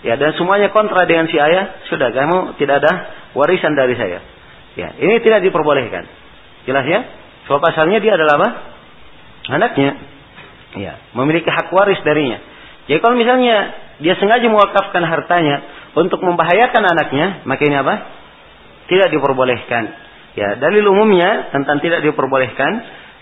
ya 0.07 0.15
dan 0.15 0.35
semuanya 0.39 0.71
kontra 0.71 1.07
dengan 1.07 1.27
si 1.27 1.37
ayah, 1.39 1.83
sudah 1.91 2.15
kamu 2.15 2.59
tidak 2.61 2.85
ada 2.85 2.93
warisan 3.35 3.75
dari 3.75 3.95
saya. 3.99 4.21
Ya, 4.79 4.95
ini 4.95 5.19
tidak 5.27 5.43
diperbolehkan. 5.43 6.07
Jelas 6.69 6.87
ya? 6.87 7.01
Sebab 7.51 7.63
asalnya 7.65 7.99
dia 7.99 8.15
adalah 8.15 8.35
apa? 8.39 8.49
Anaknya. 9.49 9.91
Ya, 10.79 11.01
memiliki 11.17 11.49
hak 11.49 11.73
waris 11.73 11.99
darinya. 12.05 12.39
Jadi 12.87 13.01
kalau 13.03 13.17
misalnya 13.19 13.57
dia 13.99 14.15
sengaja 14.21 14.47
mewakafkan 14.47 15.03
hartanya 15.03 15.65
untuk 15.99 16.23
membahayakan 16.23 16.83
anaknya, 16.85 17.43
maka 17.49 17.63
ini 17.67 17.77
apa? 17.81 17.95
Tidak 18.87 19.09
diperbolehkan. 19.11 19.85
Ya, 20.39 20.55
dalil 20.63 20.87
umumnya 20.87 21.51
tentang 21.51 21.83
tidak 21.83 22.07
diperbolehkan 22.07 22.71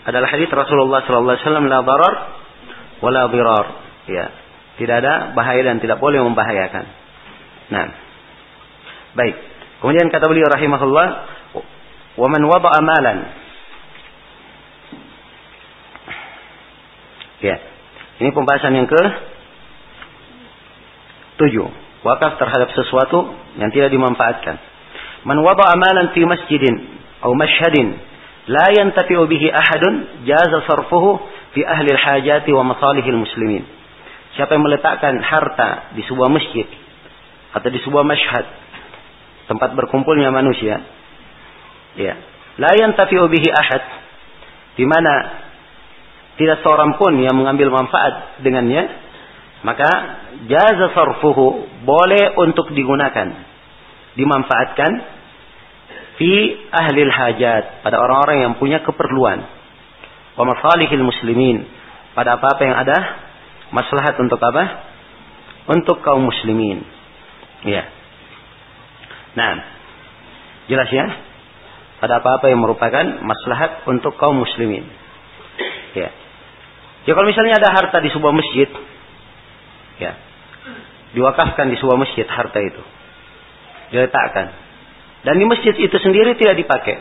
adalah 0.04 0.28
hadis 0.28 0.52
Rasulullah 0.52 1.02
sallallahu 1.08 1.34
alaihi 1.34 1.46
wasallam 1.48 1.66
la 1.66 1.80
darar 1.80 2.14
wala 3.00 3.22
dirar. 3.32 3.66
Ya, 4.06 4.24
tidak 4.76 4.96
ada 5.04 5.32
bahaya 5.32 5.64
dan 5.64 5.80
tidak 5.80 6.00
boleh 6.00 6.20
membahayakan. 6.20 6.84
Nah. 7.72 7.86
Baik. 9.16 9.36
Kemudian 9.80 10.12
kata 10.12 10.28
beliau 10.28 10.48
rahimahullah, 10.48 11.06
"Wa 12.16 12.26
man 12.28 12.42
wada'a 12.44 12.80
malan 12.84 13.18
Ya. 17.40 17.56
Ini 18.16 18.32
pembahasan 18.32 18.72
yang 18.72 18.88
ke 18.88 19.02
tujuh. 21.36 21.68
Wakaf 22.00 22.40
terhadap 22.40 22.72
sesuatu 22.72 23.34
yang 23.60 23.68
tidak 23.74 23.92
dimanfaatkan. 23.92 24.56
Man 25.26 25.42
wada 25.42 25.66
amalan 25.74 26.14
fi 26.14 26.22
masjidin 26.22 26.96
atau 27.18 27.34
mashhadin 27.34 27.98
la 28.46 28.70
yantafi'u 28.78 29.26
bihi 29.26 29.50
ahadun 29.50 30.22
jaza 30.22 30.62
sarfuhu 30.70 31.18
fi 31.50 31.66
ahli 31.66 31.90
al-hajati 31.92 32.50
wa 32.54 32.62
masalihil 32.62 33.18
muslimin. 33.18 33.66
Siapa 34.36 34.52
yang 34.52 34.64
meletakkan 34.68 35.16
harta 35.24 35.96
di 35.96 36.04
sebuah 36.04 36.28
masjid 36.28 36.68
atau 37.56 37.68
di 37.72 37.80
sebuah 37.80 38.04
masyhad 38.04 38.44
tempat 39.48 39.72
berkumpulnya 39.72 40.28
manusia 40.28 40.84
ya 41.96 42.14
la 42.60 42.76
yantafi'u 42.76 43.32
bihi 43.32 43.48
ahad 43.48 43.84
di 44.76 44.84
mana 44.84 45.12
tidak 46.36 46.60
seorang 46.60 47.00
pun 47.00 47.16
yang 47.16 47.32
mengambil 47.32 47.72
manfaat 47.72 48.40
dengannya, 48.44 48.84
maka 49.64 49.88
jaza 50.44 50.92
sarfuhu 50.92 51.64
boleh 51.80 52.36
untuk 52.36 52.76
digunakan, 52.76 53.32
dimanfaatkan 54.20 54.92
fi 56.20 56.32
ahli 56.68 57.00
hajat 57.08 57.80
pada 57.80 57.96
orang-orang 58.00 58.44
yang 58.44 58.52
punya 58.60 58.84
keperluan 58.84 59.48
wa 60.36 60.44
masalihil 60.44 61.04
muslimin 61.04 61.64
pada 62.12 62.36
apa-apa 62.36 62.62
yang 62.64 62.76
ada 62.76 62.96
maslahat 63.74 64.18
untuk 64.22 64.38
apa? 64.42 64.64
Untuk 65.66 66.02
kaum 66.02 66.22
muslimin. 66.22 66.82
Ya 67.66 67.88
nah 69.36 69.60
jelas 70.66 70.88
ya? 70.88 71.06
Pada 72.00 72.20
apa-apa 72.20 72.48
yang 72.52 72.60
merupakan 72.60 73.04
maslahat 73.24 73.84
untuk 73.88 74.16
kaum 74.16 74.36
muslimin. 74.36 74.84
Ya 75.96 76.10
ya 77.06 77.12
kalau 77.14 77.28
misalnya 77.28 77.60
ada 77.60 77.70
harta 77.72 77.98
di 78.02 78.10
sebuah 78.10 78.32
masjid 78.32 78.68
ya 79.96 80.12
diwakafkan 81.16 81.72
di 81.72 81.76
sebuah 81.80 81.96
masjid 81.96 82.28
harta 82.28 82.60
itu. 82.60 82.82
Diletakkan. 83.94 84.52
Dan 85.22 85.40
di 85.40 85.44
masjid 85.48 85.74
itu 85.74 85.96
sendiri 85.98 86.36
tidak 86.38 86.60
dipakai. 86.60 86.96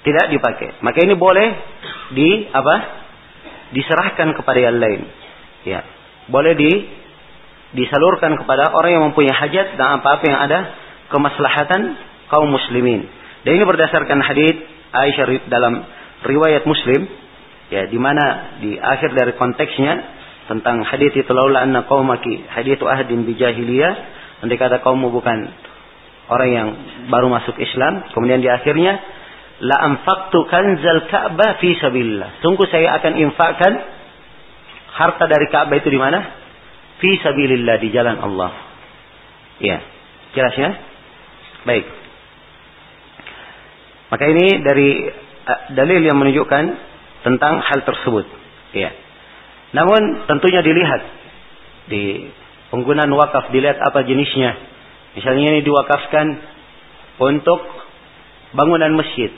Tidak 0.00 0.26
dipakai. 0.32 0.80
Maka 0.80 0.98
ini 1.04 1.12
boleh 1.18 1.48
di 2.16 2.48
apa? 2.52 2.99
Diserahkan 3.70 4.34
kepada 4.34 4.58
yang 4.58 4.78
lain. 4.78 5.00
Ya. 5.66 5.86
Boleh 6.30 6.54
di 6.58 6.70
disalurkan 7.70 8.34
kepada 8.34 8.74
orang 8.74 8.90
yang 8.90 9.04
mempunyai 9.10 9.30
hajat 9.30 9.78
dan 9.78 10.02
apa-apa 10.02 10.24
yang 10.26 10.40
ada 10.42 10.58
kemaslahatan 11.10 11.94
kaum 12.26 12.50
muslimin. 12.50 13.06
Dan 13.46 13.50
ini 13.56 13.64
berdasarkan 13.66 14.18
hadis 14.26 14.58
Aisyah 14.90 15.46
dalam 15.46 15.86
riwayat 16.26 16.66
Muslim 16.66 17.06
ya 17.70 17.86
di 17.86 17.98
mana 17.98 18.58
di 18.58 18.74
akhir 18.74 19.14
dari 19.14 19.32
konteksnya 19.38 20.18
tentang 20.50 20.82
hadis 20.82 21.14
itu 21.14 21.30
laula 21.30 21.62
anna 21.62 21.86
qaumaki 21.86 22.42
hadithu 22.50 22.90
ahdin 22.90 23.22
bi 23.22 23.38
jahiliyah 23.38 23.94
andai 24.42 24.58
kata 24.58 24.82
kaummu 24.82 25.14
bukan 25.14 25.46
orang 26.30 26.50
yang 26.50 26.68
baru 27.10 27.26
masuk 27.26 27.58
Islam, 27.58 28.06
kemudian 28.14 28.38
di 28.38 28.46
akhirnya 28.46 29.02
la 29.60 29.76
anfaqtu 29.92 30.38
kanzal 30.48 31.08
Ka'bah 31.08 31.60
fi 31.60 31.76
sabilillah. 31.76 32.40
Sungguh 32.40 32.66
saya 32.68 32.96
akan 33.00 33.12
infakkan 33.20 33.72
harta 34.96 35.24
dari 35.28 35.46
Ka'bah 35.52 35.76
itu 35.76 35.88
di 35.92 36.00
mana? 36.00 36.20
Fi 37.00 37.10
sabilillah 37.20 37.76
di 37.80 37.88
jalan 37.92 38.16
Allah. 38.20 38.52
Ya, 39.60 39.78
jelas 40.32 40.54
ya? 40.56 40.70
Baik. 41.68 41.84
Maka 44.10 44.24
ini 44.26 44.46
dari 44.64 44.90
uh, 45.46 45.60
dalil 45.76 46.00
yang 46.02 46.16
menunjukkan 46.16 46.64
tentang 47.22 47.60
hal 47.60 47.84
tersebut. 47.84 48.26
Ya. 48.72 48.90
Namun 49.76 50.26
tentunya 50.26 50.64
dilihat 50.64 51.02
di 51.92 52.32
penggunaan 52.72 53.12
wakaf 53.12 53.52
dilihat 53.54 53.78
apa 53.78 54.02
jenisnya 54.02 54.70
Misalnya 55.10 55.58
ini 55.58 55.60
diwakafkan 55.66 56.26
untuk 57.18 57.60
bangunan 58.54 58.94
masjid. 58.94 59.30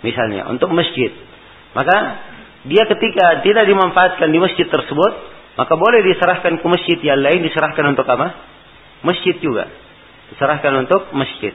Misalnya 0.00 0.48
untuk 0.48 0.72
masjid. 0.72 1.12
Maka 1.76 1.96
dia 2.68 2.84
ketika 2.88 3.40
tidak 3.44 3.64
dimanfaatkan 3.68 4.28
di 4.28 4.38
masjid 4.40 4.68
tersebut, 4.68 5.12
maka 5.56 5.74
boleh 5.76 6.00
diserahkan 6.04 6.60
ke 6.60 6.66
masjid 6.68 6.98
yang 7.04 7.20
lain 7.20 7.44
diserahkan 7.44 7.84
untuk 7.92 8.04
apa? 8.08 8.32
Masjid 9.04 9.36
juga. 9.40 9.68
Diserahkan 10.32 10.72
untuk 10.84 11.12
masjid. 11.16 11.52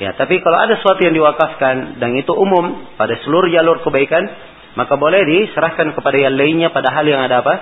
Ya, 0.00 0.16
tapi 0.16 0.40
kalau 0.40 0.56
ada 0.56 0.80
sesuatu 0.80 1.04
yang 1.04 1.12
diwakafkan 1.12 2.00
dan 2.00 2.16
itu 2.16 2.32
umum 2.32 2.88
pada 2.96 3.20
seluruh 3.20 3.52
jalur 3.52 3.84
kebaikan, 3.84 4.24
maka 4.72 4.96
boleh 4.96 5.28
diserahkan 5.28 5.92
kepada 5.92 6.16
yang 6.16 6.40
lainnya 6.40 6.72
pada 6.72 6.88
hal 6.88 7.04
yang 7.04 7.20
ada 7.20 7.44
apa? 7.44 7.54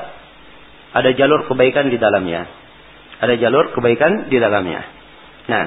Ada 1.03 1.19
jalur 1.19 1.51
kebaikan 1.51 1.91
di 1.91 1.99
dalamnya. 1.99 2.47
Ada 3.19 3.35
jalur 3.43 3.75
kebaikan 3.75 4.31
di 4.31 4.39
dalamnya. 4.39 4.87
Nah, 5.51 5.65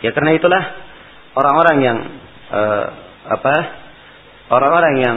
ya 0.00 0.10
karena 0.16 0.40
itulah 0.40 0.62
orang-orang 1.36 1.76
yang 1.82 1.98
uh, 2.52 2.86
apa? 3.32 3.54
Orang-orang 4.52 4.94
yang 5.00 5.16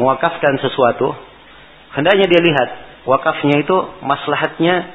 mewakafkan 0.00 0.56
sesuatu 0.60 1.12
hendaknya 1.96 2.28
dia 2.28 2.40
lihat 2.40 2.68
wakafnya 3.08 3.60
itu 3.60 3.76
maslahatnya 4.04 4.92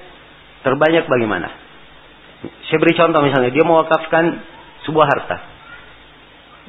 terbanyak 0.66 1.06
bagaimana. 1.06 1.50
Saya 2.70 2.78
beri 2.82 2.98
contoh 2.98 3.22
misalnya 3.22 3.54
dia 3.54 3.66
mewakafkan 3.66 4.42
sebuah 4.90 5.06
harta 5.06 5.38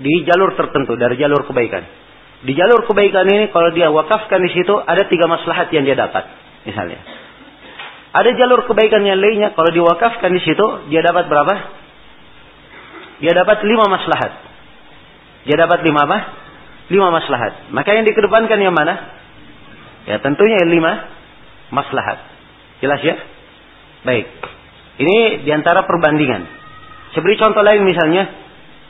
di 0.00 0.24
jalur 0.24 0.56
tertentu 0.56 0.96
dari 0.96 1.16
jalur 1.16 1.44
kebaikan. 1.48 1.84
Di 2.42 2.52
jalur 2.58 2.84
kebaikan 2.84 3.24
ini 3.28 3.54
kalau 3.54 3.70
dia 3.72 3.88
wakafkan 3.88 4.40
di 4.42 4.50
situ 4.52 4.74
ada 4.76 5.06
tiga 5.08 5.30
maslahat 5.30 5.72
yang 5.72 5.84
dia 5.88 5.96
dapat 5.96 6.28
misalnya. 6.68 7.00
Ada 8.12 8.36
jalur 8.36 8.68
kebaikan 8.68 9.00
yang 9.08 9.16
lainnya. 9.16 9.56
Kalau 9.56 9.72
diwakafkan 9.72 10.28
di 10.36 10.40
situ, 10.44 10.66
dia 10.92 11.00
dapat 11.00 11.32
berapa? 11.32 11.81
Dia 13.22 13.32
dapat 13.38 13.62
lima 13.62 13.86
maslahat. 13.86 14.32
Dia 15.46 15.54
dapat 15.54 15.86
lima 15.86 16.02
apa? 16.10 16.18
Lima 16.90 17.08
maslahat. 17.14 17.70
Maka 17.70 17.94
yang 17.94 18.04
dikedepankan 18.04 18.58
yang 18.58 18.74
mana? 18.74 19.14
Ya 20.10 20.18
tentunya 20.18 20.58
yang 20.58 20.70
lima 20.74 21.06
maslahat. 21.70 22.18
Jelas 22.82 22.98
ya? 23.06 23.14
Baik. 24.02 24.26
Ini 24.98 25.46
di 25.46 25.50
antara 25.54 25.86
perbandingan. 25.86 26.42
Saya 27.14 27.38
contoh 27.38 27.62
lain 27.62 27.86
misalnya. 27.86 28.24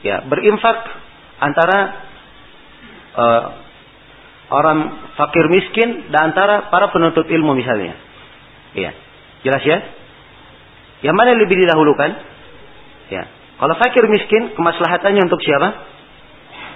Ya, 0.02 0.18
berinfak 0.26 0.82
antara 1.38 1.78
uh, 3.14 3.42
orang 4.50 4.78
fakir 5.14 5.46
miskin 5.46 6.10
dan 6.10 6.34
antara 6.34 6.72
para 6.74 6.90
penuntut 6.90 7.28
ilmu 7.30 7.54
misalnya. 7.54 7.94
Ya. 8.74 8.96
Jelas 9.46 9.62
ya? 9.62 9.78
Yang 11.06 11.16
mana 11.20 11.38
lebih 11.38 11.54
didahulukan? 11.54 12.10
Ya. 13.12 13.41
Kalau 13.62 13.74
fakir 13.78 14.02
miskin, 14.10 14.58
kemaslahatannya 14.58 15.22
untuk 15.22 15.38
siapa? 15.38 15.68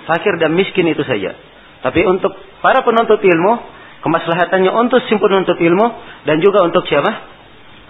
Fakir 0.07 0.39
dan 0.39 0.55
miskin 0.55 0.87
itu 0.87 1.03
saja. 1.03 1.35
Tapi 1.83 2.07
untuk 2.07 2.31
para 2.63 2.87
penuntut 2.87 3.19
ilmu, 3.19 3.53
kemaslahatannya 4.07 4.71
untuk 4.71 5.03
si 5.11 5.19
penuntut 5.19 5.59
ilmu 5.59 5.87
dan 6.31 6.39
juga 6.39 6.63
untuk 6.63 6.87
siapa? 6.87 7.11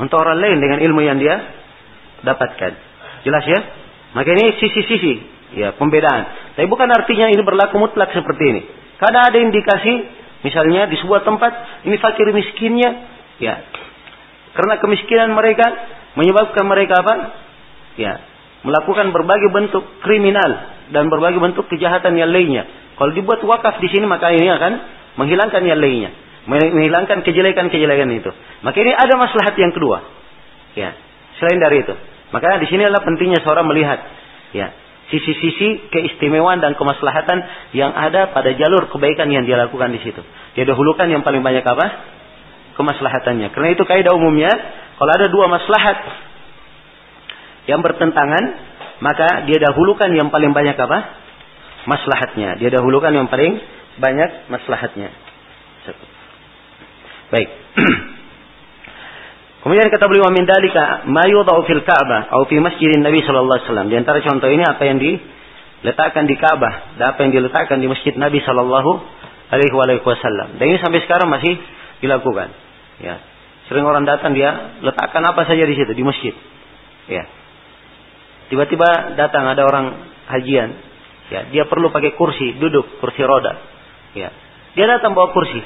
Untuk 0.01 0.17
orang 0.17 0.41
lain 0.41 0.65
dengan 0.65 0.81
ilmu 0.81 1.01
yang 1.05 1.21
dia 1.21 1.37
dapatkan. 2.25 2.73
Jelas 3.29 3.45
ya? 3.45 3.61
Maka 4.17 4.33
ini 4.33 4.57
sisi-sisi 4.57 5.13
ya 5.61 5.77
pembedaan. 5.77 6.57
Tapi 6.57 6.65
bukan 6.65 6.89
artinya 6.89 7.29
ini 7.29 7.45
berlaku 7.45 7.77
mutlak 7.77 8.17
seperti 8.17 8.45
ini. 8.49 8.63
Karena 8.97 9.29
ada 9.29 9.37
indikasi 9.37 9.93
misalnya 10.41 10.89
di 10.89 10.97
sebuah 10.97 11.21
tempat 11.21 11.85
ini 11.85 12.01
fakir 12.01 12.33
miskinnya 12.33 12.91
ya 13.45 13.61
karena 14.57 14.81
kemiskinan 14.81 15.37
mereka 15.37 15.69
menyebabkan 16.17 16.65
mereka 16.65 17.05
apa? 17.05 17.15
Ya, 18.01 18.25
melakukan 18.65 19.13
berbagai 19.13 19.53
bentuk 19.53 19.85
kriminal 20.01 20.51
dan 20.95 21.11
berbagai 21.13 21.41
bentuk 21.43 21.67
kejahatan 21.69 22.17
yang 22.17 22.31
lainnya. 22.31 22.65
Kalau 22.97 23.13
dibuat 23.13 23.45
wakaf 23.45 23.83
di 23.83 23.89
sini 23.93 24.09
maka 24.09 24.33
ini 24.33 24.49
akan 24.49 24.73
menghilangkan 25.21 25.63
yang 25.65 25.81
lainnya, 25.81 26.11
menghilangkan 26.49 27.21
kejelekan-kejelekan 27.27 28.09
itu. 28.17 28.31
Maka 28.65 28.77
ini 28.81 28.93
ada 28.97 29.15
maslahat 29.21 29.55
yang 29.61 29.73
kedua. 29.77 30.01
Ya, 30.77 30.97
selain 31.41 31.61
dari 31.61 31.85
itu. 31.85 31.95
Maka 32.33 32.61
di 32.61 32.67
sini 32.69 32.85
adalah 32.85 33.05
pentingnya 33.05 33.41
seorang 33.45 33.69
melihat 33.69 34.01
ya, 34.53 34.73
sisi-sisi 35.13 35.93
keistimewaan 35.93 36.59
dan 36.59 36.75
kemaslahatan 36.75 37.39
yang 37.77 37.93
ada 37.93 38.33
pada 38.33 38.51
jalur 38.57 38.89
kebaikan 38.91 39.31
yang 39.31 39.45
dia 39.45 39.57
lakukan 39.57 39.93
di 39.93 40.01
situ. 40.03 40.21
Dia 40.57 40.65
dahulukan 40.65 41.07
yang 41.09 41.23
paling 41.23 41.45
banyak 41.45 41.65
apa? 41.65 42.17
kemaslahatannya. 42.77 43.57
Karena 43.57 43.73
itu 43.73 43.83
kaidah 43.89 44.13
umumnya, 44.13 44.53
kalau 45.01 45.13
ada 45.17 45.27
dua 45.33 45.49
maslahat 45.49 45.97
yang 47.67 47.83
bertentangan, 47.83 48.45
maka 49.03 49.45
dia 49.51 49.59
dahulukan 49.61 50.11
yang 50.14 50.31
paling 50.33 50.55
banyak 50.55 50.79
apa? 50.79 50.99
Maslahatnya. 51.87 52.59
Dia 52.59 52.71
dahulukan 52.75 53.12
yang 53.14 53.29
paling 53.31 53.59
banyak 54.01 54.51
maslahatnya. 54.51 55.11
Baik. 57.31 57.49
Kemudian 59.67 59.91
kata 59.91 60.07
beliau 60.07 60.31
min 60.31 60.47
dalika 60.47 61.03
ma 61.11 61.27
yudau 61.27 61.67
fil 61.67 61.83
Ka'bah 61.83 62.31
atau 62.31 62.47
fi 62.47 62.62
masjidin 62.62 63.03
Nabi 63.03 63.19
sallallahu 63.27 63.59
alaihi 63.59 63.67
wasallam. 63.67 63.89
Di 63.91 63.97
antara 63.99 64.23
contoh 64.23 64.47
ini 64.47 64.62
apa 64.62 64.83
yang 64.87 65.03
diletakkan 65.03 66.31
di 66.31 66.39
Ka'bah 66.39 66.95
dan 66.95 67.11
apa 67.11 67.27
yang 67.27 67.35
diletakkan 67.35 67.83
di 67.83 67.91
masjid 67.91 68.14
Nabi 68.14 68.39
sallallahu 68.47 68.91
alaihi 69.51 70.03
wasallam. 70.07 70.55
Dan 70.62 70.64
ini 70.71 70.79
sampai 70.79 71.03
sekarang 71.03 71.27
masih 71.27 71.59
dilakukan. 71.99 72.55
Ya. 73.03 73.19
Sering 73.67 73.83
orang 73.83 74.07
datang 74.07 74.39
dia 74.39 74.79
letakkan 74.87 75.27
apa 75.27 75.43
saja 75.51 75.67
di 75.67 75.75
situ 75.75 75.91
di 75.91 76.05
masjid. 76.07 76.35
Ya. 77.11 77.27
Tiba-tiba 78.47 79.19
datang 79.19 79.47
ada 79.51 79.63
orang 79.67 79.87
hajian. 80.31 80.71
Ya, 81.27 81.41
dia 81.51 81.65
perlu 81.67 81.91
pakai 81.91 82.15
kursi, 82.15 82.55
duduk 82.63 83.03
kursi 83.03 83.23
roda. 83.27 83.59
Ya. 84.15 84.31
Dia 84.79 84.87
datang 84.87 85.19
bawa 85.19 85.35
kursi. 85.35 85.59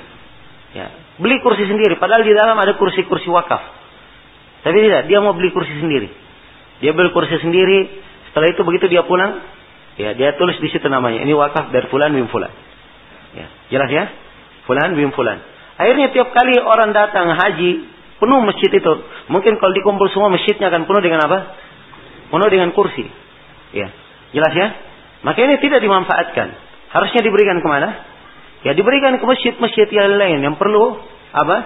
Ya. 0.73 0.89
Beli 1.21 1.37
kursi 1.45 1.69
sendiri 1.69 2.01
padahal 2.01 2.25
di 2.25 2.33
dalam 2.33 2.57
ada 2.57 2.81
kursi-kursi 2.81 3.29
wakaf. 3.29 3.61
Tapi 4.65 4.77
tidak, 4.77 5.09
dia 5.09 5.21
mau 5.21 5.37
beli 5.37 5.53
kursi 5.53 5.73
sendiri. 5.77 6.09
Dia 6.81 6.97
beli 6.97 7.13
kursi 7.13 7.37
sendiri, 7.41 8.01
setelah 8.33 8.49
itu 8.53 8.65
begitu 8.65 8.89
dia 8.89 9.05
pulang, 9.05 9.41
ya 10.01 10.17
dia 10.17 10.37
tulis 10.41 10.57
di 10.61 10.69
situ 10.73 10.89
namanya. 10.89 11.21
Ini 11.25 11.33
wakaf 11.37 11.69
dari 11.73 11.89
fulan 11.93 12.17
bin 12.17 12.29
fulan. 12.33 12.53
Ya, 13.37 13.47
jelas 13.69 13.91
ya? 13.93 14.05
Fulan 14.65 14.97
bin 14.97 15.13
fulan. 15.13 15.45
Akhirnya 15.77 16.13
tiap 16.13 16.33
kali 16.33 16.61
orang 16.61 16.93
datang 16.93 17.33
haji, 17.37 17.89
penuh 18.21 18.41
masjid 18.45 18.69
itu. 18.69 18.93
Mungkin 19.33 19.57
kalau 19.57 19.73
dikumpul 19.73 20.09
semua 20.13 20.29
masjidnya 20.29 20.69
akan 20.69 20.85
penuh 20.85 21.03
dengan 21.05 21.25
apa? 21.25 21.39
Penuh 22.31 22.49
dengan 22.49 22.71
kursi. 22.73 23.05
Ya, 23.75 23.91
jelas 24.33 24.55
ya? 24.55 24.69
Maka 25.27 25.39
ini 25.45 25.61
tidak 25.61 25.85
dimanfaatkan. 25.85 26.49
Harusnya 26.91 27.21
diberikan 27.23 27.61
ke 27.61 27.69
mana? 27.69 27.89
Ya 28.67 28.73
diberikan 28.77 29.17
ke 29.17 29.25
masjid-masjid 29.25 29.89
yang 29.93 30.17
lain 30.17 30.41
yang 30.45 30.57
perlu 30.57 31.01
apa? 31.33 31.57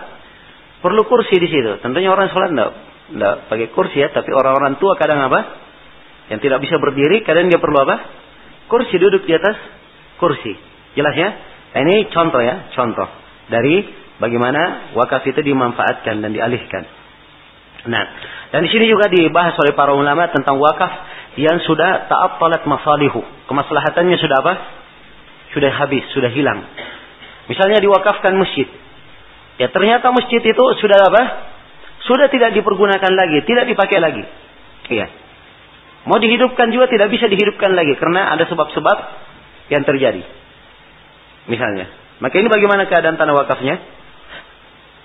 Perlu 0.84 1.06
kursi 1.08 1.40
di 1.40 1.48
situ. 1.48 1.80
Tentunya 1.80 2.12
orang 2.12 2.28
sholat 2.30 2.52
tidak 2.52 2.70
tidak 3.04 3.34
pakai 3.52 3.68
kursi 3.72 3.96
ya, 4.00 4.08
tapi 4.12 4.30
orang-orang 4.32 4.76
tua 4.80 4.96
kadang 4.96 5.20
apa? 5.24 5.40
Yang 6.32 6.40
tidak 6.48 6.58
bisa 6.64 6.76
berdiri, 6.80 7.20
kadang 7.24 7.52
dia 7.52 7.60
perlu 7.60 7.78
apa? 7.84 7.96
Kursi 8.68 8.96
duduk 8.96 9.28
di 9.28 9.32
atas 9.36 9.56
kursi. 10.16 10.56
Jelas 10.96 11.14
ya? 11.16 11.28
Nah, 11.74 11.80
ini 11.84 12.08
contoh 12.08 12.40
ya, 12.40 12.70
contoh 12.72 13.08
dari 13.50 13.84
bagaimana 14.22 14.94
wakaf 14.96 15.26
itu 15.26 15.42
dimanfaatkan 15.42 16.22
dan 16.22 16.30
dialihkan. 16.32 17.03
Nah, 17.84 18.04
dan 18.48 18.64
di 18.64 18.70
sini 18.72 18.88
juga 18.88 19.12
dibahas 19.12 19.52
oleh 19.60 19.76
para 19.76 19.92
ulama 19.92 20.30
tentang 20.32 20.56
wakaf 20.56 20.92
yang 21.36 21.60
sudah 21.66 22.08
ta'attalat 22.08 22.64
masalihu. 22.64 23.20
Kemaslahatannya 23.50 24.16
sudah 24.16 24.36
apa? 24.40 24.54
Sudah 25.52 25.70
habis, 25.74 26.04
sudah 26.16 26.30
hilang. 26.32 26.64
Misalnya 27.50 27.82
diwakafkan 27.84 28.32
masjid. 28.40 28.66
Ya 29.60 29.68
ternyata 29.70 30.10
masjid 30.10 30.40
itu 30.40 30.64
sudah 30.80 30.98
apa? 31.12 31.22
Sudah 32.08 32.28
tidak 32.32 32.56
dipergunakan 32.56 33.12
lagi, 33.12 33.44
tidak 33.44 33.68
dipakai 33.68 33.98
lagi. 34.00 34.24
Iya. 34.88 35.06
Mau 36.04 36.20
dihidupkan 36.20 36.68
juga 36.68 36.88
tidak 36.88 37.08
bisa 37.12 37.28
dihidupkan 37.28 37.72
lagi 37.72 37.96
karena 37.96 38.32
ada 38.32 38.44
sebab-sebab 38.44 38.98
yang 39.72 39.84
terjadi. 39.88 40.20
Misalnya. 41.48 41.88
Maka 42.20 42.40
ini 42.40 42.48
bagaimana 42.48 42.88
keadaan 42.88 43.16
tanah 43.16 43.34
wakafnya? 43.34 43.76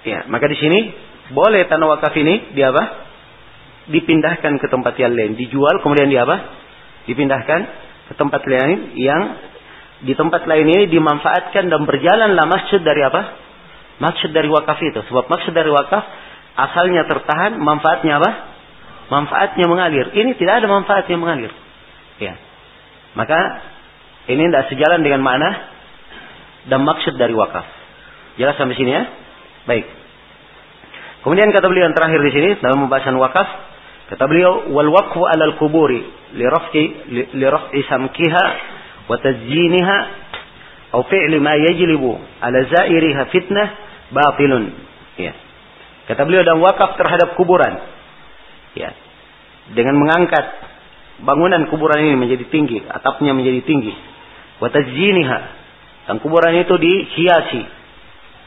Ya, 0.07 0.23
maka 0.32 0.47
di 0.47 0.55
sini 0.55 0.80
boleh 1.34 1.65
tanah 1.69 1.88
wakaf 1.97 2.13
ini 2.17 2.53
dia 2.57 2.73
apa? 2.73 3.09
Dipindahkan 3.89 4.61
ke 4.61 4.67
tempat 4.69 4.93
yang 5.01 5.17
lain, 5.17 5.34
dijual 5.34 5.82
kemudian 5.82 6.09
dia 6.09 6.25
apa? 6.25 6.38
Dipindahkan 7.09 7.59
ke 8.09 8.13
tempat 8.17 8.41
lain 8.45 8.93
yang 8.97 9.21
di 9.99 10.13
tempat 10.15 10.47
lain 10.47 10.65
ini 10.69 10.82
dimanfaatkan 10.88 11.67
dan 11.67 11.82
berjalanlah 11.84 12.45
masjid 12.47 12.80
dari 12.80 13.01
apa? 13.03 13.21
Maksud 13.99 14.32
dari 14.32 14.47
wakaf 14.47 14.80
itu. 14.80 15.03
Sebab 15.11 15.27
maksud 15.27 15.51
dari 15.51 15.67
wakaf 15.67 16.03
asalnya 16.55 17.03
tertahan, 17.03 17.59
manfaatnya 17.59 18.21
apa? 18.21 18.32
manfaatnya 19.09 19.65
mengalir. 19.65 20.13
Ini 20.13 20.38
tidak 20.38 20.63
ada 20.63 20.67
manfaat 20.69 21.09
yang 21.09 21.19
mengalir. 21.19 21.51
Ya. 22.21 22.38
Maka 23.17 23.38
ini 24.30 24.47
tidak 24.47 24.69
sejalan 24.69 25.01
dengan 25.01 25.25
mana 25.25 25.49
dan 26.69 26.86
maksud 26.86 27.17
dari 27.17 27.34
wakaf. 27.34 27.65
Jelas 28.38 28.55
sampai 28.55 28.77
sini 28.77 28.93
ya? 28.93 29.03
Baik. 29.65 29.86
Kemudian 31.30 31.53
kata 31.53 31.69
beliau 31.69 31.86
yang 31.86 31.93
terakhir 31.93 32.25
di 32.25 32.32
sini 32.34 32.49
dalam 32.57 32.89
pembahasan 32.89 33.13
wakaf, 33.21 33.45
kata 34.09 34.25
beliau 34.25 34.73
wal 34.73 34.89
waqfu 34.89 35.21
'alal 35.30 35.61
kuburi 35.61 36.01
li 36.34 36.41
raf'i 36.41 36.84
li 37.38 37.45
raf'i 37.45 37.86
samkiha 37.86 38.45
wa 39.05 39.13
tazyiniha 39.13 39.97
atau 40.89 41.05
fi'li 41.05 41.38
ma 41.38 41.53
yajlibu 41.53 42.17
'ala 42.17 42.65
zairiha 42.65 43.30
fitnah 43.30 43.67
batilun. 44.09 44.73
Ya. 45.21 45.38
Kata 46.09 46.25
beliau 46.25 46.41
dan 46.41 46.57
wakaf 46.65 46.97
terhadap 46.97 47.38
kuburan 47.38 47.77
Ya. 48.73 48.97
Dengan 49.69 50.01
mengangkat 50.01 50.49
bangunan 51.21 51.69
kuburan 51.69 52.09
ini 52.09 52.17
menjadi 52.17 52.49
tinggi, 52.49 52.82
atapnya 52.89 53.38
menjadi 53.38 53.61
tinggi. 53.69 53.93
Watajiniha. 54.65 55.39
Dan 56.09 56.25
kuburan 56.25 56.57
itu 56.57 56.73
dihiasi. 56.73 57.61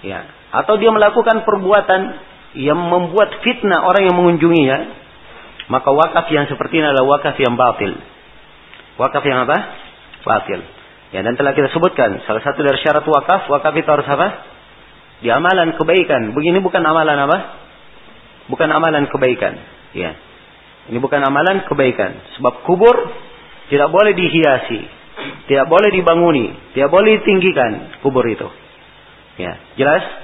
Ya. 0.03 0.27
Atau 0.51 0.83
dia 0.83 0.91
melakukan 0.91 1.47
perbuatan 1.47 2.32
yang 2.59 2.77
membuat 2.77 3.41
fitnah 3.41 3.85
orang 3.89 4.09
yang 4.09 4.17
mengunjunginya. 4.17 4.79
Maka 5.71 5.89
wakaf 5.89 6.29
yang 6.29 6.51
seperti 6.51 6.83
ini 6.83 6.87
adalah 6.91 7.17
wakaf 7.17 7.39
yang 7.41 7.57
batil. 7.57 7.97
Wakaf 9.01 9.25
yang 9.25 9.49
apa? 9.49 9.57
Batil. 10.27 10.61
Ya, 11.13 11.21
dan 11.25 11.37
telah 11.37 11.53
kita 11.53 11.69
sebutkan 11.73 12.25
salah 12.25 12.41
satu 12.41 12.61
dari 12.65 12.77
syarat 12.81 13.05
wakaf, 13.05 13.49
wakaf 13.49 13.73
itu 13.77 13.89
harus 13.89 14.09
apa? 14.09 14.29
Di 15.21 15.29
amalan 15.29 15.77
kebaikan. 15.77 16.33
Begini 16.37 16.61
bukan 16.61 16.83
amalan 16.83 17.17
apa? 17.25 17.39
Bukan 18.49 18.69
amalan 18.69 19.07
kebaikan. 19.09 19.55
Ya. 19.97 20.19
Ini 20.91 20.99
bukan 20.99 21.21
amalan 21.23 21.63
kebaikan. 21.69 22.17
Sebab 22.37 22.67
kubur 22.67 22.97
tidak 23.71 23.89
boleh 23.89 24.13
dihiasi, 24.19 24.81
tidak 25.47 25.71
boleh 25.71 25.89
dibanguni, 25.95 26.53
tidak 26.75 26.91
boleh 26.91 27.23
ditinggikan 27.23 28.03
kubur 28.03 28.27
itu. 28.27 28.49
Ya, 29.39 29.57
jelas? 29.79 30.22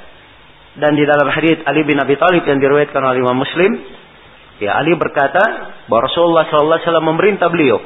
Dan 0.79 0.95
di 0.95 1.03
dalam 1.03 1.27
hadis 1.27 1.59
Ali 1.67 1.83
bin 1.83 1.99
Abi 1.99 2.15
Thalib 2.15 2.47
yang 2.47 2.63
diriwayatkan 2.63 3.03
oleh 3.03 3.19
Imam 3.19 3.35
Muslim, 3.35 3.83
ya 4.63 4.79
Ali 4.79 4.95
berkata 4.95 5.75
bahwa 5.91 6.07
Rasulullah 6.07 6.47
sallallahu 6.47 6.79
alaihi 6.79 6.87
wasallam 6.87 7.09
memerintah 7.11 7.49
beliau, 7.51 7.79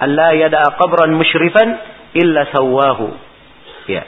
"Allah 0.00 0.32
yada'a 0.32 0.80
qabran 0.80 1.12
musyrifan 1.12 1.68
illa 2.16 2.48
sawahu." 2.48 3.12
Ya. 3.84 4.04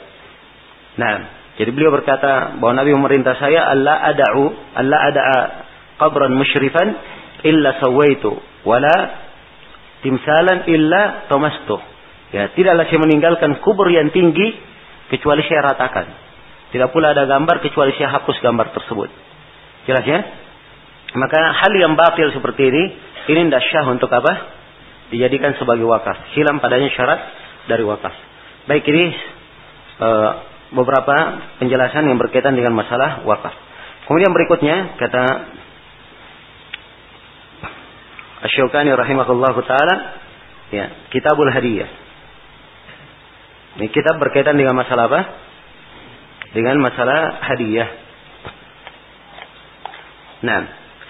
Nah, 0.97 1.13
jadi 1.61 1.69
beliau 1.69 1.93
berkata 1.93 2.57
bahwa 2.57 2.81
Nabi 2.81 2.97
memerintah 2.97 3.37
saya 3.37 3.69
Allah 3.69 4.09
ada'u, 4.09 4.43
Allah 4.73 4.99
ada'a 5.13 5.39
qabran 6.01 6.33
musyrifan 6.33 6.97
illa 7.45 7.77
sawaitu 7.77 8.41
wala 8.65 8.97
timsalan 10.01 10.65
illa 10.65 11.29
tomastu. 11.29 11.77
Ya, 12.33 12.49
tidaklah 12.57 12.89
saya 12.89 12.99
meninggalkan 13.05 13.61
kubur 13.61 13.85
yang 13.91 14.09
tinggi 14.09 14.57
kecuali 15.13 15.45
saya 15.45 15.75
ratakan. 15.75 16.30
Tidak 16.71 16.89
pula 16.95 17.11
ada 17.11 17.27
gambar 17.27 17.59
kecuali 17.59 17.91
saya 17.99 18.15
hapus 18.15 18.39
gambar 18.39 18.71
tersebut. 18.71 19.09
Jelas 19.87 20.05
ya? 20.07 20.19
Maka 21.11 21.39
hal 21.59 21.73
yang 21.75 21.99
batil 21.99 22.31
seperti 22.31 22.71
ini, 22.71 22.83
ini 23.27 23.39
tidak 23.51 23.63
syah 23.67 23.85
untuk 23.91 24.07
apa? 24.07 24.31
Dijadikan 25.11 25.59
sebagai 25.59 25.83
wakaf. 25.83 26.31
Hilang 26.31 26.63
padanya 26.63 26.87
syarat 26.95 27.19
dari 27.67 27.83
wakaf. 27.83 28.15
Baik 28.71 28.87
ini 28.87 29.11
uh, 29.99 30.31
beberapa 30.71 31.15
penjelasan 31.59 32.07
yang 32.07 32.15
berkaitan 32.15 32.55
dengan 32.55 32.71
masalah 32.71 33.27
wakaf. 33.27 33.51
Kemudian 34.07 34.31
berikutnya 34.31 34.95
kata 34.95 35.23
Asy-Syaukani 38.47 38.95
rahimahullah 38.95 39.53
taala 39.67 39.95
ya, 40.71 40.85
Kitabul 41.11 41.51
Hadiyah. 41.51 41.89
Ini 43.71 43.87
kitab 43.87 44.19
berkaitan 44.19 44.59
dengan 44.59 44.75
masalah 44.75 45.07
apa? 45.07 45.21
Dengan 46.51 46.83
masalah 46.83 47.39
hadiah. 47.47 47.89
Nah, 50.41 50.59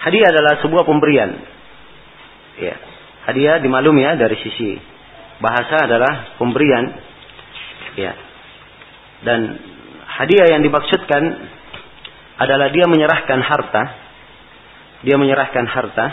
hadiah 0.06 0.28
adalah 0.30 0.62
sebuah 0.62 0.84
pemberian. 0.86 1.30
Ya. 2.60 2.76
Hadiah 3.26 3.58
dimaklum 3.58 3.96
ya 3.98 4.14
dari 4.14 4.38
sisi 4.38 4.78
bahasa 5.42 5.88
adalah 5.88 6.38
pemberian. 6.38 6.84
Ya. 7.98 8.12
Dan 9.26 9.40
hadiah 10.06 10.58
yang 10.58 10.62
dimaksudkan 10.62 11.22
adalah 12.38 12.70
dia 12.70 12.86
menyerahkan 12.86 13.40
harta. 13.42 13.82
Dia 15.02 15.18
menyerahkan 15.18 15.66
harta 15.66 16.06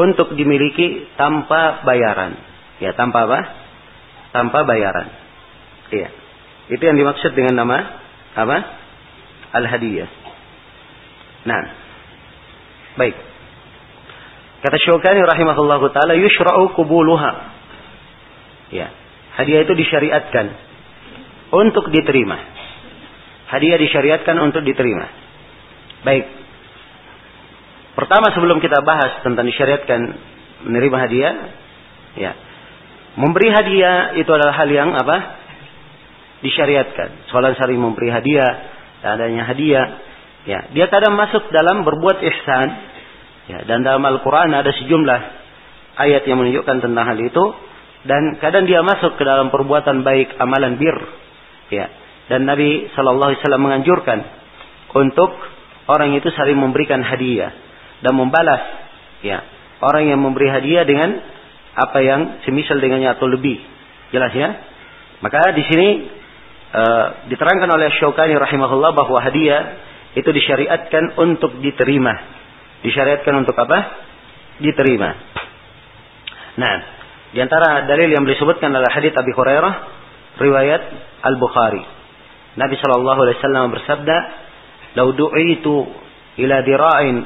untuk 0.00 0.32
dimiliki 0.32 1.12
tanpa 1.20 1.84
bayaran. 1.84 2.40
Ya, 2.80 2.96
tanpa 2.96 3.28
apa? 3.28 3.40
Tanpa 4.32 4.64
bayaran. 4.64 5.08
Iya. 5.92 6.08
Itu 6.72 6.80
yang 6.80 6.96
dimaksud 6.96 7.36
dengan 7.36 7.60
nama 7.60 8.03
apa? 8.34 8.56
Al-hadiyah. 9.54 10.10
Nah. 11.46 11.62
Baik. 12.98 13.16
Kata 14.64 14.76
Syukani 14.80 15.20
rahimahullah 15.22 15.80
taala 15.92 16.18
yushra'u 16.18 16.72
kubuluha. 16.74 17.30
Ya. 18.72 18.90
Hadiah 19.34 19.66
itu 19.66 19.74
disyariatkan 19.74 20.46
untuk 21.52 21.90
diterima. 21.90 22.38
Hadiah 23.50 23.78
disyariatkan 23.78 24.34
untuk 24.40 24.64
diterima. 24.66 25.06
Baik. 26.02 26.26
Pertama 27.94 28.34
sebelum 28.34 28.58
kita 28.58 28.82
bahas 28.82 29.22
tentang 29.22 29.46
disyariatkan 29.46 30.00
menerima 30.66 30.96
hadiah, 30.98 31.34
ya. 32.18 32.32
Memberi 33.14 33.46
hadiah 33.54 34.18
itu 34.18 34.26
adalah 34.26 34.54
hal 34.58 34.66
yang 34.66 34.90
apa? 34.90 35.43
Disyariatkan. 36.40 37.30
Soalan 37.30 37.54
sering 37.54 37.78
memberi 37.78 38.10
hadiah, 38.10 38.52
adanya 39.04 39.46
hadiah, 39.46 39.86
ya. 40.48 40.60
Dia 40.74 40.86
kadang 40.90 41.14
masuk 41.14 41.50
dalam 41.54 41.86
berbuat 41.86 42.18
ihsan, 42.22 42.68
ya. 43.50 43.58
Dan 43.68 43.86
dalam 43.86 44.02
Al-Quran 44.02 44.50
ada 44.50 44.70
sejumlah 44.74 45.20
ayat 46.00 46.22
yang 46.26 46.42
menunjukkan 46.42 46.76
tentang 46.82 47.04
hal 47.04 47.18
itu, 47.20 47.44
dan 48.04 48.36
kadang 48.42 48.66
dia 48.66 48.82
masuk 48.82 49.16
ke 49.16 49.22
dalam 49.24 49.48
perbuatan 49.52 50.02
baik, 50.02 50.34
amalan 50.40 50.76
bir, 50.80 50.96
ya. 51.70 51.86
Dan 52.28 52.48
Nabi 52.48 52.88
Shallallahu 52.96 53.30
Alaihi 53.32 53.40
Wasallam 53.44 53.64
menganjurkan 53.68 54.18
untuk 54.94 55.30
orang 55.90 56.16
itu 56.16 56.28
saling 56.32 56.56
memberikan 56.56 57.04
hadiah 57.04 57.52
dan 58.00 58.12
membalas 58.16 58.62
ya 59.20 59.44
orang 59.84 60.08
yang 60.08 60.20
memberi 60.20 60.48
hadiah 60.48 60.86
dengan 60.86 61.18
apa 61.74 61.98
yang 62.00 62.20
semisal 62.46 62.78
dengannya 62.78 63.12
atau 63.12 63.26
lebih 63.28 63.58
jelas 64.14 64.32
ya 64.32 64.48
maka 65.20 65.52
di 65.52 65.64
sini 65.66 65.88
uh, 66.74 67.06
diterangkan 67.30 67.70
oleh 67.70 67.94
Syaukani 68.02 68.34
rahimahullah 68.34 68.90
bahwa 68.98 69.22
hadiah 69.22 69.62
itu 70.18 70.26
disyariatkan 70.26 71.14
untuk 71.22 71.62
diterima 71.62 72.12
disyariatkan 72.82 73.46
untuk 73.46 73.56
apa 73.56 73.78
diterima 74.58 75.34
Nah, 76.54 76.74
di 77.34 77.38
antara 77.42 77.82
dalil 77.90 78.14
yang 78.14 78.22
disebutkan 78.22 78.70
adalah 78.70 78.90
hadits 78.94 79.18
Abi 79.18 79.34
Hurairah 79.34 79.74
riwayat 80.38 80.82
Al-Bukhari. 81.26 81.82
Nabi 82.54 82.74
Shallallahu 82.78 83.20
alaihi 83.26 83.38
wasallam 83.42 83.74
bersabda, 83.74 84.16
"Lau 84.94 85.10
du'itu 85.10 85.82
ila 86.38 86.56
dira'in" 86.62 87.16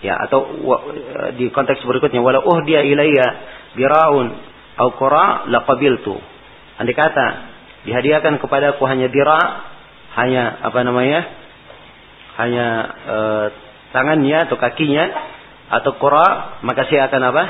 ya 0.00 0.16
atau 0.24 0.40
di 1.36 1.52
konteks 1.52 1.84
berikutnya, 1.84 2.24
"Wala 2.24 2.40
uhdiya 2.40 2.80
ilayya 2.80 3.28
dira'un 3.76 4.26
au 4.80 4.88
qura 4.96 5.44
laqabiltu." 5.52 6.16
Andai 6.80 6.96
kata 6.96 7.51
dihadiahkan 7.82 8.38
kepadaku 8.38 8.82
hanya 8.86 9.10
dira, 9.10 9.40
hanya 10.18 10.62
apa 10.62 10.80
namanya? 10.86 11.20
Hanya 12.38 12.66
e, 13.04 13.18
tangannya 13.92 14.38
atau 14.48 14.56
kakinya 14.56 15.04
atau 15.72 15.96
qura, 15.96 16.60
maka 16.64 16.88
saya 16.88 17.08
akan 17.08 17.22
apa? 17.32 17.44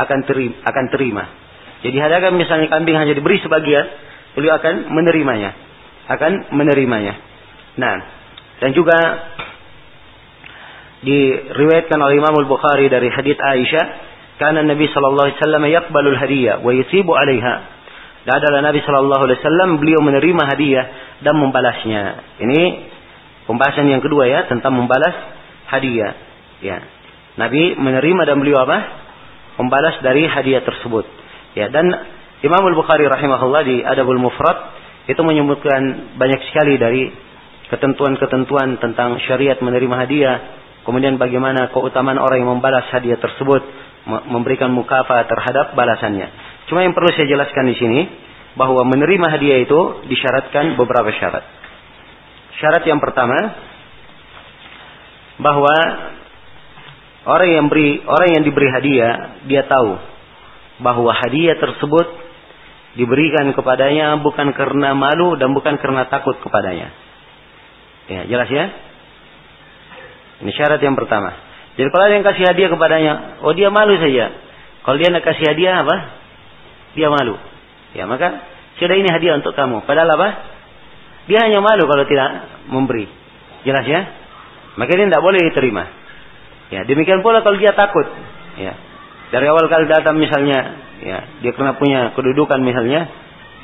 Akan 0.00 0.24
terima, 0.24 0.54
akan 0.64 0.84
terima. 0.90 1.24
Jadi 1.80 1.96
hadiahkan 1.96 2.36
misalnya 2.36 2.68
kambing 2.68 2.96
hanya 2.96 3.12
diberi 3.16 3.40
sebagian, 3.40 3.86
beliau 4.36 4.56
akan 4.60 4.92
menerimanya. 4.92 5.50
Akan 6.10 6.52
menerimanya. 6.52 7.16
Nah, 7.80 7.96
dan 8.60 8.70
juga 8.76 8.98
diriwayatkan 11.00 11.96
oleh 11.96 12.20
Imam 12.20 12.36
Al-Bukhari 12.44 12.92
dari 12.92 13.08
hadis 13.08 13.40
Aisyah, 13.40 13.86
karena 14.36 14.60
Nabi 14.64 14.84
sallallahu 14.88 15.26
alaihi 15.32 15.38
wasallam 15.40 15.64
yaqbalul 15.68 16.18
hadiyah 16.20 16.60
wa 16.60 16.72
yusibu 16.76 17.16
'alaiha. 17.16 17.79
Adalah 18.30 18.62
Nabi 18.62 18.80
sallallahu 18.84 19.22
alaihi 19.26 19.38
wasallam 19.42 19.70
beliau 19.82 20.00
menerima 20.04 20.42
hadiah 20.46 20.86
dan 21.24 21.34
membalasnya. 21.40 22.02
Ini 22.38 22.60
pembahasan 23.50 23.90
yang 23.90 24.04
kedua 24.04 24.28
ya 24.30 24.46
tentang 24.46 24.76
membalas 24.76 25.14
hadiah. 25.66 26.14
Ya. 26.62 26.78
Nabi 27.40 27.74
menerima 27.74 28.22
dan 28.28 28.36
beliau 28.38 28.62
apa? 28.62 28.78
Membalas 29.56 29.98
dari 30.04 30.28
hadiah 30.28 30.62
tersebut. 30.64 31.04
Ya, 31.56 31.66
dan 31.68 31.90
Imam 32.40 32.62
Al-Bukhari 32.62 33.04
rahimahullah 33.04 33.62
di 33.66 33.76
Adabul 33.84 34.20
Mufrad 34.20 34.56
itu 35.08 35.20
menyebutkan 35.20 36.14
banyak 36.16 36.40
sekali 36.48 36.78
dari 36.78 37.10
ketentuan-ketentuan 37.68 38.80
tentang 38.82 39.18
syariat 39.26 39.58
menerima 39.62 39.94
hadiah, 39.94 40.36
kemudian 40.86 41.16
bagaimana 41.16 41.70
keutamaan 41.70 42.18
orang 42.18 42.42
yang 42.42 42.50
membalas 42.58 42.88
hadiah 42.90 43.18
tersebut, 43.18 43.62
memberikan 44.30 44.74
mukafa 44.74 45.22
terhadap 45.28 45.76
balasannya. 45.78 46.49
Cuma 46.70 46.86
yang 46.86 46.94
perlu 46.94 47.10
saya 47.10 47.26
jelaskan 47.26 47.66
di 47.66 47.74
sini 47.74 48.00
bahwa 48.54 48.86
menerima 48.86 49.26
hadiah 49.26 49.58
itu 49.66 50.06
disyaratkan 50.06 50.78
beberapa 50.78 51.10
syarat. 51.18 51.42
Syarat 52.62 52.86
yang 52.86 53.02
pertama 53.02 53.34
bahwa 55.42 55.74
orang 57.26 57.50
yang 57.50 57.66
beri 57.66 57.98
orang 58.06 58.38
yang 58.38 58.42
diberi 58.46 58.70
hadiah 58.70 59.42
dia 59.50 59.66
tahu 59.66 59.98
bahwa 60.78 61.10
hadiah 61.10 61.58
tersebut 61.58 62.06
diberikan 62.94 63.50
kepadanya 63.50 64.14
bukan 64.22 64.54
karena 64.54 64.94
malu 64.94 65.34
dan 65.42 65.50
bukan 65.50 65.74
karena 65.82 66.06
takut 66.06 66.38
kepadanya. 66.38 66.94
Ya, 68.06 68.30
jelas 68.30 68.46
ya? 68.46 68.70
Ini 70.46 70.50
syarat 70.54 70.78
yang 70.78 70.94
pertama. 70.94 71.34
Jadi 71.74 71.88
kalau 71.90 72.04
ada 72.06 72.14
yang 72.14 72.26
kasih 72.26 72.44
hadiah 72.46 72.70
kepadanya, 72.70 73.42
oh 73.42 73.54
dia 73.58 73.74
malu 73.74 73.94
saja. 73.98 74.38
Kalau 74.86 74.96
dia 75.02 75.10
nak 75.10 75.22
kasih 75.26 75.50
hadiah 75.50 75.82
apa? 75.82 76.19
Dia 76.94 77.08
malu. 77.10 77.38
Ya, 77.94 78.06
maka 78.06 78.42
sudah 78.78 78.96
ini 78.96 79.08
hadiah 79.10 79.38
untuk 79.38 79.54
kamu. 79.54 79.84
Padahal 79.84 80.10
apa? 80.14 80.28
Dia 81.26 81.46
hanya 81.46 81.62
malu 81.62 81.86
kalau 81.86 82.04
tidak 82.06 82.30
memberi. 82.70 83.06
Jelas 83.62 83.84
ya? 83.86 84.00
Maka 84.78 84.90
ini 84.96 85.10
tidak 85.10 85.22
boleh 85.22 85.40
diterima. 85.50 85.84
Ya, 86.70 86.86
demikian 86.86 87.20
pula 87.20 87.42
kalau 87.42 87.58
dia 87.58 87.74
takut. 87.74 88.06
Ya. 88.58 88.74
Dari 89.30 89.46
awal 89.46 89.70
kali 89.70 89.86
datang 89.86 90.18
misalnya 90.18 90.74
ya 91.00 91.18
dia 91.40 91.52
kena 91.56 91.78
punya 91.80 92.12
kedudukan 92.12 92.60
misalnya 92.60 93.08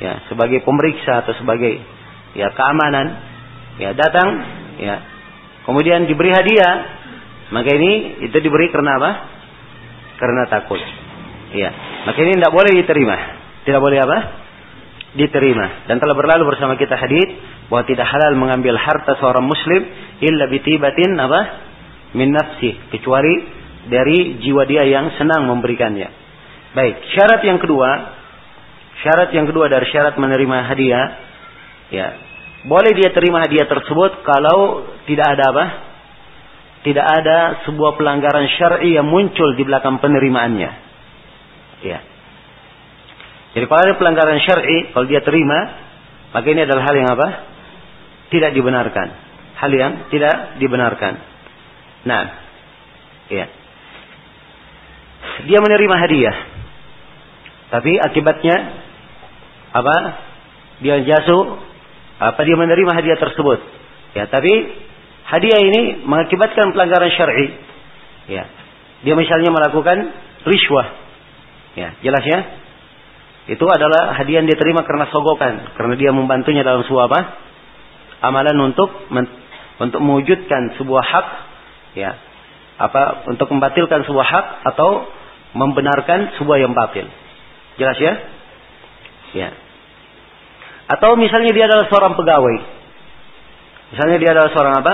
ya 0.01 0.25
sebagai 0.29 0.65
pemeriksa 0.65 1.25
atau 1.25 1.37
sebagai 1.37 1.81
ya 2.33 2.49
keamanan 2.53 3.17
ya 3.77 3.93
datang 3.93 4.27
ya 4.81 4.95
kemudian 5.69 6.09
diberi 6.09 6.33
hadiah 6.33 6.75
maka 7.53 7.69
ini 7.77 8.23
itu 8.25 8.37
diberi 8.41 8.73
karena 8.73 8.97
apa 8.97 9.11
karena 10.17 10.43
takut 10.49 10.81
ya 11.53 11.69
maka 12.07 12.23
ini 12.23 12.39
tidak 12.39 12.55
boleh 12.55 12.71
diterima. 12.71 13.17
Tidak 13.67 13.81
boleh 13.83 13.99
apa? 13.99 14.17
Diterima. 15.19 15.91
Dan 15.91 15.99
telah 15.99 16.15
berlalu 16.15 16.55
bersama 16.55 16.79
kita 16.79 16.95
hadis 16.95 17.35
bahwa 17.67 17.83
tidak 17.83 18.07
halal 18.07 18.31
mengambil 18.39 18.79
harta 18.79 19.19
seorang 19.19 19.43
muslim 19.43 19.83
illa 20.23 20.47
bitibatin 20.47 21.19
apa? 21.19 21.41
Min 22.15 22.31
nafsi. 22.31 22.79
Kecuali 22.95 23.43
dari 23.91 24.39
jiwa 24.39 24.63
dia 24.63 24.87
yang 24.87 25.11
senang 25.19 25.51
memberikannya. 25.51 26.07
Baik, 26.71 26.95
syarat 27.11 27.43
yang 27.43 27.59
kedua, 27.59 27.89
syarat 29.03 29.35
yang 29.35 29.51
kedua 29.51 29.67
dari 29.67 29.83
syarat 29.91 30.15
menerima 30.15 30.57
hadiah, 30.63 31.05
ya, 31.91 32.07
boleh 32.71 32.95
dia 32.95 33.11
terima 33.11 33.43
hadiah 33.43 33.67
tersebut 33.67 34.23
kalau 34.23 34.87
tidak 35.11 35.27
ada 35.27 35.43
apa? 35.51 35.65
Tidak 36.87 37.03
ada 37.03 37.67
sebuah 37.67 37.99
pelanggaran 37.99 38.47
syar'i 38.55 38.95
yang 38.95 39.11
muncul 39.11 39.59
di 39.59 39.67
belakang 39.67 39.99
penerimaannya. 39.99 40.86
Ya. 41.85 41.99
Jadi 43.57 43.65
kalau 43.65 43.81
ada 43.81 43.97
pelanggaran 43.97 44.39
syar'i, 44.45 44.93
kalau 44.93 45.05
dia 45.09 45.21
terima, 45.25 45.59
maka 46.33 46.45
ini 46.45 46.61
adalah 46.65 46.83
hal 46.85 46.95
yang 46.97 47.09
apa? 47.09 47.27
Tidak 48.29 48.51
dibenarkan. 48.53 49.07
Hal 49.57 49.71
yang 49.73 49.93
tidak 50.13 50.61
dibenarkan. 50.61 51.13
Nah, 52.05 52.23
ya. 53.33 53.45
Dia 55.49 55.59
menerima 55.61 55.95
hadiah. 55.97 56.37
Tapi 57.73 57.97
akibatnya 57.97 58.57
apa? 59.73 59.95
Dia 60.81 61.01
jatuh 61.01 61.57
apa 62.17 62.39
dia 62.45 62.57
menerima 62.57 62.91
hadiah 62.93 63.17
tersebut. 63.17 63.59
Ya, 64.17 64.29
tapi 64.29 64.53
hadiah 65.29 65.61
ini 65.61 65.81
mengakibatkan 66.05 66.73
pelanggaran 66.73 67.11
syar'i. 67.13 67.47
Ya. 68.29 68.45
Dia 69.05 69.13
misalnya 69.13 69.53
melakukan 69.53 70.13
riswah. 70.45 71.06
Ya, 71.77 71.93
jelas 72.01 72.25
ya? 72.25 72.39
Itu 73.53 73.63
adalah 73.69 74.17
hadiah 74.17 74.41
yang 74.41 74.49
dia 74.49 74.57
terima 74.57 74.81
karena 74.81 75.07
sogokan, 75.13 75.77
karena 75.77 75.93
dia 75.93 76.09
membantunya 76.09 76.65
dalam 76.65 76.81
sebuah 76.83 77.05
apa? 77.05 77.21
Amalan 78.25 78.57
untuk 78.73 78.89
untuk 79.77 80.01
mewujudkan 80.01 80.73
sebuah 80.81 81.03
hak, 81.05 81.27
ya. 81.93 82.17
Apa 82.81 83.29
untuk 83.29 83.45
membatalkan 83.53 84.09
sebuah 84.09 84.25
hak 84.25 84.47
atau 84.73 85.05
membenarkan 85.53 86.33
sebuah 86.41 86.57
yang 86.65 86.73
batil. 86.73 87.05
Jelas 87.77 87.97
ya? 88.01 88.13
Ya. 89.37 89.49
Atau 90.97 91.13
misalnya 91.13 91.53
dia 91.53 91.69
adalah 91.69 91.85
seorang 91.93 92.17
pegawai. 92.17 92.57
Misalnya 93.93 94.17
dia 94.17 94.29
adalah 94.33 94.49
seorang 94.51 94.75
apa? 94.81 94.93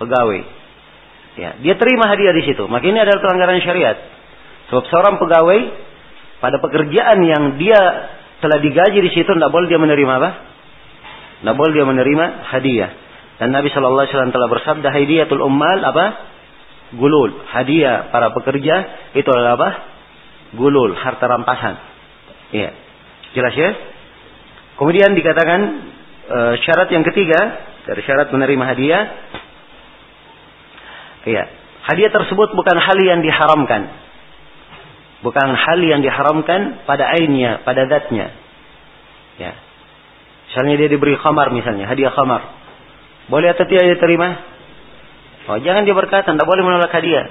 Pegawai. 0.00 0.40
Ya, 1.34 1.50
dia 1.58 1.74
terima 1.74 2.06
hadiah 2.06 2.30
di 2.30 2.46
situ. 2.46 2.62
Maka 2.70 2.84
ini 2.86 2.98
adalah 3.02 3.18
pelanggaran 3.18 3.58
syariat. 3.58 4.13
Sebab 4.72 4.84
seorang 4.88 5.14
pegawai 5.20 5.60
pada 6.40 6.56
pekerjaan 6.60 7.18
yang 7.24 7.56
dia 7.60 7.80
telah 8.40 8.60
digaji 8.60 9.00
di 9.00 9.10
situ 9.12 9.28
tidak 9.28 9.52
boleh 9.52 9.68
dia 9.68 9.80
menerima 9.80 10.12
apa? 10.20 10.30
Tidak 11.40 11.54
boleh 11.56 11.72
dia 11.72 11.86
menerima 11.88 12.24
hadiah. 12.52 12.90
Dan 13.40 13.50
Nabi 13.50 13.68
Shallallahu 13.72 14.04
Alaihi 14.04 14.14
Wasallam 14.14 14.34
telah 14.34 14.48
bersabda 14.48 14.88
hadiatul 14.92 15.42
ummal 15.42 15.80
apa? 15.84 16.06
Gulul. 16.94 17.44
Hadiah 17.50 18.12
para 18.14 18.30
pekerja 18.30 18.74
itu 19.16 19.28
adalah 19.28 19.58
apa? 19.58 19.70
gulul, 20.54 20.94
harta 20.94 21.26
rampasan. 21.26 21.74
Iya. 22.54 22.70
Jelas 23.34 23.54
ya? 23.58 23.70
Kemudian 24.78 25.14
dikatakan 25.14 25.60
e, 26.26 26.38
syarat 26.62 26.88
yang 26.94 27.02
ketiga 27.02 27.40
dari 27.84 28.00
syarat 28.06 28.30
menerima 28.30 28.64
hadiah. 28.64 29.02
Iya. 31.26 31.44
Hadiah 31.84 32.10
tersebut 32.14 32.54
bukan 32.54 32.76
hal 32.78 32.98
yang 33.02 33.20
diharamkan. 33.20 33.90
Bukan 35.24 35.56
hal 35.56 35.80
yang 35.80 36.04
diharamkan 36.04 36.84
pada 36.84 37.08
ainnya, 37.16 37.64
pada 37.64 37.88
zatnya. 37.88 38.28
Ya. 39.40 39.56
Misalnya 40.52 40.84
dia 40.84 40.88
diberi 40.92 41.16
khamar 41.16 41.48
misalnya, 41.48 41.88
hadiah 41.88 42.12
khamar. 42.12 42.44
Boleh 43.32 43.56
atau 43.56 43.64
tidak 43.64 43.96
diterima? 43.96 44.36
Oh, 45.48 45.56
jangan 45.64 45.88
dia 45.88 45.96
berkata, 45.96 46.28
tidak 46.28 46.44
boleh 46.44 46.60
menolak 46.60 46.92
hadiah. 46.92 47.24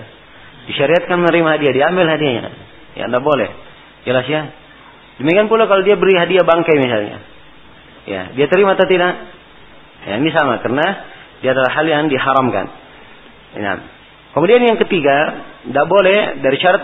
Disyariatkan 0.73 1.21
menerima 1.21 1.49
hadiah, 1.53 1.73
diambil 1.77 2.05
hadiahnya. 2.09 2.49
Ya, 2.97 3.05
tidak 3.05 3.21
boleh. 3.21 3.49
Jelas 4.09 4.25
ya? 4.25 4.41
Demikian 5.21 5.45
pula 5.45 5.69
kalau 5.69 5.85
dia 5.85 5.93
beri 5.93 6.17
hadiah 6.17 6.41
bangkai 6.41 6.75
misalnya. 6.81 7.21
Ya, 8.09 8.21
dia 8.33 8.49
terima 8.49 8.73
atau 8.73 8.89
tidak? 8.89 9.13
Ya, 10.03 10.17
ini 10.17 10.33
sama 10.33 10.59
karena 10.65 10.85
dia 11.45 11.53
adalah 11.53 11.71
hal 11.77 11.85
yang 11.85 12.09
diharamkan. 12.09 12.65
Ya. 13.53 13.73
Kemudian 14.33 14.65
yang 14.65 14.81
ketiga, 14.81 15.45
tidak 15.61 15.85
boleh 15.85 16.41
dari 16.41 16.57
syarat 16.57 16.81